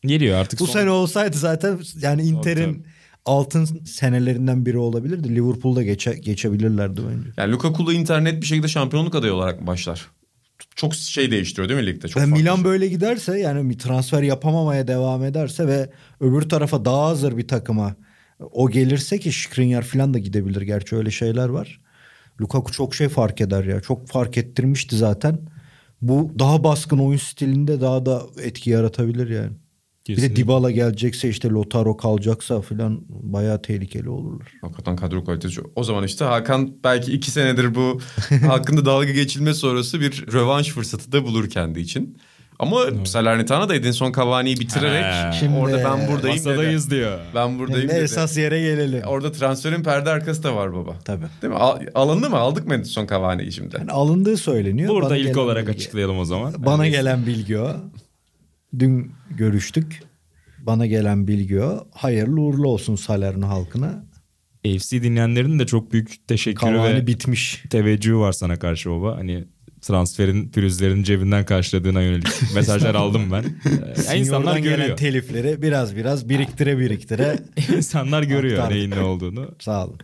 Geliyor 0.02 0.38
artık. 0.38 0.60
Bu 0.60 0.66
son... 0.66 0.72
sene 0.72 0.90
olsaydı 0.90 1.36
zaten 1.36 1.78
yani 2.00 2.22
Inter'in 2.22 2.86
altın 3.24 3.64
senelerinden 3.84 4.66
biri 4.66 4.78
olabilirdi. 4.78 5.34
Liverpool'da 5.34 5.82
geçe, 5.82 6.12
geçebilirlerdi 6.12 7.00
bence. 7.10 7.28
Yani 7.36 7.52
Lukaku'lu 7.52 7.92
internet 7.92 8.42
bir 8.42 8.46
şekilde 8.46 8.68
şampiyonluk 8.68 9.14
adayı 9.14 9.34
olarak 9.34 9.66
başlar? 9.66 10.06
Çok 10.76 10.94
şey 10.94 11.30
değiştiriyor 11.30 11.68
değil 11.68 11.80
mi 11.80 11.86
ligde? 11.86 12.08
Çok 12.08 12.26
Milan 12.26 12.56
şey. 12.56 12.64
böyle 12.64 12.88
giderse 12.88 13.38
yani 13.38 13.76
transfer 13.76 14.22
yapamamaya 14.22 14.88
devam 14.88 15.24
ederse 15.24 15.66
ve 15.66 15.90
öbür 16.20 16.42
tarafa 16.42 16.84
daha 16.84 17.06
hazır 17.06 17.36
bir 17.36 17.48
takıma 17.48 17.96
o 18.38 18.70
gelirse 18.70 19.18
ki 19.18 19.32
Skriniar 19.32 19.82
falan 19.82 20.14
da 20.14 20.18
gidebilir. 20.18 20.62
Gerçi 20.62 20.96
öyle 20.96 21.10
şeyler 21.10 21.48
var. 21.48 21.80
Lukaku 22.40 22.72
çok 22.72 22.94
şey 22.94 23.08
fark 23.08 23.40
eder 23.40 23.64
ya. 23.64 23.80
Çok 23.80 24.08
fark 24.08 24.38
ettirmişti 24.38 24.96
zaten. 24.96 25.38
Bu 26.02 26.32
daha 26.38 26.64
baskın 26.64 26.98
oyun 26.98 27.18
stilinde 27.18 27.80
daha 27.80 28.06
da 28.06 28.22
etki 28.42 28.70
yaratabilir 28.70 29.30
yani. 29.30 29.52
Kesinlikle. 30.06 30.30
Bir 30.30 30.36
de 30.36 30.42
Dybala 30.42 30.70
gelecekse 30.70 31.28
işte 31.28 31.48
Lotaro 31.48 31.96
kalacaksa 31.96 32.60
falan 32.60 33.00
bayağı 33.08 33.62
tehlikeli 33.62 34.08
olurlar. 34.08 34.48
Hakikaten 34.60 34.96
kadro 34.96 35.24
kalitesi 35.24 35.60
O 35.76 35.84
zaman 35.84 36.04
işte 36.04 36.24
Hakan 36.24 36.74
belki 36.84 37.12
iki 37.12 37.30
senedir 37.30 37.74
bu 37.74 38.00
hakkında 38.46 38.84
dalga 38.84 39.12
geçilme 39.12 39.54
sonrası 39.54 40.00
bir 40.00 40.32
rövanş 40.32 40.68
fırsatı 40.68 41.12
da 41.12 41.24
bulur 41.24 41.50
kendi 41.50 41.80
için. 41.80 42.18
Ama 42.58 42.84
evet. 42.88 43.08
Salernitana 43.08 43.68
da 43.68 43.74
Edinson 43.74 44.12
Cavani'yi 44.12 44.56
bitirerek. 44.56 45.34
Şimdi 45.40 45.58
orada 45.58 45.84
ben 45.84 46.08
buradayım 46.08 46.36
Masadayız 46.36 46.90
dedi. 46.90 46.94
diyor. 46.94 47.18
Ben 47.34 47.58
buradayım 47.58 47.88
dedi. 47.88 47.98
esas 47.98 48.36
yere 48.36 48.60
gelelim. 48.60 49.02
Orada 49.06 49.32
transferin 49.32 49.82
perde 49.82 50.10
arkası 50.10 50.42
da 50.42 50.56
var 50.56 50.74
baba. 50.74 50.98
Tabii. 51.04 51.26
Değil 51.42 51.52
mi? 51.52 51.58
Al, 51.58 51.80
alındı 51.94 52.30
mı? 52.30 52.36
Aldık 52.36 52.66
mı 52.66 52.74
Edinson 52.74 53.06
Cavani'yi 53.06 53.52
şimdi? 53.52 53.76
Yani 53.78 53.90
alındığı 53.90 54.36
söyleniyor. 54.36 54.90
Burada 54.90 55.10
Bana 55.10 55.16
ilk 55.16 55.36
olarak 55.36 55.66
bilgi. 55.66 55.76
açıklayalım 55.76 56.18
o 56.18 56.24
zaman. 56.24 56.54
Bana 56.58 56.86
evet. 56.86 56.96
gelen 56.96 57.26
bilgi 57.26 57.58
o. 57.58 57.76
Dün 58.78 59.12
görüştük. 59.30 60.02
Bana 60.58 60.86
gelen 60.86 61.28
bilgi 61.28 61.60
o. 61.60 61.88
Hayırlı 61.94 62.40
uğurlu 62.40 62.68
olsun 62.68 62.96
Salerno 62.96 63.48
halkına. 63.48 64.04
AFC 64.66 65.02
dinleyenlerin 65.02 65.58
de 65.58 65.66
çok 65.66 65.92
büyük 65.92 66.28
teşekkürü 66.28 66.72
Kavani 66.72 66.94
ve 66.94 67.06
bitmiş. 67.06 67.62
teveccühü 67.70 68.16
var 68.16 68.32
sana 68.32 68.56
karşı 68.58 68.90
baba. 68.90 69.16
Hani 69.16 69.44
transferin 69.80 70.48
pürüzlerini 70.50 71.04
cebinden 71.04 71.44
karşıladığına 71.44 72.02
yönelik 72.02 72.28
mesajlar 72.54 72.94
aldım 72.94 73.22
ben. 73.32 73.44
Ee, 74.12 74.18
insanlar 74.18 74.56
görüyor. 74.56 74.78
gelen 74.78 74.96
telifleri 74.96 75.62
biraz 75.62 75.96
biraz 75.96 76.28
biriktire 76.28 76.78
biriktire. 76.78 77.38
insanlar 77.76 78.22
görüyor 78.22 78.54
aktardık. 78.58 78.76
neyin 78.76 78.90
ne 78.90 79.00
olduğunu. 79.00 79.54
Sağ 79.58 79.86
olun. 79.86 79.98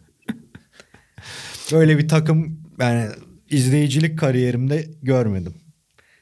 Böyle 1.73 1.99
bir 1.99 2.09
takım 2.09 2.61
yani 2.81 3.09
izleyicilik 3.51 4.19
kariyerimde 4.19 4.87
görmedim. 5.03 5.55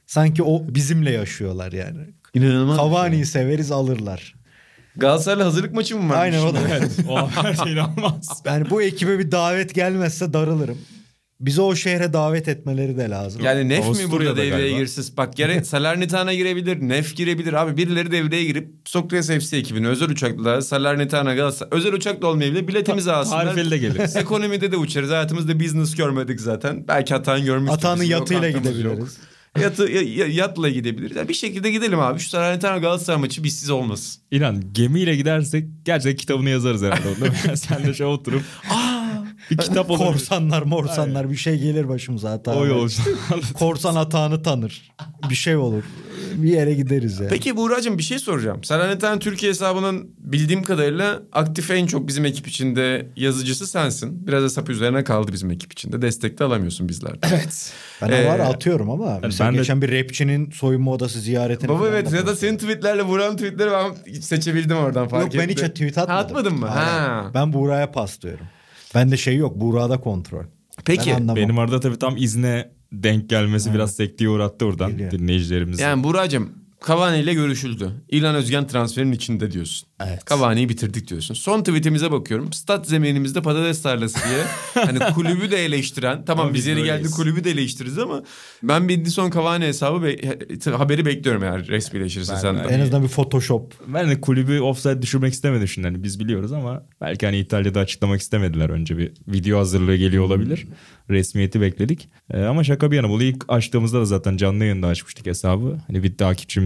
Sanki 0.06 0.42
o 0.42 0.74
bizimle 0.74 1.10
yaşıyorlar 1.10 1.72
yani. 1.72 2.00
İnanılmaz. 2.34 2.76
Cavani'yi 2.76 3.26
severiz 3.26 3.70
alırlar. 3.72 4.34
Galatasaray'la 4.96 5.46
hazırlık 5.46 5.74
maçı 5.74 5.96
mı 5.96 6.08
var? 6.12 6.22
Aynen 6.22 6.42
o 6.46 6.54
da. 6.54 6.58
Evet, 6.70 6.90
o 7.08 7.16
haber 7.16 7.54
şey 7.54 7.72
inanılmaz. 7.72 8.42
Yani 8.44 8.70
bu 8.70 8.82
ekibe 8.82 9.18
bir 9.18 9.30
davet 9.30 9.74
gelmezse 9.74 10.32
darılırım. 10.32 10.78
Bizi 11.40 11.60
o 11.60 11.74
şehre 11.74 12.12
davet 12.12 12.48
etmeleri 12.48 12.96
de 12.98 13.10
lazım. 13.10 13.42
Yani 13.44 13.68
Nef 13.68 13.88
mi 13.88 14.10
burada 14.10 14.36
devreye 14.36 14.50
galiba. 14.50 14.78
girsiz? 14.78 15.16
Bak 15.16 15.36
gerek 15.36 15.66
Salernitana 15.66 16.34
girebilir, 16.34 16.80
Nef 16.80 17.16
girebilir. 17.16 17.52
Abi 17.52 17.76
birileri 17.76 18.12
devreye 18.12 18.44
girip 18.44 18.68
Sokrates 18.84 19.48
FC 19.48 19.56
ekibini 19.56 19.88
özel 19.88 20.08
uçakla 20.10 20.62
Salernitana 20.62 21.34
Galatasaray 21.34 21.70
özel 21.78 21.92
uçakla 21.92 22.28
olmayabilir. 22.28 22.68
Biletimizi 22.68 23.12
alsınlar. 23.12 23.44
Tarifeli 23.44 23.70
de 23.70 23.78
geliriz. 23.78 24.16
Ekonomide 24.16 24.72
de 24.72 24.76
uçarız. 24.76 25.10
Hayatımızda 25.10 25.60
business 25.60 25.94
görmedik 25.96 26.40
zaten. 26.40 26.88
Belki 26.88 27.14
Hatan 27.14 27.44
görmüştük. 27.44 27.76
Hatanın 27.76 28.02
yatıyla 28.02 28.50
gidebiliriz. 28.50 28.98
Yok. 28.98 29.08
Yatı, 29.58 29.88
yatla 30.30 30.68
gidebiliriz. 30.68 31.16
Yani 31.16 31.28
bir 31.28 31.34
şekilde 31.34 31.70
gidelim 31.70 32.00
abi. 32.00 32.20
Şu 32.20 32.28
Salernitana 32.28 32.78
Galatasaray 32.78 33.20
maçı 33.20 33.44
bizsiz 33.44 33.70
olmasın. 33.70 34.22
İnan 34.30 34.72
gemiyle 34.72 35.16
gidersek 35.16 35.64
gerçekten 35.84 36.16
kitabını 36.16 36.50
yazarız 36.50 36.82
herhalde. 36.82 37.56
Sen 37.56 37.86
de 37.86 37.94
şey 37.94 38.06
oturup 38.06 38.42
aa 38.70 38.89
bir 39.50 39.56
kitap 39.56 39.90
olur. 39.90 40.04
Korsanlar 40.04 40.62
morsanlar 40.62 41.20
Aynen. 41.20 41.30
bir 41.30 41.36
şey 41.36 41.58
gelir 41.58 41.88
başımıza 41.88 42.30
hata. 42.30 42.54
O 42.54 42.66
yolcu. 42.66 43.02
Korsan 43.54 43.94
hatanı 43.94 44.42
tanır. 44.42 44.92
Bir 45.30 45.34
şey 45.34 45.56
olur. 45.56 45.82
Bir 46.34 46.48
yere 46.48 46.74
gideriz 46.74 47.18
ya. 47.18 47.24
Yani. 47.24 47.30
Peki 47.30 47.56
Buğra'cığım 47.56 47.98
bir 47.98 48.02
şey 48.02 48.18
soracağım. 48.18 48.64
Salernitana 48.64 49.18
Türkiye 49.18 49.50
hesabının 49.50 50.10
bildiğim 50.18 50.62
kadarıyla 50.62 51.22
aktif 51.32 51.70
en 51.70 51.86
çok 51.86 52.08
bizim 52.08 52.24
ekip 52.24 52.48
içinde 52.48 53.06
yazıcısı 53.16 53.66
sensin. 53.66 54.26
Biraz 54.26 54.44
hesap 54.44 54.70
üzerine 54.70 55.04
kaldı 55.04 55.32
bizim 55.32 55.50
ekip 55.50 55.72
içinde. 55.72 56.02
Destek 56.02 56.38
de 56.38 56.44
alamıyorsun 56.44 56.88
bizlerden. 56.88 57.28
Evet. 57.32 57.72
Ben 58.02 58.08
ee, 58.08 58.26
var 58.26 58.38
atıyorum 58.38 58.90
ama. 58.90 59.06
Yani 59.06 59.20
mesela 59.22 59.50
ben 59.50 59.58
geçen 59.58 59.82
de... 59.82 59.88
bir 59.88 60.04
rapçinin 60.04 60.50
soyunma 60.50 60.90
odası 60.90 61.20
ziyaretini 61.20 61.68
Baba 61.68 61.88
evet 61.88 62.12
ya 62.12 62.26
da 62.26 62.36
senin 62.36 62.56
tweetlerle 62.56 63.08
Buğra'nın 63.08 63.36
tweetleri 63.36 63.70
ben 63.70 64.20
seçebildim 64.20 64.76
oradan 64.76 65.08
fark 65.08 65.26
ettim. 65.26 65.40
Yok 65.40 65.48
ben 65.48 65.54
hiç 65.54 65.60
tweet 65.60 65.98
atmadım. 65.98 66.16
Ha, 66.16 66.24
atmadın 66.24 66.54
mı? 66.54 66.66
Ha. 66.66 67.30
Ben 67.34 67.52
Buğra'ya 67.52 67.92
paslıyorum. 67.92 68.46
Bende 68.94 69.16
şey 69.16 69.36
yok. 69.36 69.56
Buğra'da 69.56 70.00
kontrol. 70.00 70.44
Peki. 70.84 71.16
Benim 71.20 71.58
arada 71.58 71.80
tabii 71.80 71.98
tam 71.98 72.16
izne 72.16 72.70
denk 72.92 73.30
gelmesi 73.30 73.68
evet. 73.68 73.76
biraz 73.76 73.96
sekteye 73.96 74.28
uğrattı 74.28 74.66
oradan 74.66 74.90
Geliyor. 74.90 75.10
dinleyicilerimiz. 75.10 75.80
Yani 75.80 76.04
Buğra'cığım 76.04 76.52
Cavani 76.88 77.18
ile 77.18 77.34
görüşüldü. 77.34 77.90
İlan 78.08 78.34
Özgen 78.34 78.66
transferin 78.66 79.12
içinde 79.12 79.50
diyorsun. 79.50 79.88
Evet. 80.06 80.26
Cavani'yi 80.30 80.68
bitirdik 80.68 81.08
diyorsun. 81.08 81.34
Son 81.34 81.60
tweetimize 81.62 82.10
bakıyorum. 82.12 82.52
Stat 82.52 82.86
zeminimizde 82.88 83.42
patates 83.42 83.82
tarlası 83.82 84.18
diye. 84.28 84.44
hani 84.86 84.98
kulübü 85.14 85.50
de 85.50 85.64
eleştiren. 85.64 86.24
Tamam 86.24 86.44
Ama 86.46 86.54
biz 86.54 86.66
yeri 86.66 86.84
geldi 86.84 87.10
kulübü 87.10 87.44
de 87.44 87.50
eleştiririz 87.50 87.98
ama 87.98 88.22
ben 88.62 88.88
bir 88.88 89.06
son 89.06 89.30
Cavani 89.30 89.64
hesabı 89.64 90.02
be- 90.02 90.18
haberi 90.76 91.06
bekliyorum 91.06 91.42
eğer 91.44 91.66
resmileşirse 91.68 92.36
sen 92.36 92.58
de. 92.58 92.62
En 92.62 92.80
azından 92.80 93.02
bir 93.02 93.08
Photoshop. 93.08 93.74
Ben 93.86 94.10
de 94.10 94.20
kulübü 94.20 94.60
offside 94.60 95.02
düşürmek 95.02 95.32
istemedim 95.32 95.68
şimdi. 95.68 95.88
Hani 95.88 96.02
biz 96.02 96.20
biliyoruz 96.20 96.52
ama 96.52 96.82
belki 97.00 97.26
hani 97.26 97.38
İtalya'da 97.38 97.80
açıklamak 97.80 98.20
istemediler 98.20 98.70
önce 98.70 98.98
bir 98.98 99.12
video 99.28 99.58
hazırlığı 99.58 99.96
geliyor 99.96 100.24
olabilir. 100.24 100.66
Resmiyeti 101.10 101.60
bekledik. 101.60 102.08
Ee, 102.30 102.42
ama 102.42 102.64
şaka 102.64 102.90
bir 102.90 102.96
yana 102.96 103.08
bunu 103.08 103.22
ilk 103.22 103.44
açtığımızda 103.48 104.00
da 104.00 104.04
zaten 104.04 104.36
canlı 104.36 104.64
yayında 104.64 104.86
açmıştık 104.86 105.26
hesabı. 105.26 105.78
Hani 105.86 106.02
bir 106.02 106.16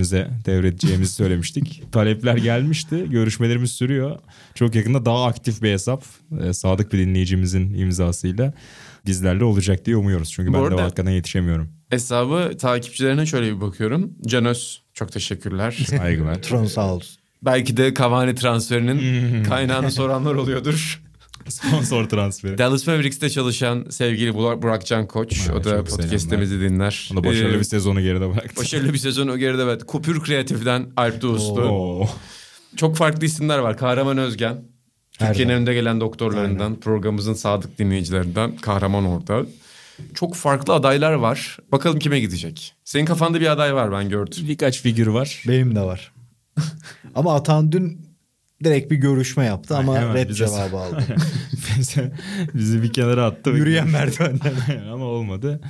takipçimize 0.05 0.31
devredeceğimizi 0.47 1.13
söylemiştik. 1.13 1.83
Talepler 1.93 2.37
gelmişti. 2.37 3.07
Görüşmelerimiz 3.11 3.73
sürüyor. 3.73 4.19
Çok 4.55 4.75
yakında 4.75 5.05
daha 5.05 5.25
aktif 5.25 5.63
bir 5.63 5.73
hesap. 5.73 6.05
Ee, 6.41 6.53
sadık 6.53 6.93
bir 6.93 6.99
dinleyicimizin 6.99 7.75
imzasıyla 7.75 8.53
bizlerle 9.07 9.45
olacak 9.45 9.87
diye 9.87 9.97
umuyoruz. 9.97 10.33
Çünkü 10.33 10.53
Bu 10.53 10.71
ben 10.71 10.79
de 10.79 10.83
arkadan 10.83 11.11
yetişemiyorum. 11.11 11.69
Hesabı 11.91 12.57
takipçilerine 12.59 13.27
şöyle 13.27 13.57
bir 13.57 13.61
bakıyorum. 13.61 14.13
Canos 14.27 14.79
çok 14.95 15.13
teşekkürler. 15.13 15.85
Saygılar. 15.87 16.43
Tron 16.43 16.65
sağ 16.65 16.95
olsun. 16.95 17.17
Belki 17.43 17.77
de 17.77 17.95
Cavani 17.95 18.35
transferinin 18.35 19.45
kaynağını 19.49 19.91
soranlar 19.91 20.35
oluyordur. 20.35 21.04
Sponsor 21.49 22.05
transferi. 22.09 22.59
Dallas 22.59 22.87
Mavericks'te 22.87 23.31
çalışan 23.31 23.87
sevgili 23.91 24.35
Burak, 24.35 24.63
Burak 24.63 24.87
Can 24.87 25.07
Koç. 25.07 25.49
Ha, 25.49 25.55
o 25.55 25.65
da 25.65 25.85
podcast'imizi 25.85 26.61
dinler. 26.61 27.09
O 27.13 27.17
da 27.17 27.25
başarılı 27.25 27.57
Ee, 27.57 27.59
bir 27.59 27.65
sezonu 27.65 28.01
geride 28.01 28.31
bıraktı. 28.31 28.57
Başarılı 28.57 28.93
bir 28.93 28.99
sezonu 28.99 29.39
geride 29.39 29.63
evet. 29.63 29.85
Kupür 29.85 30.21
Kreatif'ten 30.21 30.87
Alp 30.97 31.23
Doğuslu. 31.23 31.63
Oo. 31.63 32.09
Çok 32.77 32.97
farklı 32.97 33.27
isimler 33.27 33.59
var. 33.59 33.77
Kahraman 33.79 34.19
Özgen. 34.19 34.65
Türkiye'nin 35.19 35.53
önde 35.53 35.75
gelen 35.75 36.01
doktorlarından, 36.01 36.81
programımızın 36.81 37.35
sadık 37.35 37.79
dinleyicilerinden 37.79 38.57
Kahraman 38.57 39.05
orada. 39.05 39.47
Çok 40.15 40.35
farklı 40.35 40.75
adaylar 40.75 41.13
var. 41.13 41.59
Bakalım 41.73 41.99
kime 41.99 42.21
gidecek. 42.21 42.75
Senin 42.85 43.05
kafanda 43.05 43.41
bir 43.41 43.47
aday 43.47 43.75
var 43.75 43.93
ben 43.93 44.09
gördüm. 44.09 44.39
Birkaç 44.49 44.81
figür 44.83 45.07
var. 45.07 45.43
Benim 45.49 45.75
de 45.75 45.81
var. 45.81 46.13
ama 47.15 47.35
Atan 47.35 47.73
dün 47.73 48.01
direkt 48.65 48.91
bir 48.91 48.97
görüşme 48.97 49.45
yaptı 49.45 49.77
ama 49.77 49.97
Hemen 50.01 50.15
red 50.15 50.29
bize- 50.29 50.47
cevabı 50.47 50.77
aldı. 50.79 51.05
bizi, 52.55 52.83
bir 52.83 52.93
kenara 52.93 53.25
attı. 53.25 53.51
Yürüyen 53.51 53.89
merdivenler. 53.89 54.53
Ama 54.93 55.05
olmadı. 55.05 55.61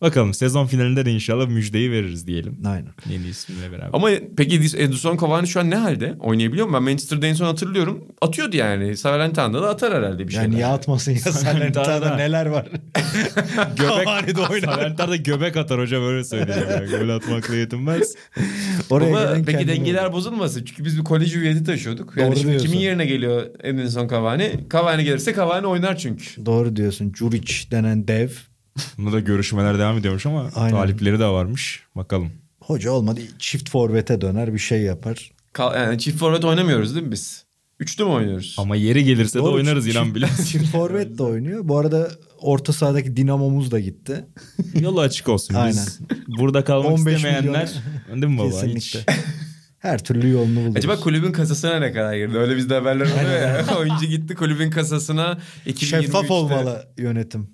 Bakalım 0.00 0.34
sezon 0.34 0.66
finalinde 0.66 1.04
de 1.06 1.12
inşallah 1.12 1.46
müjdeyi 1.48 1.90
veririz 1.92 2.26
diyelim. 2.26 2.58
Aynen. 2.66 2.88
Yeni 3.10 3.26
isimle 3.26 3.72
beraber. 3.72 3.90
Ama 3.92 4.08
peki 4.36 4.56
Edis- 4.60 4.76
Edison 4.78 5.16
Cavani 5.20 5.46
şu 5.48 5.60
an 5.60 5.70
ne 5.70 5.76
halde? 5.76 6.14
Oynayabiliyor 6.20 6.66
mu? 6.66 6.72
Ben 6.74 6.82
Manchester'da 6.82 7.26
en 7.26 7.34
son 7.34 7.46
hatırlıyorum. 7.46 8.04
Atıyordu 8.20 8.56
yani. 8.56 8.96
Salernitano'da 8.96 9.62
da 9.62 9.68
atar 9.68 9.94
herhalde 9.94 10.28
bir 10.28 10.32
şeyler. 10.32 10.44
Yani 10.44 10.54
niye 10.54 10.66
atmasın 10.66 11.12
ya 11.12 11.18
Salernitano'da. 11.18 12.16
Neler 12.16 12.46
var. 12.46 12.66
göbek, 13.76 13.76
Cavani'de 14.06 14.40
oynar. 14.40 14.72
Salernitano'da 14.74 15.16
göbek 15.16 15.56
atar 15.56 15.80
hoca 15.80 16.00
böyle 16.00 16.24
söyleyeceğim. 16.24 16.68
Yani. 16.70 16.90
Gol 17.00 17.08
atmakla 17.08 17.54
yetinmez. 17.56 18.14
Oraya 18.90 19.16
Ama 19.30 19.42
peki 19.46 19.68
dengeler 19.68 20.04
vurdu. 20.04 20.12
bozulmasın. 20.12 20.64
Çünkü 20.64 20.84
biz 20.84 20.98
bir 20.98 21.04
kolej 21.04 21.36
üyeti 21.36 21.64
taşıyorduk. 21.64 22.12
Yani 22.16 22.26
Doğru 22.30 22.36
şimdi 22.36 22.50
diyorsun. 22.50 22.68
kimin 22.68 22.82
yerine 22.82 23.06
geliyor 23.06 23.46
Edison 23.62 24.08
Cavani? 24.08 24.50
Cavani 24.72 25.04
gelirse 25.04 25.34
Cavani 25.34 25.66
oynar 25.66 25.96
çünkü. 25.96 26.46
Doğru 26.46 26.76
diyorsun. 26.76 27.12
Juric 27.18 27.54
denen 27.70 28.08
dev. 28.08 28.28
Bunda 28.98 29.12
da 29.12 29.20
görüşmeler 29.20 29.78
devam 29.78 29.98
ediyormuş 29.98 30.26
ama 30.26 30.50
Aynen. 30.54 30.76
talipleri 30.76 31.18
de 31.18 31.26
varmış. 31.26 31.82
Bakalım. 31.96 32.30
Hoca 32.60 32.90
olmadı. 32.90 33.20
Çift 33.38 33.70
forvete 33.70 34.20
döner 34.20 34.54
bir 34.54 34.58
şey 34.58 34.80
yapar. 34.82 35.30
Ka- 35.54 35.84
Yani 35.84 35.98
çift 35.98 36.18
forvet 36.18 36.44
oynamıyoruz 36.44 36.94
değil 36.94 37.06
mi 37.06 37.12
biz? 37.12 37.44
Üçlü 37.80 38.04
mü 38.04 38.10
oynuyoruz? 38.10 38.54
Ama 38.58 38.76
yeri 38.76 39.04
gelirse 39.04 39.38
de 39.38 39.42
Doğru, 39.42 39.52
oynarız 39.54 39.86
çift- 39.88 39.92
inan 39.92 40.14
biliyorsun. 40.14 40.44
Çift 40.44 40.72
forvet 40.72 41.18
de 41.18 41.22
oynuyor. 41.22 41.60
Bu 41.68 41.78
arada 41.78 42.10
orta 42.40 42.72
sahadaki 42.72 43.16
dinamomuz 43.16 43.70
da 43.70 43.80
gitti. 43.80 44.24
Yolu 44.80 45.00
açık 45.00 45.28
olsun. 45.28 45.56
Biz 45.68 46.00
burada 46.38 46.64
kalmak 46.64 46.92
15 46.92 47.16
istemeyenler 47.16 47.70
değil 48.08 48.26
mi 48.26 48.38
baba? 48.38 48.50
Kesinlikle. 48.50 49.00
Hiç. 49.00 49.06
Her 49.78 50.04
türlü 50.04 50.30
yolunu 50.30 50.56
buluruz. 50.60 50.76
Acaba 50.76 51.00
kulübün 51.00 51.32
kasasına 51.32 51.78
ne 51.78 51.92
kadar 51.92 52.14
girdi? 52.14 52.38
Öyle 52.38 52.56
bizde 52.56 52.74
haberler 52.74 53.04
oluyor 53.06 53.40
ya. 53.40 53.64
Oyuncu 53.78 54.06
gitti 54.06 54.34
kulübün 54.34 54.70
kasasına 54.70 55.38
2023'te. 55.66 55.86
Şeffaf 55.86 56.30
olmalı 56.30 56.86
yönetim. 56.98 57.48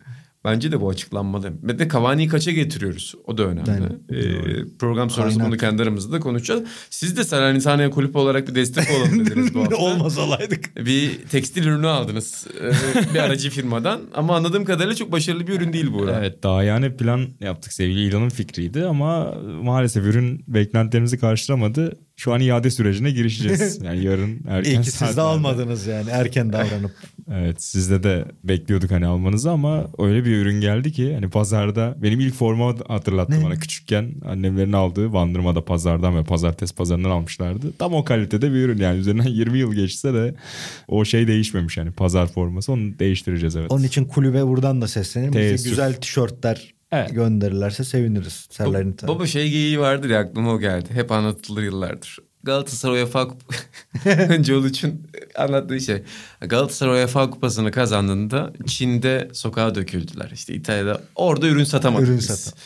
Bence 0.46 0.72
de 0.72 0.80
bu 0.80 0.88
açıklanmalı. 0.88 1.52
Ve 1.62 1.78
de 1.78 1.88
Cavani'yi 1.88 2.28
kaça 2.28 2.50
getiriyoruz? 2.50 3.14
O 3.24 3.38
da 3.38 3.42
önemli. 3.42 3.70
Aynen. 3.70 4.00
Ee, 4.10 4.64
program 4.78 5.10
sonrası 5.10 5.40
bunu 5.40 5.56
kendi 5.56 5.82
aramızda 5.82 6.12
da 6.12 6.20
konuşacağız. 6.20 6.62
Siz 6.90 7.16
de 7.16 7.24
Salernitano'ya 7.24 7.90
kulüp 7.90 8.16
olarak 8.16 8.48
bir 8.48 8.54
destek 8.54 8.84
olalım 8.90 9.26
dediniz 9.26 9.54
bu 9.54 9.60
hafta. 9.60 9.76
Olmaz 9.76 10.18
olaydık. 10.18 10.86
Bir 10.86 11.18
tekstil 11.18 11.66
ürünü 11.66 11.86
aldınız 11.86 12.46
ee, 12.60 13.14
bir 13.14 13.18
aracı 13.18 13.50
firmadan. 13.50 14.00
Ama 14.14 14.36
anladığım 14.36 14.64
kadarıyla 14.64 14.94
çok 14.94 15.12
başarılı 15.12 15.46
bir 15.46 15.52
ürün 15.52 15.72
değil 15.72 15.92
bu. 15.92 16.10
Evet 16.10 16.42
daha 16.42 16.62
yani 16.62 16.96
plan 16.96 17.28
yaptık 17.40 17.72
sevgili 17.72 18.06
İlhan'ın 18.06 18.28
fikriydi 18.28 18.84
ama 18.84 19.34
maalesef 19.62 20.04
ürün 20.04 20.44
beklentilerimizi 20.48 21.18
karşılamadı. 21.18 21.92
Şu 22.16 22.34
an 22.34 22.40
iade 22.40 22.70
sürecine 22.70 23.10
girişeceğiz. 23.10 23.82
Yani 23.86 24.04
yarın 24.04 24.40
erken 24.48 24.70
İyi 24.70 24.80
ki 24.80 24.90
siz 24.90 25.16
de 25.16 25.20
almadınız 25.20 25.86
yani 25.86 26.10
erken 26.10 26.52
davranıp. 26.52 26.90
Evet 27.32 27.62
sizde 27.62 28.02
de 28.02 28.24
bekliyorduk 28.44 28.90
hani 28.90 29.06
almanızı 29.06 29.50
ama 29.50 29.86
öyle 29.98 30.24
bir 30.24 30.36
ürün 30.36 30.60
geldi 30.60 30.92
ki 30.92 31.14
hani 31.14 31.30
pazarda 31.30 31.96
benim 32.02 32.20
ilk 32.20 32.34
forma 32.34 32.74
hatırlattı 32.88 33.40
Ne? 33.40 33.44
bana 33.44 33.54
küçükken 33.54 34.14
annemlerin 34.28 34.72
aldığı 34.72 35.12
Bandırma'da 35.12 35.64
pazardan 35.64 36.16
ve 36.16 36.24
pazartesi 36.24 36.74
pazarından 36.74 37.10
almışlardı. 37.10 37.72
Tam 37.78 37.94
o 37.94 38.04
kalitede 38.04 38.50
bir 38.52 38.56
ürün 38.56 38.78
yani 38.78 38.98
üzerinden 38.98 39.24
20 39.28 39.58
yıl 39.58 39.74
geçse 39.74 40.14
de 40.14 40.34
o 40.88 41.04
şey 41.04 41.26
değişmemiş 41.26 41.76
yani 41.76 41.90
pazar 41.90 42.26
forması 42.26 42.72
onu 42.72 42.98
değiştireceğiz 42.98 43.56
evet. 43.56 43.72
Onun 43.72 43.84
için 43.84 44.04
kulübe 44.04 44.46
buradan 44.46 44.82
da. 44.82 44.86
Bize 44.86 45.30
Teessüf. 45.30 45.70
güzel 45.70 45.94
tişörtler 45.94 46.75
Evet. 46.92 47.14
gönderirlerse 47.14 47.84
seviniriz. 47.84 48.46
Salernitano. 48.50 49.14
Baba 49.14 49.26
şey 49.26 49.50
geyiği 49.50 49.80
vardır 49.80 50.10
ya 50.10 50.20
aklıma 50.20 50.52
o 50.52 50.60
geldi. 50.60 50.88
Hep 50.92 51.12
anlatılır 51.12 51.62
yıllardır. 51.62 52.18
Galatasaray 52.42 53.02
UEFA 53.02 53.20
Kup- 53.22 53.54
Önce 54.28 54.54
Uluç'un 54.54 55.02
anlattığı 55.38 55.80
şey. 55.80 56.02
Galatasaray 56.40 57.00
UEFA 57.00 57.30
Kupası'nı 57.30 57.70
kazandığında 57.70 58.52
Çin'de 58.66 59.28
sokağa 59.32 59.74
döküldüler. 59.74 60.30
İşte 60.34 60.54
İtalya'da 60.54 61.00
orada 61.14 61.46
ürün 61.48 61.64
satamadık 61.64 62.08
Ürün 62.08 62.18
biz. 62.18 62.26
satan. 62.26 62.58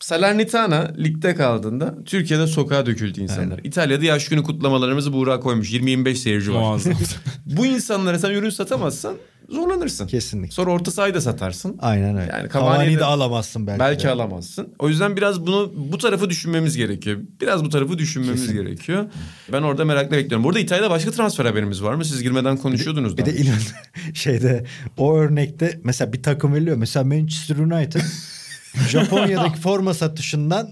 Salernitana 0.00 0.92
ligde 0.98 1.34
kaldığında 1.34 1.94
Türkiye'de 2.04 2.46
sokağa 2.46 2.86
döküldü 2.86 3.20
insanlar. 3.20 3.60
İtalya'da 3.64 4.04
yaş 4.04 4.28
günü 4.28 4.42
kutlamalarımızı 4.42 5.12
Buğra 5.12 5.40
koymuş. 5.40 5.72
20-25 5.72 6.14
seyirci 6.14 6.54
var. 6.54 6.80
Bu 7.46 7.66
insanlara 7.66 8.18
sen 8.18 8.30
ürün 8.30 8.50
satamazsan 8.50 9.14
zorlanırsın. 9.52 10.06
Kesinlikle. 10.06 10.52
Sonra 10.52 10.70
orta 10.70 10.90
sahayı 10.90 11.14
da 11.14 11.20
satarsın. 11.20 11.76
Aynen 11.80 12.16
öyle. 12.18 12.32
Yani 12.32 12.48
Cavani'yi 12.52 12.96
de- 12.96 13.00
de 13.00 13.04
alamazsın 13.04 13.66
belki. 13.66 13.80
Belki 13.80 14.04
de. 14.04 14.10
alamazsın. 14.10 14.74
O 14.78 14.88
yüzden 14.88 15.16
biraz 15.16 15.46
bunu 15.46 15.72
bu 15.76 15.98
tarafı 15.98 16.30
düşünmemiz 16.30 16.76
gerekiyor. 16.76 17.18
Biraz 17.40 17.64
bu 17.64 17.68
tarafı 17.68 17.98
düşünmemiz 17.98 18.40
Kesinlikle. 18.40 18.64
gerekiyor. 18.64 19.04
Ben 19.52 19.62
orada 19.62 19.84
merakla 19.84 20.16
bekliyorum. 20.16 20.44
Burada 20.44 20.58
İtalya'da 20.58 20.90
başka 20.90 21.10
transfer 21.10 21.44
haberimiz 21.44 21.82
var 21.82 21.94
mı? 21.94 22.04
Siz 22.04 22.22
girmeden 22.22 22.56
konuşuyordunuz 22.56 23.18
Bir 23.18 23.26
de 23.26 23.30
önce. 23.30 23.42
inan 23.42 23.58
şeyde 24.14 24.64
o 24.96 25.16
örnekte 25.16 25.80
mesela 25.84 26.12
bir 26.12 26.22
takım 26.22 26.54
veriliyor. 26.54 26.76
Mesela 26.76 27.04
Manchester 27.04 27.56
United 27.56 28.00
Japonya'daki 28.88 29.60
forma 29.60 29.94
satışından 29.94 30.70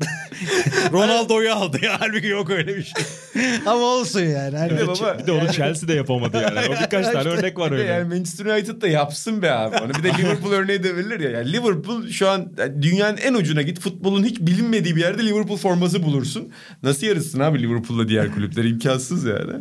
Ronaldo'yu 0.92 1.52
aldı 1.54 1.78
ya. 1.82 1.96
Halbuki 2.00 2.26
yok 2.26 2.50
öyle 2.50 2.76
bir 2.76 2.82
şey. 2.82 3.04
Ama 3.66 3.82
olsun 3.84 4.20
yani. 4.20 4.56
Hani 4.58 4.70
Bir 4.70 4.76
de 4.78 4.86
baba- 4.86 5.18
bir 5.18 5.26
de 5.26 5.32
onu 5.32 5.52
Chelsea 5.52 5.88
de 5.88 5.94
yapamadı 5.94 6.36
yani. 6.42 6.68
O 6.68 6.72
birkaç 6.82 7.06
tane 7.12 7.28
örnek 7.28 7.58
var 7.58 7.72
öyle. 7.72 7.82
Yani 7.82 8.08
Manchester 8.08 8.46
United 8.46 8.82
da 8.82 8.88
yapsın 8.88 9.42
be 9.42 9.52
abi. 9.52 9.76
Onu 9.76 9.88
bir 9.94 10.02
de 10.02 10.08
Liverpool 10.18 10.52
örneği 10.52 10.82
de 10.82 10.96
verilir 10.96 11.20
ya. 11.20 11.30
Yani 11.30 11.52
Liverpool 11.52 12.08
şu 12.08 12.28
an 12.28 12.52
dünyanın 12.82 13.16
en 13.16 13.34
ucuna 13.34 13.62
git. 13.62 13.80
Futbolun 13.80 14.24
hiç 14.24 14.40
bilinmediği 14.40 14.96
bir 14.96 15.00
yerde 15.00 15.26
Liverpool 15.26 15.56
forması 15.56 16.02
bulursun. 16.02 16.52
Nasıl 16.82 17.06
yarışsın 17.06 17.40
abi 17.40 17.62
Liverpool'la 17.62 18.08
diğer 18.08 18.34
kulüpler? 18.34 18.64
imkansız 18.64 19.24
yani. 19.24 19.52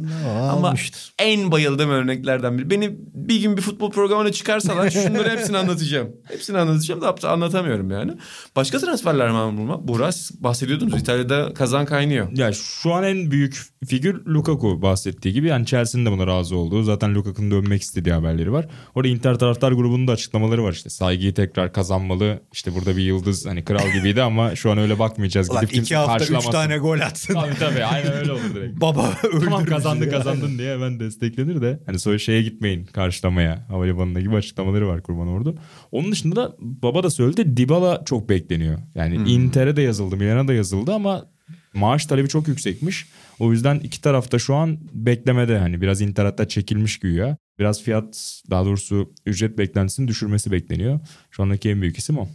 Ama 0.52 0.68
almıştır. 0.68 1.14
en 1.20 1.52
bayıldığım 1.52 1.90
örneklerden 1.90 2.58
biri. 2.58 2.70
Beni 2.70 2.96
bir 3.14 3.42
gün 3.42 3.58
bir 3.58 3.62
futbol 3.62 3.92
programına 3.92 4.32
çıkarsalar 4.32 4.90
şunları 4.92 5.30
hepsini 5.30 5.58
anlatacağım. 5.58 6.10
Hepsini 6.28 6.58
anlatacağım 6.58 7.02
da 7.02 7.30
anlatamıyorum 7.30 7.92
yani. 7.92 8.12
Başka 8.56 8.80
transferler 8.80 9.28
var 9.28 9.50
mı? 9.50 9.88
Buğra 9.88 10.12
siz 10.12 10.29
bahsediyordunuz. 10.40 11.02
İtalya'da 11.02 11.54
kazan 11.54 11.86
kaynıyor. 11.86 12.28
Ya 12.38 12.52
şu 12.54 12.94
an 12.94 13.04
en 13.04 13.32
büyük 13.32 13.62
figür 13.88 14.26
Lukaku 14.26 14.82
bahsettiği 14.82 15.34
gibi. 15.34 15.48
Yani 15.48 15.66
Chelsea'nin 15.66 16.06
de 16.06 16.12
buna 16.12 16.28
razı 16.28 16.56
olduğu. 16.56 16.84
Zaten 16.84 17.16
Lukaku'nun 17.16 17.52
dönmek 17.52 17.82
istediği 17.82 18.14
haberleri 18.14 18.52
var. 18.52 18.68
Orada 18.96 19.08
Inter 19.08 19.40
taraftar 19.40 19.72
grubunun 19.72 20.08
da 20.08 20.12
açıklamaları 20.12 20.64
var 20.64 20.72
işte. 20.74 20.90
Saygıyı 20.90 21.34
tekrar 21.34 21.74
kazanmalı. 21.74 22.42
İşte 22.54 22.76
burada 22.76 22.98
bir 22.98 23.02
yıldız 23.02 23.46
hani 23.46 23.64
kral 23.64 23.92
gibiydi 23.94 24.22
ama 24.22 24.56
şu 24.56 24.72
an 24.72 24.78
öyle 24.78 25.00
bakmayacağız. 25.00 25.50
Ulan 25.50 25.62
Gidip 25.62 25.76
iki 25.76 25.96
hafta 25.96 26.38
üç 26.38 26.46
tane 26.46 26.78
gol 26.78 27.00
atsın. 27.00 27.34
Tabii 27.34 27.56
tabii 27.60 27.84
aynen 27.84 28.14
öyle 28.14 28.32
olur 28.32 28.56
direkt. 28.56 28.82
Baba 28.82 29.14
öldürür 29.24 29.46
tamam 29.46 29.66
kazandı 29.66 30.06
ya. 30.06 30.12
kazandın 30.12 30.58
diye 30.58 30.74
hemen 30.74 31.00
desteklenir 31.00 31.62
de. 31.62 31.80
Hani 31.86 32.00
sonra 32.00 32.18
şeye 32.20 32.42
gitmeyin 32.42 32.86
karşılamaya. 32.86 33.66
Havalimanına 33.70 34.20
gibi 34.20 34.36
açıklamaları 34.36 34.88
var 34.88 35.04
kurban 35.04 35.28
ordu. 35.28 35.56
Onun 35.92 36.12
dışında 36.12 36.36
da 36.36 36.56
baba 36.60 37.04
da 37.04 37.10
söyledi 37.10 37.58
Dybala 37.58 38.02
çok 38.06 38.30
bekleniyor. 38.30 38.80
Yani 38.96 39.16
Inter'e 39.32 39.76
de 39.76 39.82
yazıldı 39.82 40.18
Milan'a 40.20 40.48
da 40.48 40.54
yazıldı 40.54 40.94
ama 40.94 41.26
maaş 41.74 42.06
talebi 42.06 42.30
çok 42.30 42.48
yüksekmiş. 42.48 43.08
O 43.40 43.52
yüzden 43.52 43.80
iki 43.80 44.02
tarafta 44.02 44.40
şu 44.40 44.56
an 44.56 44.78
beklemede 44.94 45.58
hani 45.58 45.82
biraz 45.82 46.02
Inter 46.02 46.26
hatta 46.26 46.48
çekilmiş 46.48 47.00
güya. 47.00 47.38
Biraz 47.60 47.82
fiyat 47.82 48.42
daha 48.50 48.66
doğrusu 48.66 49.14
ücret 49.26 49.58
beklentisini 49.58 50.08
düşürmesi 50.08 50.52
bekleniyor. 50.52 51.00
Şu 51.32 51.44
andaki 51.44 51.70
en 51.70 51.82
büyük 51.82 51.98
isim 51.98 52.18
o. 52.18 52.28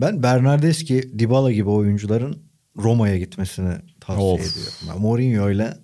Ben 0.00 0.22
Bernardeschi, 0.22 1.18
Dybala 1.18 1.52
gibi 1.52 1.68
oyuncuların 1.68 2.42
Roma'ya 2.76 3.18
gitmesini 3.18 3.74
tavsiye 4.00 4.32
Of. 4.32 4.40
ediyorum. 4.40 4.72
Ben 4.90 5.00
Mourinho 5.00 5.50
ile 5.50 5.74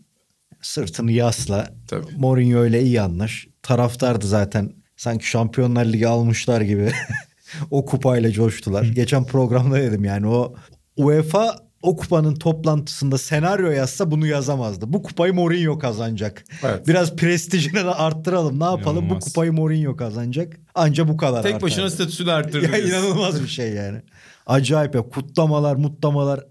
sırtını 0.60 1.12
yasla. 1.12 1.74
Tabii. 1.88 2.06
Mourinho 2.16 2.66
ile 2.66 2.82
iyi 2.82 3.00
anlaş. 3.00 3.48
Taraftar 3.62 4.20
da 4.22 4.26
zaten 4.26 4.72
sanki 4.96 5.26
Şampiyonlar 5.28 5.84
Ligi 5.84 6.08
almışlar 6.08 6.60
gibi 6.60 6.90
o 7.70 7.84
kupayla 7.84 8.30
coştular. 8.30 8.84
Geçen 8.84 9.24
programda 9.24 9.76
dedim 9.76 10.04
yani 10.04 10.26
o 10.26 10.54
UEFA 10.98 11.56
o 11.82 11.96
kupanın 11.96 12.34
toplantısında 12.34 13.18
senaryo 13.18 13.70
yazsa 13.70 14.10
bunu 14.10 14.26
yazamazdı. 14.26 14.92
Bu 14.92 15.02
kupayı 15.02 15.34
Mourinho 15.34 15.78
kazanacak. 15.78 16.44
Evet. 16.64 16.88
Biraz 16.88 17.16
prestijini 17.16 17.74
de 17.74 17.94
arttıralım. 17.94 18.60
Ne 18.60 18.64
yapalım? 18.64 19.04
İnanılmaz. 19.04 19.22
Bu 19.22 19.24
kupayı 19.24 19.52
Mourinho 19.52 19.96
kazanacak. 19.96 20.56
Anca 20.74 21.08
bu 21.08 21.16
kadar 21.16 21.42
Tek 21.42 21.54
artar. 21.54 21.66
başına 21.66 21.90
statüsünü 21.90 22.30
arttırdı. 22.32 22.72
Ya 22.72 22.78
inanılmaz 22.78 23.42
bir 23.42 23.48
şey 23.48 23.72
yani. 23.72 24.02
Acayip 24.46 24.94
ya 24.94 25.02
kutlamalar 25.02 25.76
mutlamalar. 25.76 26.44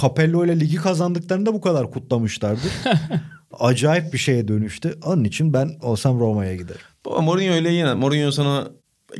Capello 0.00 0.44
ile 0.44 0.60
ligi 0.60 0.76
kazandıklarında 0.76 1.54
bu 1.54 1.60
kadar 1.60 1.90
kutlamışlardır. 1.90 2.72
acayip 3.60 4.12
bir 4.12 4.18
şeye 4.18 4.48
dönüştü. 4.48 4.98
Onun 5.04 5.24
için 5.24 5.52
ben 5.52 5.70
olsam 5.82 6.20
Roma'ya 6.20 6.56
giderim. 6.56 6.80
Baba 7.06 7.20
Mourinho 7.20 7.54
öyle 7.54 7.72
yine. 7.72 7.94
Mourinho 7.94 8.32
sana 8.32 8.68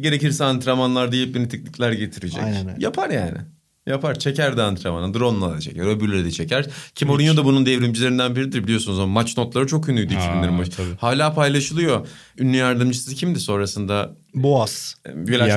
gerekirse 0.01 0.45
antrenmanlar 0.45 1.13
deyip 1.13 1.51
teknikler 1.51 1.93
getirecek. 1.93 2.43
Aynen 2.43 2.69
öyle. 2.69 2.77
Yapar 2.85 3.11
yani. 3.11 3.39
Yapar. 3.87 4.19
Çeker 4.19 4.57
de 4.57 4.63
antrenmanı. 4.63 5.15
Drone'la 5.15 5.55
da 5.55 5.61
çeker. 5.61 5.87
Öbürleri 5.87 6.25
de 6.25 6.31
çeker. 6.31 6.67
Ki 6.95 7.05
Mourinho 7.05 7.37
da 7.37 7.45
bunun 7.45 7.67
devrimcilerinden 7.67 8.37
biridir 8.37 8.65
biliyorsunuz. 8.65 8.99
O 8.99 9.07
maç 9.07 9.37
notları 9.37 9.67
çok 9.67 9.89
ünlüydü 9.89 10.17
Aa, 10.17 10.19
2000'lerin 10.19 10.51
maçı. 10.51 10.83
Hala 11.01 11.35
paylaşılıyor. 11.35 12.07
Ünlü 12.39 12.57
yardımcısı 12.57 13.15
kimdi 13.15 13.41
sonrasında? 13.41 14.17
Boğaz. 14.35 14.97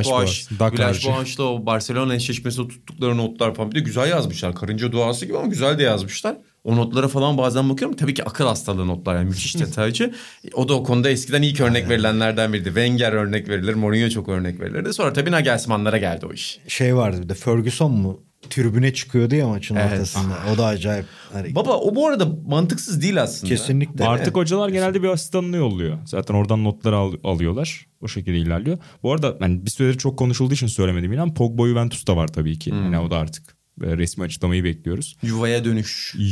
Boas, 0.05 0.49
Dakarcı. 0.59 1.07
Villas 1.07 1.17
Boas'la 1.17 1.43
o 1.43 1.65
Barcelona 1.65 2.15
eşleşmesi 2.15 2.57
tuttukları 2.57 3.17
notlar 3.17 3.55
falan. 3.55 3.71
Bir 3.71 3.75
de 3.75 3.79
güzel 3.79 4.09
yazmışlar. 4.09 4.55
Karınca 4.55 4.91
duası 4.91 5.25
gibi 5.25 5.37
ama 5.37 5.47
güzel 5.47 5.79
de 5.79 5.83
yazmışlar. 5.83 6.37
O 6.67 6.75
notlara 6.75 7.07
falan 7.07 7.37
bazen 7.37 7.69
bakıyorum. 7.69 7.97
Tabii 7.97 8.13
ki 8.13 8.23
akıl 8.23 8.45
hastalığı 8.45 8.87
notlar 8.87 9.15
yani 9.15 9.25
müthiş 9.29 9.59
detaycı. 9.59 10.13
O 10.53 10.69
da 10.69 10.73
o 10.73 10.83
konuda 10.83 11.09
eskiden 11.09 11.41
ilk 11.41 11.61
örnek 11.61 11.89
verilenlerden 11.89 12.53
biriydi. 12.53 12.65
Wenger 12.69 13.11
örnek 13.13 13.49
verilir. 13.49 13.73
Mourinho 13.73 14.09
çok 14.09 14.29
örnek 14.29 14.59
verilirdi. 14.59 14.93
Sonra 14.93 15.13
tabii 15.13 15.31
Nagelsmann'lara 15.31 15.97
geldi 15.97 16.25
o 16.25 16.33
iş. 16.33 16.59
Şey 16.67 16.95
vardı 16.95 17.21
bir 17.23 17.29
de 17.29 17.33
Ferguson 17.33 17.91
mu? 17.91 18.19
Tribüne 18.49 18.93
çıkıyordu 18.93 19.35
ya 19.35 19.47
maçın 19.47 19.75
Evet. 19.75 19.91
ortasında. 19.93 20.33
O 20.53 20.57
da 20.57 20.65
acayip. 20.65 21.05
Hani 21.33 21.55
Baba 21.55 21.77
o 21.77 21.95
bu 21.95 22.07
arada 22.07 22.27
mantıksız 22.47 23.01
değil 23.01 23.21
aslında. 23.21 23.49
kesinlikle. 23.53 24.05
Artık 24.05 24.35
hocalar 24.35 24.69
genelde 24.69 25.03
bir 25.03 25.07
asistanını 25.07 25.57
yolluyor. 25.57 25.97
Zaten 26.05 26.33
oradan 26.35 26.63
notları 26.63 26.95
al- 26.97 27.13
alıyorlar. 27.23 27.85
O 28.01 28.07
şekilde 28.07 28.37
ilerliyor. 28.37 28.77
Bu 29.03 29.13
arada 29.13 29.37
yani 29.41 29.65
bir 29.65 29.71
süredir 29.71 29.97
çok 29.97 30.19
konuşulduğu 30.19 30.53
için 30.53 30.67
söylemedim 30.67 31.13
inan. 31.13 31.33
Pogba 31.33 31.67
Juventus'ta 31.67 32.15
var 32.17 32.27
tabii 32.27 32.59
ki. 32.59 32.69
Yani 32.69 32.99
o 32.99 33.11
da 33.11 33.17
artık 33.17 33.43
e, 33.49 33.56
resmi 33.81 34.23
açıklamayı 34.23 34.63
bekliyoruz. 34.63 35.17
Yuvaya 35.23 35.65
dönüş. 35.65 36.15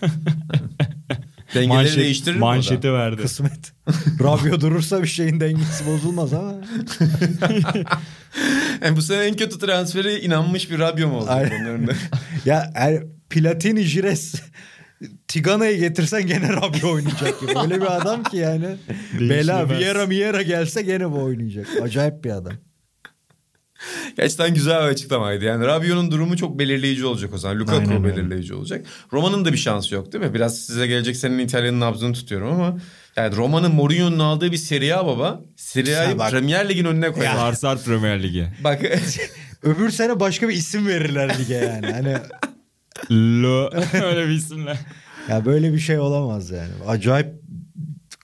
Dengeleri 1.54 1.68
Manşet, 1.68 1.96
değiştirir 1.96 2.36
manşete 2.36 2.92
verdi. 2.92 3.22
Kısmet. 3.22 3.72
Rabio 4.22 4.60
durursa 4.60 5.02
bir 5.02 5.08
şeyin 5.08 5.40
dengesi 5.40 5.86
bozulmaz 5.86 6.32
ama. 6.32 6.54
Yani 8.82 8.96
bu 8.96 9.02
sene 9.02 9.24
en 9.24 9.36
kötü 9.36 9.58
transferi 9.58 10.18
inanmış 10.18 10.70
bir 10.70 10.78
Rabio 10.78 11.08
mu 11.08 11.16
oldu? 11.16 11.30
Ya 12.44 12.72
er, 12.74 13.02
Platini, 13.30 13.82
Jires, 13.82 14.34
Tigana'yı 15.28 15.78
getirsen 15.78 16.26
gene 16.26 16.48
Rabio 16.52 16.92
oynayacak 16.92 17.40
gibi. 17.40 17.58
Öyle 17.62 17.80
bir 17.80 17.96
adam 17.96 18.22
ki 18.22 18.36
yani. 18.36 18.76
Bela, 19.20 19.58
Değişmez. 19.58 19.80
Vieira, 19.80 20.10
Vieira 20.10 20.42
gelse 20.42 20.82
gene 20.82 21.10
bu 21.10 21.22
oynayacak. 21.22 21.66
Acayip 21.82 22.24
bir 22.24 22.30
adam. 22.30 22.52
Gerçekten 24.16 24.54
güzel 24.54 24.82
bir 24.82 24.88
açıklamaydı. 24.88 25.44
Yani 25.44 25.66
Rabio'nun 25.66 26.10
durumu 26.10 26.36
çok 26.36 26.58
belirleyici 26.58 27.06
olacak 27.06 27.34
o 27.34 27.38
zaman. 27.38 27.58
Lukaku 27.58 27.78
Aynen 27.78 28.04
öyle. 28.04 28.16
belirleyici 28.16 28.54
olacak. 28.54 28.86
Roma'nın 29.12 29.44
da 29.44 29.52
bir 29.52 29.58
şansı 29.58 29.94
yok 29.94 30.12
değil 30.12 30.24
mi? 30.24 30.34
Biraz 30.34 30.58
size 30.58 30.86
gelecek 30.86 31.16
senin 31.16 31.38
İtalya'nın 31.38 31.80
nabzını 31.80 32.12
tutuyorum 32.12 32.48
ama 32.52 32.78
yani 33.16 33.36
Roma'nın 33.36 33.74
Mourinho'nun 33.74 34.18
aldığı 34.18 34.52
bir 34.52 34.56
Serie 34.56 34.92
A 34.94 35.06
baba. 35.06 35.40
Serie 35.56 35.96
A'yı 35.96 36.18
bak- 36.18 36.30
Premier 36.30 36.68
Lig'in 36.68 36.84
önüne 36.84 37.12
koyar. 37.12 37.34
Sarsar 37.34 37.78
Premier 37.84 38.22
Ligi. 38.22 38.46
Bak 38.64 38.82
Öbür 39.62 39.90
sene 39.90 40.20
başka 40.20 40.48
bir 40.48 40.54
isim 40.54 40.86
verirler 40.86 41.38
lige 41.38 41.54
yani. 41.54 41.86
Hani 41.92 42.16
Lo 43.42 43.70
öyle 44.04 44.28
bir 44.28 44.32
isimle. 44.34 44.78
ya 45.28 45.44
böyle 45.44 45.72
bir 45.72 45.78
şey 45.78 45.98
olamaz 45.98 46.50
yani. 46.50 46.70
Acayip 46.86 47.26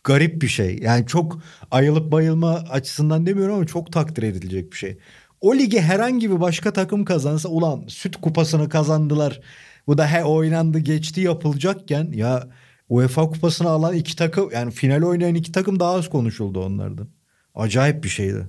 garip 0.05 0.43
bir 0.43 0.49
şey. 0.49 0.79
Yani 0.83 1.07
çok 1.07 1.43
ayılıp 1.71 2.13
bayılma 2.13 2.55
açısından 2.71 3.27
demiyorum 3.27 3.55
ama 3.55 3.67
çok 3.67 3.93
takdir 3.93 4.23
edilecek 4.23 4.73
bir 4.73 4.77
şey. 4.77 4.99
O 5.41 5.55
ligi 5.55 5.81
herhangi 5.81 6.31
bir 6.31 6.41
başka 6.41 6.73
takım 6.73 7.05
kazansa 7.05 7.49
ulan 7.49 7.85
süt 7.89 8.17
kupasını 8.17 8.69
kazandılar. 8.69 9.41
Bu 9.87 9.99
da 9.99 10.07
he 10.07 10.25
oynandı 10.25 10.79
geçti 10.79 11.21
yapılacakken 11.21 12.13
ya 12.13 12.49
UEFA 12.89 13.31
kupasını 13.31 13.69
alan 13.69 13.95
iki 13.95 14.17
takım 14.17 14.51
yani 14.53 14.71
final 14.71 15.03
oynayan 15.03 15.35
iki 15.35 15.53
takım 15.53 15.81
daha 15.81 15.93
az 15.93 16.09
konuşuldu 16.11 16.65
onlardan. 16.65 17.09
Acayip 17.55 18.05
bir 18.05 18.09
şeydi. 18.09 18.49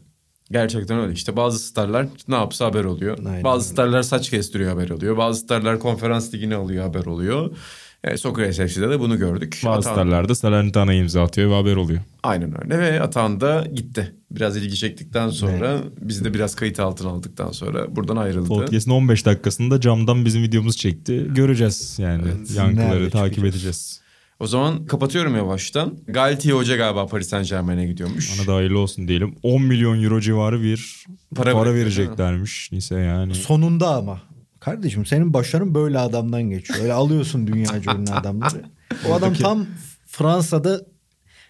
Gerçekten 0.51 0.99
öyle. 0.99 1.13
İşte 1.13 1.35
bazı 1.35 1.59
starlar 1.59 2.07
ne 2.27 2.35
yapsa 2.35 2.65
haber 2.65 2.83
oluyor. 2.83 3.17
Aynen 3.17 3.43
bazı 3.43 3.69
starlar 3.69 4.01
saç 4.01 4.29
kestiriyor 4.29 4.71
haber 4.71 4.89
oluyor. 4.89 5.17
Bazı 5.17 5.39
starlar 5.39 5.79
konferans 5.79 6.33
ligini 6.33 6.55
alıyor 6.55 6.83
haber 6.83 7.05
oluyor. 7.05 7.57
E, 8.03 8.17
Sokrates 8.17 8.57
FC'de 8.57 8.89
de 8.89 8.99
bunu 8.99 9.17
gördük. 9.17 9.61
Bazı 9.65 9.89
Atan- 9.89 9.93
starlarda 9.93 10.35
Salernitana 10.35 10.93
imza 10.93 11.23
atıyor 11.23 11.49
ve 11.51 11.55
haber 11.55 11.75
oluyor. 11.75 11.99
Aynen 12.23 12.63
öyle 12.63 12.79
ve 12.79 13.01
Atan 13.01 13.41
da 13.41 13.67
gitti. 13.75 14.15
Biraz 14.31 14.57
ilgi 14.57 14.75
çektikten 14.75 15.29
sonra 15.29 15.77
biz 16.01 16.25
de 16.25 16.33
biraz 16.33 16.55
kayıt 16.55 16.79
altına 16.79 17.09
aldıktan 17.09 17.51
sonra 17.51 17.95
buradan 17.95 18.15
ayrıldı. 18.17 18.47
Podcast'ın 18.47 18.91
15 18.91 19.25
dakikasında 19.25 19.81
camdan 19.81 20.25
bizim 20.25 20.43
videomuzu 20.43 20.77
çekti. 20.77 21.27
Göreceğiz 21.35 21.95
yani. 21.99 22.23
Yankıları 22.55 22.89
Nerede 22.89 23.09
takip 23.09 23.33
çıkacağız? 23.35 23.55
edeceğiz. 23.55 24.01
O 24.39 24.47
zaman 24.47 24.85
kapatıyorum 24.85 25.35
yavaştan. 25.35 25.97
Galtier 26.07 26.53
Hoca 26.53 26.75
galiba 26.75 27.07
Paris 27.07 27.29
Saint 27.29 27.49
Germain'e 27.49 27.85
gidiyormuş. 27.85 28.39
Ona 28.39 28.47
da 28.47 28.55
hayırlı 28.55 28.79
olsun 28.79 29.07
diyelim. 29.07 29.35
10 29.43 29.61
milyon 29.63 30.03
euro 30.03 30.21
civarı 30.21 30.63
bir 30.63 31.05
Para 31.35 31.53
para, 31.53 31.73
vereceklermiş. 31.73 32.69
Neyse 32.71 32.95
yani. 32.95 33.35
Sonunda 33.35 33.95
ama. 33.95 34.21
Kardeşim 34.61 35.05
senin 35.05 35.33
başarın 35.33 35.75
böyle 35.75 35.99
adamdan 35.99 36.43
geçiyor. 36.43 36.79
Öyle 36.81 36.93
alıyorsun 36.93 37.47
dünyaca 37.47 37.95
ünlü 37.95 38.11
adamları. 38.13 38.61
O 39.09 39.13
adam 39.13 39.33
tam 39.33 39.65
Fransa'da 40.07 40.81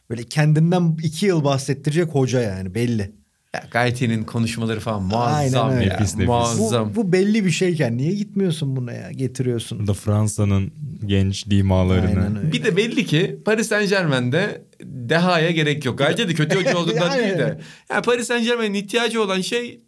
böyle 0.10 0.24
kendinden 0.24 0.98
iki 1.04 1.26
yıl 1.26 1.44
bahsettirecek 1.44 2.08
hoca 2.08 2.40
yani 2.42 2.76
belli. 2.76 3.12
Ya 3.56 4.26
konuşmaları 4.26 4.80
falan 4.80 5.04
muazzam 5.04 5.68
Aynen 5.68 5.78
öyle. 5.78 5.90
ya. 5.90 5.94
Nefis, 6.00 6.16
nefis. 6.16 6.28
Bu, 6.28 6.32
Muazzam. 6.32 6.96
bu 6.96 7.12
belli 7.12 7.46
bir 7.46 7.52
şeyken 7.52 7.98
niye 7.98 8.14
gitmiyorsun 8.16 8.76
buna 8.76 8.94
ya 8.94 9.12
getiriyorsun. 9.12 9.80
Bu 9.80 9.88
da 9.88 9.94
Fransa'nın 9.94 10.72
genç 11.06 11.50
dimalarını. 11.50 12.52
Bir 12.52 12.64
de 12.64 12.78
belli 12.78 13.06
ki 13.06 13.40
Paris 13.46 13.68
Saint 13.68 13.90
Germain'de 13.90 14.66
dehaya 14.84 15.52
gerek 15.52 15.86
yok. 15.86 15.98
Galtier 15.98 16.30
de 16.30 16.34
kötü 16.34 16.60
hoca 16.60 16.78
olduğundan 16.78 17.18
değil 17.20 17.38
de. 17.38 17.60
Yani 17.92 18.02
Paris 18.02 18.28
Saint 18.28 18.46
Germain'in 18.46 18.74
ihtiyacı 18.74 19.22
olan 19.24 19.42
şey 19.42 19.82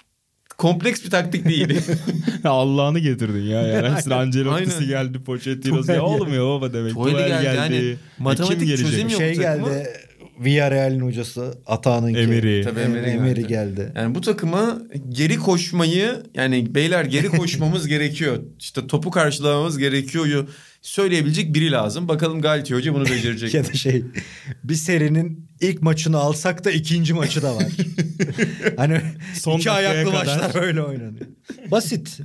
kompleks 0.58 1.06
bir 1.06 1.10
taktik 1.10 1.46
değil. 1.50 1.82
Allah'ını 2.44 3.00
getirdin 3.00 3.42
ya. 3.44 3.62
Yani 3.68 3.90
hepsine 3.96 4.14
Aynen. 4.16 4.26
Ancelotti'si 4.28 4.88
geldi, 4.88 5.24
Pochettino'su. 5.24 5.92
Ya 5.92 6.02
olmuyor 6.04 6.46
baba 6.48 6.74
demek. 6.74 6.94
Tuchel 6.94 7.18
geldi. 7.28 7.42
geldi. 7.44 7.56
Yani 7.76 7.76
E, 7.76 7.96
matematik 8.20 8.60
gelecek? 8.60 8.88
çözüm 8.88 9.10
yok. 9.10 9.18
şey 9.22 9.36
geldi 9.36 9.88
Villarreal'in 10.40 11.00
hocası 11.00 11.54
Atağan'ın 11.66 12.14
Emery. 12.14 12.64
Tabii 12.64 12.80
Emery, 12.80 13.10
Emery 13.12 13.42
geldi. 13.42 13.48
geldi. 13.48 13.92
Yani 13.96 14.16
bu 14.16 14.22
takıma 14.22 14.82
geri 15.10 15.38
koşmayı 15.38 16.24
yani 16.34 16.76
beyler 16.76 17.06
geri 17.06 17.28
koşmamız 17.38 17.88
gerekiyor. 17.88 18.38
İşte 18.60 18.88
topu 18.88 19.12
karşılamamız 19.12 19.78
gerekiyor. 19.78 20.48
Söyleyebilecek 20.82 21.54
biri 21.56 21.72
lazım. 21.72 22.08
Bakalım 22.08 22.42
Galtier 22.42 22.78
Hoca 22.78 22.94
bunu 22.94 23.06
becerecek. 23.10 23.54
Ya 23.54 23.66
da 23.68 23.74
şey 23.74 24.04
bir 24.64 24.76
serinin 24.76 25.48
ilk 25.64 25.82
maçını 25.82 26.18
alsak 26.18 26.66
da 26.66 26.72
ikinci 26.72 27.14
maçı 27.14 27.42
da 27.42 27.56
var. 27.56 27.64
hani 28.78 29.02
Son 29.34 29.58
iki 29.58 29.72
ayaklı 29.72 30.12
kadar. 30.12 30.26
maçlar 30.26 30.54
böyle 30.64 30.82
oynanıyor. 30.82 31.26
Basit. 31.72 32.20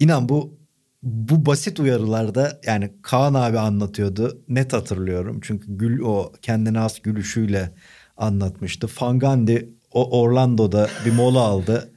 İnan 0.00 0.28
bu 0.28 0.58
bu 1.02 1.46
basit 1.46 1.80
uyarılarda 1.80 2.60
yani 2.66 2.92
Kaan 3.02 3.34
abi 3.34 3.58
anlatıyordu. 3.58 4.42
Net 4.48 4.72
hatırlıyorum. 4.72 5.40
Çünkü 5.42 5.66
gül 5.68 6.00
o 6.00 6.32
kendine 6.42 6.78
has 6.78 6.98
gülüşüyle 7.00 7.74
anlatmıştı. 8.16 8.86
Fangandi 8.86 9.68
o 9.92 10.20
Orlando'da 10.20 10.90
bir 11.06 11.12
mola 11.12 11.40
aldı 11.40 11.92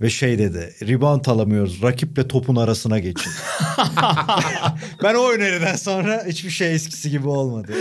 ve 0.00 0.10
şey 0.10 0.38
dedi. 0.38 0.74
Rebound 0.82 1.26
alamıyoruz. 1.26 1.82
Rakiple 1.82 2.28
topun 2.28 2.56
arasına 2.56 2.98
geçin. 2.98 3.32
ben 5.02 5.14
o 5.14 5.30
öneriden 5.32 5.76
sonra 5.76 6.24
hiçbir 6.26 6.50
şey 6.50 6.74
eskisi 6.74 7.10
gibi 7.10 7.28
olmadı. 7.28 7.72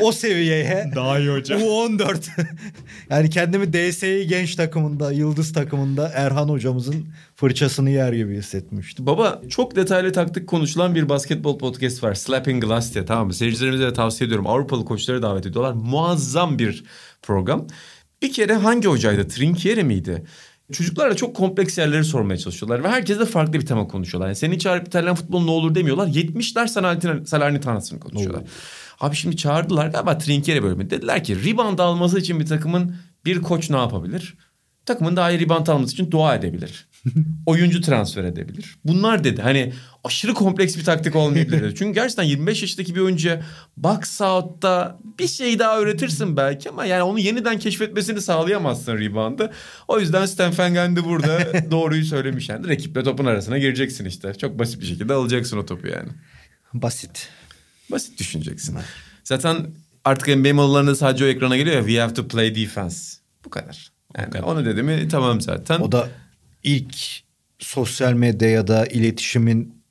O 0.00 0.12
seviyeye 0.12 0.92
Daha 0.94 1.18
iyi 1.18 1.30
hoca. 1.30 1.56
U14 1.56 2.30
yani 3.10 3.30
kendimi 3.30 3.72
DSİ 3.72 4.26
genç 4.28 4.56
takımında, 4.56 5.12
yıldız 5.12 5.52
takımında 5.52 6.10
Erhan 6.14 6.48
hocamızın 6.48 7.06
fırçasını 7.36 7.90
yer 7.90 8.12
gibi 8.12 8.36
hissetmiştim. 8.36 9.06
Baba 9.06 9.42
çok 9.48 9.76
detaylı 9.76 10.12
taktik 10.12 10.48
konuşulan 10.48 10.94
bir 10.94 11.08
basketbol 11.08 11.58
podcast 11.58 12.02
var. 12.02 12.14
Slapping 12.14 12.64
Glass 12.64 12.94
diye 12.94 13.04
tamam 13.04 13.26
mı? 13.26 13.34
Seyircilerimize 13.34 13.84
de 13.84 13.92
tavsiye 13.92 14.26
ediyorum. 14.26 14.46
Avrupalı 14.46 14.84
koçları 14.84 15.22
davet 15.22 15.46
ediyorlar. 15.46 15.72
Muazzam 15.72 16.58
bir 16.58 16.84
program. 17.22 17.66
Bir 18.22 18.32
kere 18.32 18.54
hangi 18.54 18.88
hocaydı? 18.88 19.28
Trinkieri 19.28 19.84
miydi? 19.84 20.24
Çocuklarla 20.72 21.16
çok 21.16 21.36
kompleks 21.36 21.78
yerleri 21.78 22.04
sormaya 22.04 22.36
çalışıyorlar 22.38 22.84
ve 22.84 22.88
herkesle 22.88 23.24
farklı 23.24 23.52
bir 23.52 23.66
tema 23.66 23.88
konuşuyorlar. 23.88 24.26
Yani 24.26 24.36
seni 24.36 24.58
çağırıp 24.58 24.86
İtalyan 24.88 25.14
futbolu 25.14 25.46
ne 25.46 25.50
olur 25.50 25.74
demiyorlar. 25.74 26.06
70'ler 26.06 26.64
Salernitana- 26.68 27.26
Salernitana'sını 27.26 28.00
konuşuyorlar. 28.00 28.42
Abi 29.00 29.16
şimdi 29.16 29.36
çağırdılar 29.36 29.86
galiba 29.88 30.18
Trinkieri 30.18 30.62
bölümü. 30.62 30.90
Dediler 30.90 31.24
ki 31.24 31.44
rebound 31.50 31.78
alması 31.78 32.18
için 32.18 32.40
bir 32.40 32.46
takımın 32.46 32.94
bir 33.24 33.42
koç 33.42 33.70
ne 33.70 33.76
yapabilir? 33.76 34.34
Takımın 34.86 35.16
daha 35.16 35.30
iyi 35.30 35.40
rebound 35.40 35.66
alması 35.66 35.92
için 35.92 36.10
dua 36.10 36.34
edebilir. 36.34 36.88
Oyuncu 37.46 37.80
transfer 37.80 38.24
edebilir. 38.24 38.76
Bunlar 38.84 39.24
dedi. 39.24 39.42
Hani 39.42 39.72
aşırı 40.04 40.34
kompleks 40.34 40.76
bir 40.76 40.84
taktik 40.84 41.16
olmayabilir 41.16 41.62
dedi. 41.62 41.74
Çünkü 41.78 41.94
gerçekten 41.94 42.22
25 42.22 42.62
yaşındaki 42.62 42.94
bir 42.94 43.00
oyuncuya 43.00 43.42
box 43.76 44.20
out'ta 44.20 44.98
bir 45.18 45.26
şey 45.26 45.58
daha 45.58 45.78
öğretirsin 45.78 46.36
belki 46.36 46.68
ama 46.68 46.84
yani 46.84 47.02
onu 47.02 47.18
yeniden 47.18 47.58
keşfetmesini 47.58 48.20
sağlayamazsın 48.20 48.98
rebound'ı. 48.98 49.50
O 49.88 50.00
yüzden 50.00 50.26
Stan 50.26 50.58
Van 50.58 50.74
Gundy 50.74 51.04
burada 51.04 51.38
doğruyu 51.70 52.04
söylemiş 52.04 52.48
yani. 52.48 52.68
Rakiple 52.68 53.02
topun 53.02 53.24
arasına 53.24 53.58
gireceksin 53.58 54.04
işte. 54.04 54.34
Çok 54.34 54.58
basit 54.58 54.80
bir 54.80 54.86
şekilde 54.86 55.12
alacaksın 55.12 55.58
o 55.58 55.66
topu 55.66 55.86
yani. 55.86 56.08
Basit. 56.74 57.28
Basit 57.90 58.18
düşüneceksin. 58.18 58.78
Zaten 59.24 59.66
artık 60.04 60.36
NBA 60.36 60.54
malılarında 60.54 60.94
sadece 60.94 61.24
o 61.24 61.28
ekrana 61.28 61.56
geliyor 61.56 61.76
ya. 61.76 61.82
We 61.82 62.00
have 62.00 62.14
to 62.14 62.28
play 62.28 62.54
defense. 62.54 63.16
Bu 63.44 63.50
kadar. 63.50 63.99
Yani 64.18 64.44
onu 64.44 64.64
dedi 64.64 64.82
mi 64.82 65.08
tamam 65.08 65.40
zaten. 65.40 65.80
O 65.80 65.92
da 65.92 66.08
ilk 66.62 66.96
sosyal 67.58 68.12
medya 68.12 68.48
ya 68.50 68.66
da 68.66 68.86
iletişimin 68.86 69.82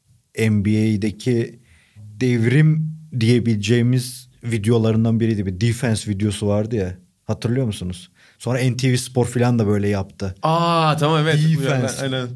NBA'deki 0.49 1.59
devrim 1.97 2.91
diyebileceğimiz 3.19 4.29
videolarından 4.43 5.19
biriydi. 5.19 5.45
Bir 5.45 5.61
defense 5.61 6.11
videosu 6.11 6.47
vardı 6.47 6.75
ya. 6.75 6.95
Hatırlıyor 7.25 7.65
musunuz? 7.65 8.11
Sonra 8.37 8.59
NTV 8.69 8.95
Spor 8.95 9.25
falan 9.25 9.59
da 9.59 9.67
böyle 9.67 9.87
yaptı. 9.87 10.35
Aa 10.43 10.97
tamam 10.97 11.21
evet. 11.21 11.35
Defense. 11.35 12.01
Aynen. 12.03 12.27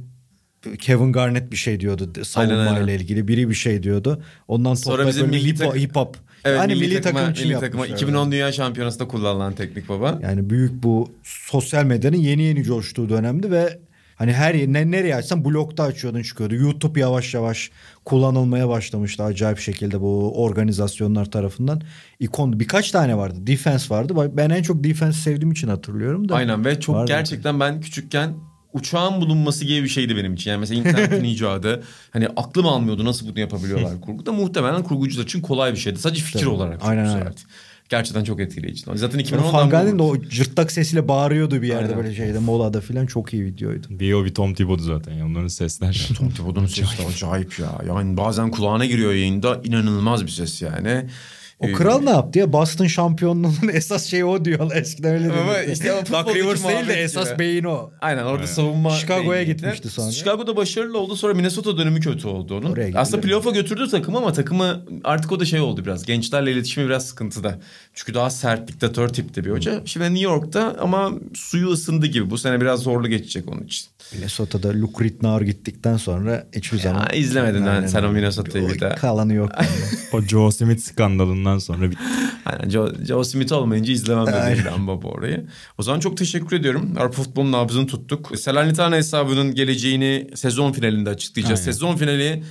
Kevin 0.79 1.11
Garnett 1.13 1.51
bir 1.51 1.57
şey 1.57 1.79
diyordu 1.79 2.13
Aynen, 2.35 2.57
aynen. 2.57 2.87
ilgili. 2.87 3.27
Biri 3.27 3.49
bir 3.49 3.53
şey 3.53 3.83
diyordu. 3.83 4.23
Ondan 4.47 4.73
Sonra 4.73 5.07
bizim 5.07 5.29
milli 5.29 5.47
hip, 5.49 5.57
tak- 5.57 5.75
hip 5.75 5.95
hop. 5.95 6.17
Evet, 6.45 6.57
yani 6.59 6.73
milli, 6.75 6.87
milli, 6.87 7.01
takıma, 7.01 7.19
takım 7.19 7.33
için 7.33 7.47
milli 7.47 7.59
takıma 7.59 7.85
yapmışlar. 7.85 8.07
2010 8.07 8.31
Dünya 8.31 8.51
Şampiyonası'nda 8.51 9.07
kullanılan 9.07 9.53
teknik 9.53 9.89
baba. 9.89 10.19
Yani 10.23 10.49
büyük 10.49 10.83
bu 10.83 11.11
sosyal 11.23 11.83
medyanın 11.85 12.17
yeni 12.17 12.43
yeni 12.43 12.63
coştuğu 12.63 13.09
dönemdi 13.09 13.51
ve 13.51 13.79
hani 14.15 14.33
her 14.33 14.53
yer- 14.55 14.73
ne, 14.73 14.91
nereye 14.91 15.15
açsan 15.15 15.45
blokta 15.45 15.83
açıyordun 15.83 16.21
çıkıyordu. 16.21 16.55
YouTube 16.55 16.99
yavaş 16.99 17.33
yavaş 17.33 17.71
kullanılmaya 18.05 18.69
başlamıştı 18.69 19.23
acayip 19.23 19.59
şekilde 19.59 20.01
bu 20.01 20.43
organizasyonlar 20.43 21.25
tarafından. 21.31 21.81
İkon 22.19 22.59
birkaç 22.59 22.91
tane 22.91 23.17
vardı. 23.17 23.37
Defense 23.47 23.95
vardı. 23.95 24.13
Ben 24.37 24.49
en 24.49 24.61
çok 24.63 24.83
defense 24.83 25.19
sevdiğim 25.19 25.51
için 25.51 25.67
hatırlıyorum 25.67 26.29
da. 26.29 26.35
Aynen 26.35 26.65
ve 26.65 26.79
çok 26.79 26.95
Vardı. 26.95 27.07
gerçekten 27.07 27.59
ben 27.59 27.81
küçükken 27.81 28.33
uçağın 28.73 29.21
bulunması 29.21 29.65
gibi 29.65 29.83
bir 29.83 29.89
şeydi 29.89 30.17
benim 30.17 30.33
için. 30.33 30.51
Yani 30.51 30.59
mesela 30.59 30.79
internetin 30.79 31.23
icadı 31.33 31.83
hani 32.11 32.27
aklım 32.27 32.67
almıyordu 32.67 33.05
nasıl 33.05 33.27
bunu 33.29 33.39
yapabiliyorlar 33.39 34.01
kurguda. 34.01 34.31
Muhtemelen 34.31 34.83
kurgucular 34.83 35.23
için 35.23 35.41
kolay 35.41 35.71
bir 35.73 35.77
şeydi. 35.77 35.99
Sadece 35.99 36.21
fikir 36.23 36.39
Tabii. 36.39 36.49
olarak 36.49 36.79
Aynen, 36.85 37.03
güzeldi. 37.03 37.19
aynen. 37.23 37.33
Gerçekten 37.89 38.23
çok 38.23 38.39
etkileyici. 38.39 38.83
Zaten 38.95 39.19
Yani 39.19 39.27
2010'dan 39.27 39.51
Fangal'in 39.51 39.99
de 39.99 40.03
o 40.03 40.21
cırtlak 40.21 40.71
sesiyle 40.71 41.07
bağırıyordu 41.07 41.61
bir 41.61 41.67
yerde 41.67 41.83
Aynen. 41.83 41.97
böyle 41.97 42.15
şeyde 42.15 42.39
molada 42.39 42.81
falan 42.81 43.05
çok 43.05 43.33
iyi 43.33 43.45
videoydu. 43.45 43.87
Bir 43.89 44.13
o 44.13 44.25
bir 44.25 44.33
Tom 44.33 44.53
Thibodeau 44.53 44.85
zaten. 44.87 45.19
Onların 45.21 45.47
sesler. 45.47 46.09
Tom 46.17 46.29
Thibodeau'nun 46.29 46.67
sesi 46.67 46.97
de 46.97 47.07
acayip 47.07 47.59
ya. 47.59 47.81
Yani 47.87 48.17
bazen 48.17 48.51
kulağına 48.51 48.85
giriyor 48.85 49.11
yayında 49.11 49.61
inanılmaz 49.63 50.25
bir 50.25 50.31
ses 50.31 50.61
yani. 50.61 51.05
O 51.59 51.67
Ee, 51.67 51.73
kral 51.73 52.01
ne 52.01 52.09
yaptı 52.09 52.39
ya? 52.39 52.53
Boston 52.53 52.87
şampiyonluğunun 52.87 53.67
esas 53.73 54.05
şeyi 54.05 54.25
o 54.25 54.45
diyorlar. 54.45 54.75
Eskiden 54.81 55.13
öyle 55.13 55.31
Ama 55.41 55.53
dedi. 55.55 55.71
işte 55.71 55.93
o 55.93 55.95
Doc 55.99 56.05
futboldaki 56.05 56.39
Rivers 56.39 56.63
değil 56.67 56.87
de 56.87 56.93
esas 56.93 57.29
gibi. 57.29 57.39
beyin 57.39 57.63
o. 57.63 57.91
Aynen 58.01 58.23
orada 58.23 58.47
savunma... 58.47 58.89
Chicago'ya 58.89 59.43
gitmişti 59.43 59.89
sonra. 59.89 60.11
Chicago'da 60.11 60.55
başarılı 60.55 60.99
oldu 60.99 61.15
sonra 61.15 61.33
Minnesota 61.33 61.77
dönemi 61.77 61.99
kötü 61.99 62.27
oldu 62.27 62.57
onun. 62.57 62.71
Oraya 62.71 62.99
Aslında 62.99 63.21
playoff'a 63.21 63.51
götürdü 63.51 63.87
takımı 63.91 64.17
ama 64.17 64.33
takımı 64.33 64.85
artık 65.03 65.31
o 65.31 65.39
da 65.39 65.45
şey 65.45 65.59
oldu 65.59 65.85
biraz. 65.85 66.05
Gençlerle 66.05 66.51
iletişimi 66.51 66.85
biraz 66.85 67.05
sıkıntıda. 67.05 67.59
Çünkü 67.93 68.13
daha 68.13 68.29
sert 68.29 68.67
diktatör 68.67 69.09
tipte 69.09 69.45
bir 69.45 69.51
hoca. 69.51 69.81
Şimdi 69.85 70.05
New 70.05 70.23
York'ta 70.23 70.75
ama 70.79 71.11
suyu 71.33 71.67
ısındı 71.69 72.05
gibi. 72.05 72.29
Bu 72.29 72.37
sene 72.37 72.61
biraz 72.61 72.79
zorlu 72.79 73.07
geçecek 73.07 73.49
onun 73.51 73.63
için. 73.63 73.87
Minnesota'da 74.13 74.73
Luke 74.73 75.03
Rittenauer 75.03 75.41
gittikten 75.41 75.97
sonra 75.97 76.47
hiçbir 76.55 76.79
zaman... 76.79 77.07
izlemedin 77.13 77.65
lan 77.65 77.87
sen 77.87 78.03
o. 78.03 78.11
Minnesota'yı 78.11 78.69
bir 78.69 78.79
daha. 78.81 78.95
Kalanı 78.95 79.33
yok. 79.33 79.51
o 80.13 80.21
Joe 80.21 80.51
Smith 80.51 80.95
skandalından 81.43 81.59
sonra 81.59 81.91
bitti. 81.91 82.01
Aynen 82.45 82.69
Joe, 82.69 82.89
Joe 83.07 83.23
Smith 83.23 83.53
olmayınca 83.53 83.93
izlemem 83.93 84.27
dedi 84.27 84.63
Baba 84.87 85.07
orayı. 85.07 85.45
O 85.77 85.83
zaman 85.83 85.99
çok 85.99 86.17
teşekkür 86.17 86.59
ediyorum. 86.59 86.93
Avrupa 86.97 87.23
futbolunun 87.23 87.51
nabzını 87.51 87.87
tuttuk. 87.87 88.39
Salernitana 88.39 88.95
hesabının 88.95 89.55
geleceğini 89.55 90.27
sezon 90.35 90.71
finalinde 90.71 91.09
açıklayacağız. 91.09 91.59
Aynen. 91.59 91.71
Sezon 91.71 91.95
finali 91.95 92.43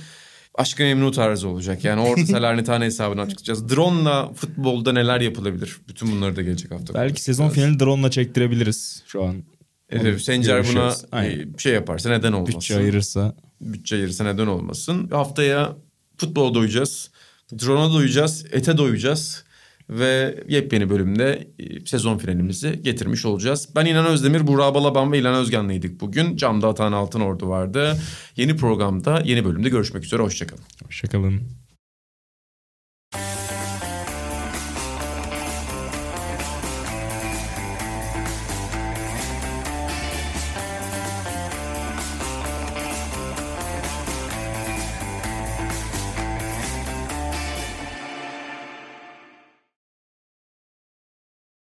Aşkı 0.55 0.83
Memnu 0.83 1.11
tarzı 1.11 1.47
olacak. 1.47 1.83
Yani 1.83 2.01
orada 2.01 2.25
Salernitana 2.31 2.85
hesabını 2.85 3.21
açıklayacağız. 3.21 3.69
Drone'la 3.69 4.33
futbolda 4.33 4.93
neler 4.93 5.21
yapılabilir? 5.21 5.77
Bütün 5.87 6.11
bunları 6.11 6.35
da 6.35 6.41
gelecek 6.41 6.71
hafta. 6.71 6.93
Belki 6.93 7.21
sezon 7.21 7.49
finali 7.49 7.79
drone'la 7.79 8.11
çektirebiliriz 8.11 9.03
şu 9.07 9.23
an. 9.23 9.43
Evet, 9.89 10.21
Sencer 10.21 10.65
buna. 10.71 10.93
Aynen. 11.11 11.53
şey 11.57 11.73
yaparsa 11.73 12.09
neden 12.09 12.33
olmasın? 12.33 12.55
Bütçe 12.55 12.77
ayırırsa. 12.77 13.35
bütçe 13.61 13.95
ayırırsa 13.95 14.23
neden 14.23 14.47
olmasın. 14.47 15.07
Haftaya 15.11 15.75
futbola 16.17 16.53
doyacağız. 16.53 17.09
Drone'a 17.51 17.93
doyacağız. 17.93 18.45
Ete 18.51 18.77
doyacağız. 18.77 19.43
Ve 19.89 20.43
yepyeni 20.47 20.89
bölümde 20.89 21.47
e, 21.59 21.85
sezon 21.85 22.17
finalimizi 22.17 22.81
getirmiş 22.83 23.25
olacağız. 23.25 23.69
Ben 23.75 23.85
İnan 23.85 24.05
Özdemir, 24.05 24.47
Burak 24.47 24.75
Balaban 24.75 25.11
ve 25.11 25.19
İlhan 25.19 25.35
Özgen'leydik 25.35 26.01
bugün. 26.01 26.37
Camda 26.37 26.67
Atan 26.67 26.91
Altın 26.91 27.19
Ordu 27.19 27.49
vardı. 27.49 27.97
Yeni 28.35 28.55
programda, 28.55 29.21
yeni 29.25 29.45
bölümde 29.45 29.69
görüşmek 29.69 30.03
üzere. 30.03 30.21
Hoşçakalın. 30.21 30.63
Hoşçakalın. 30.85 31.62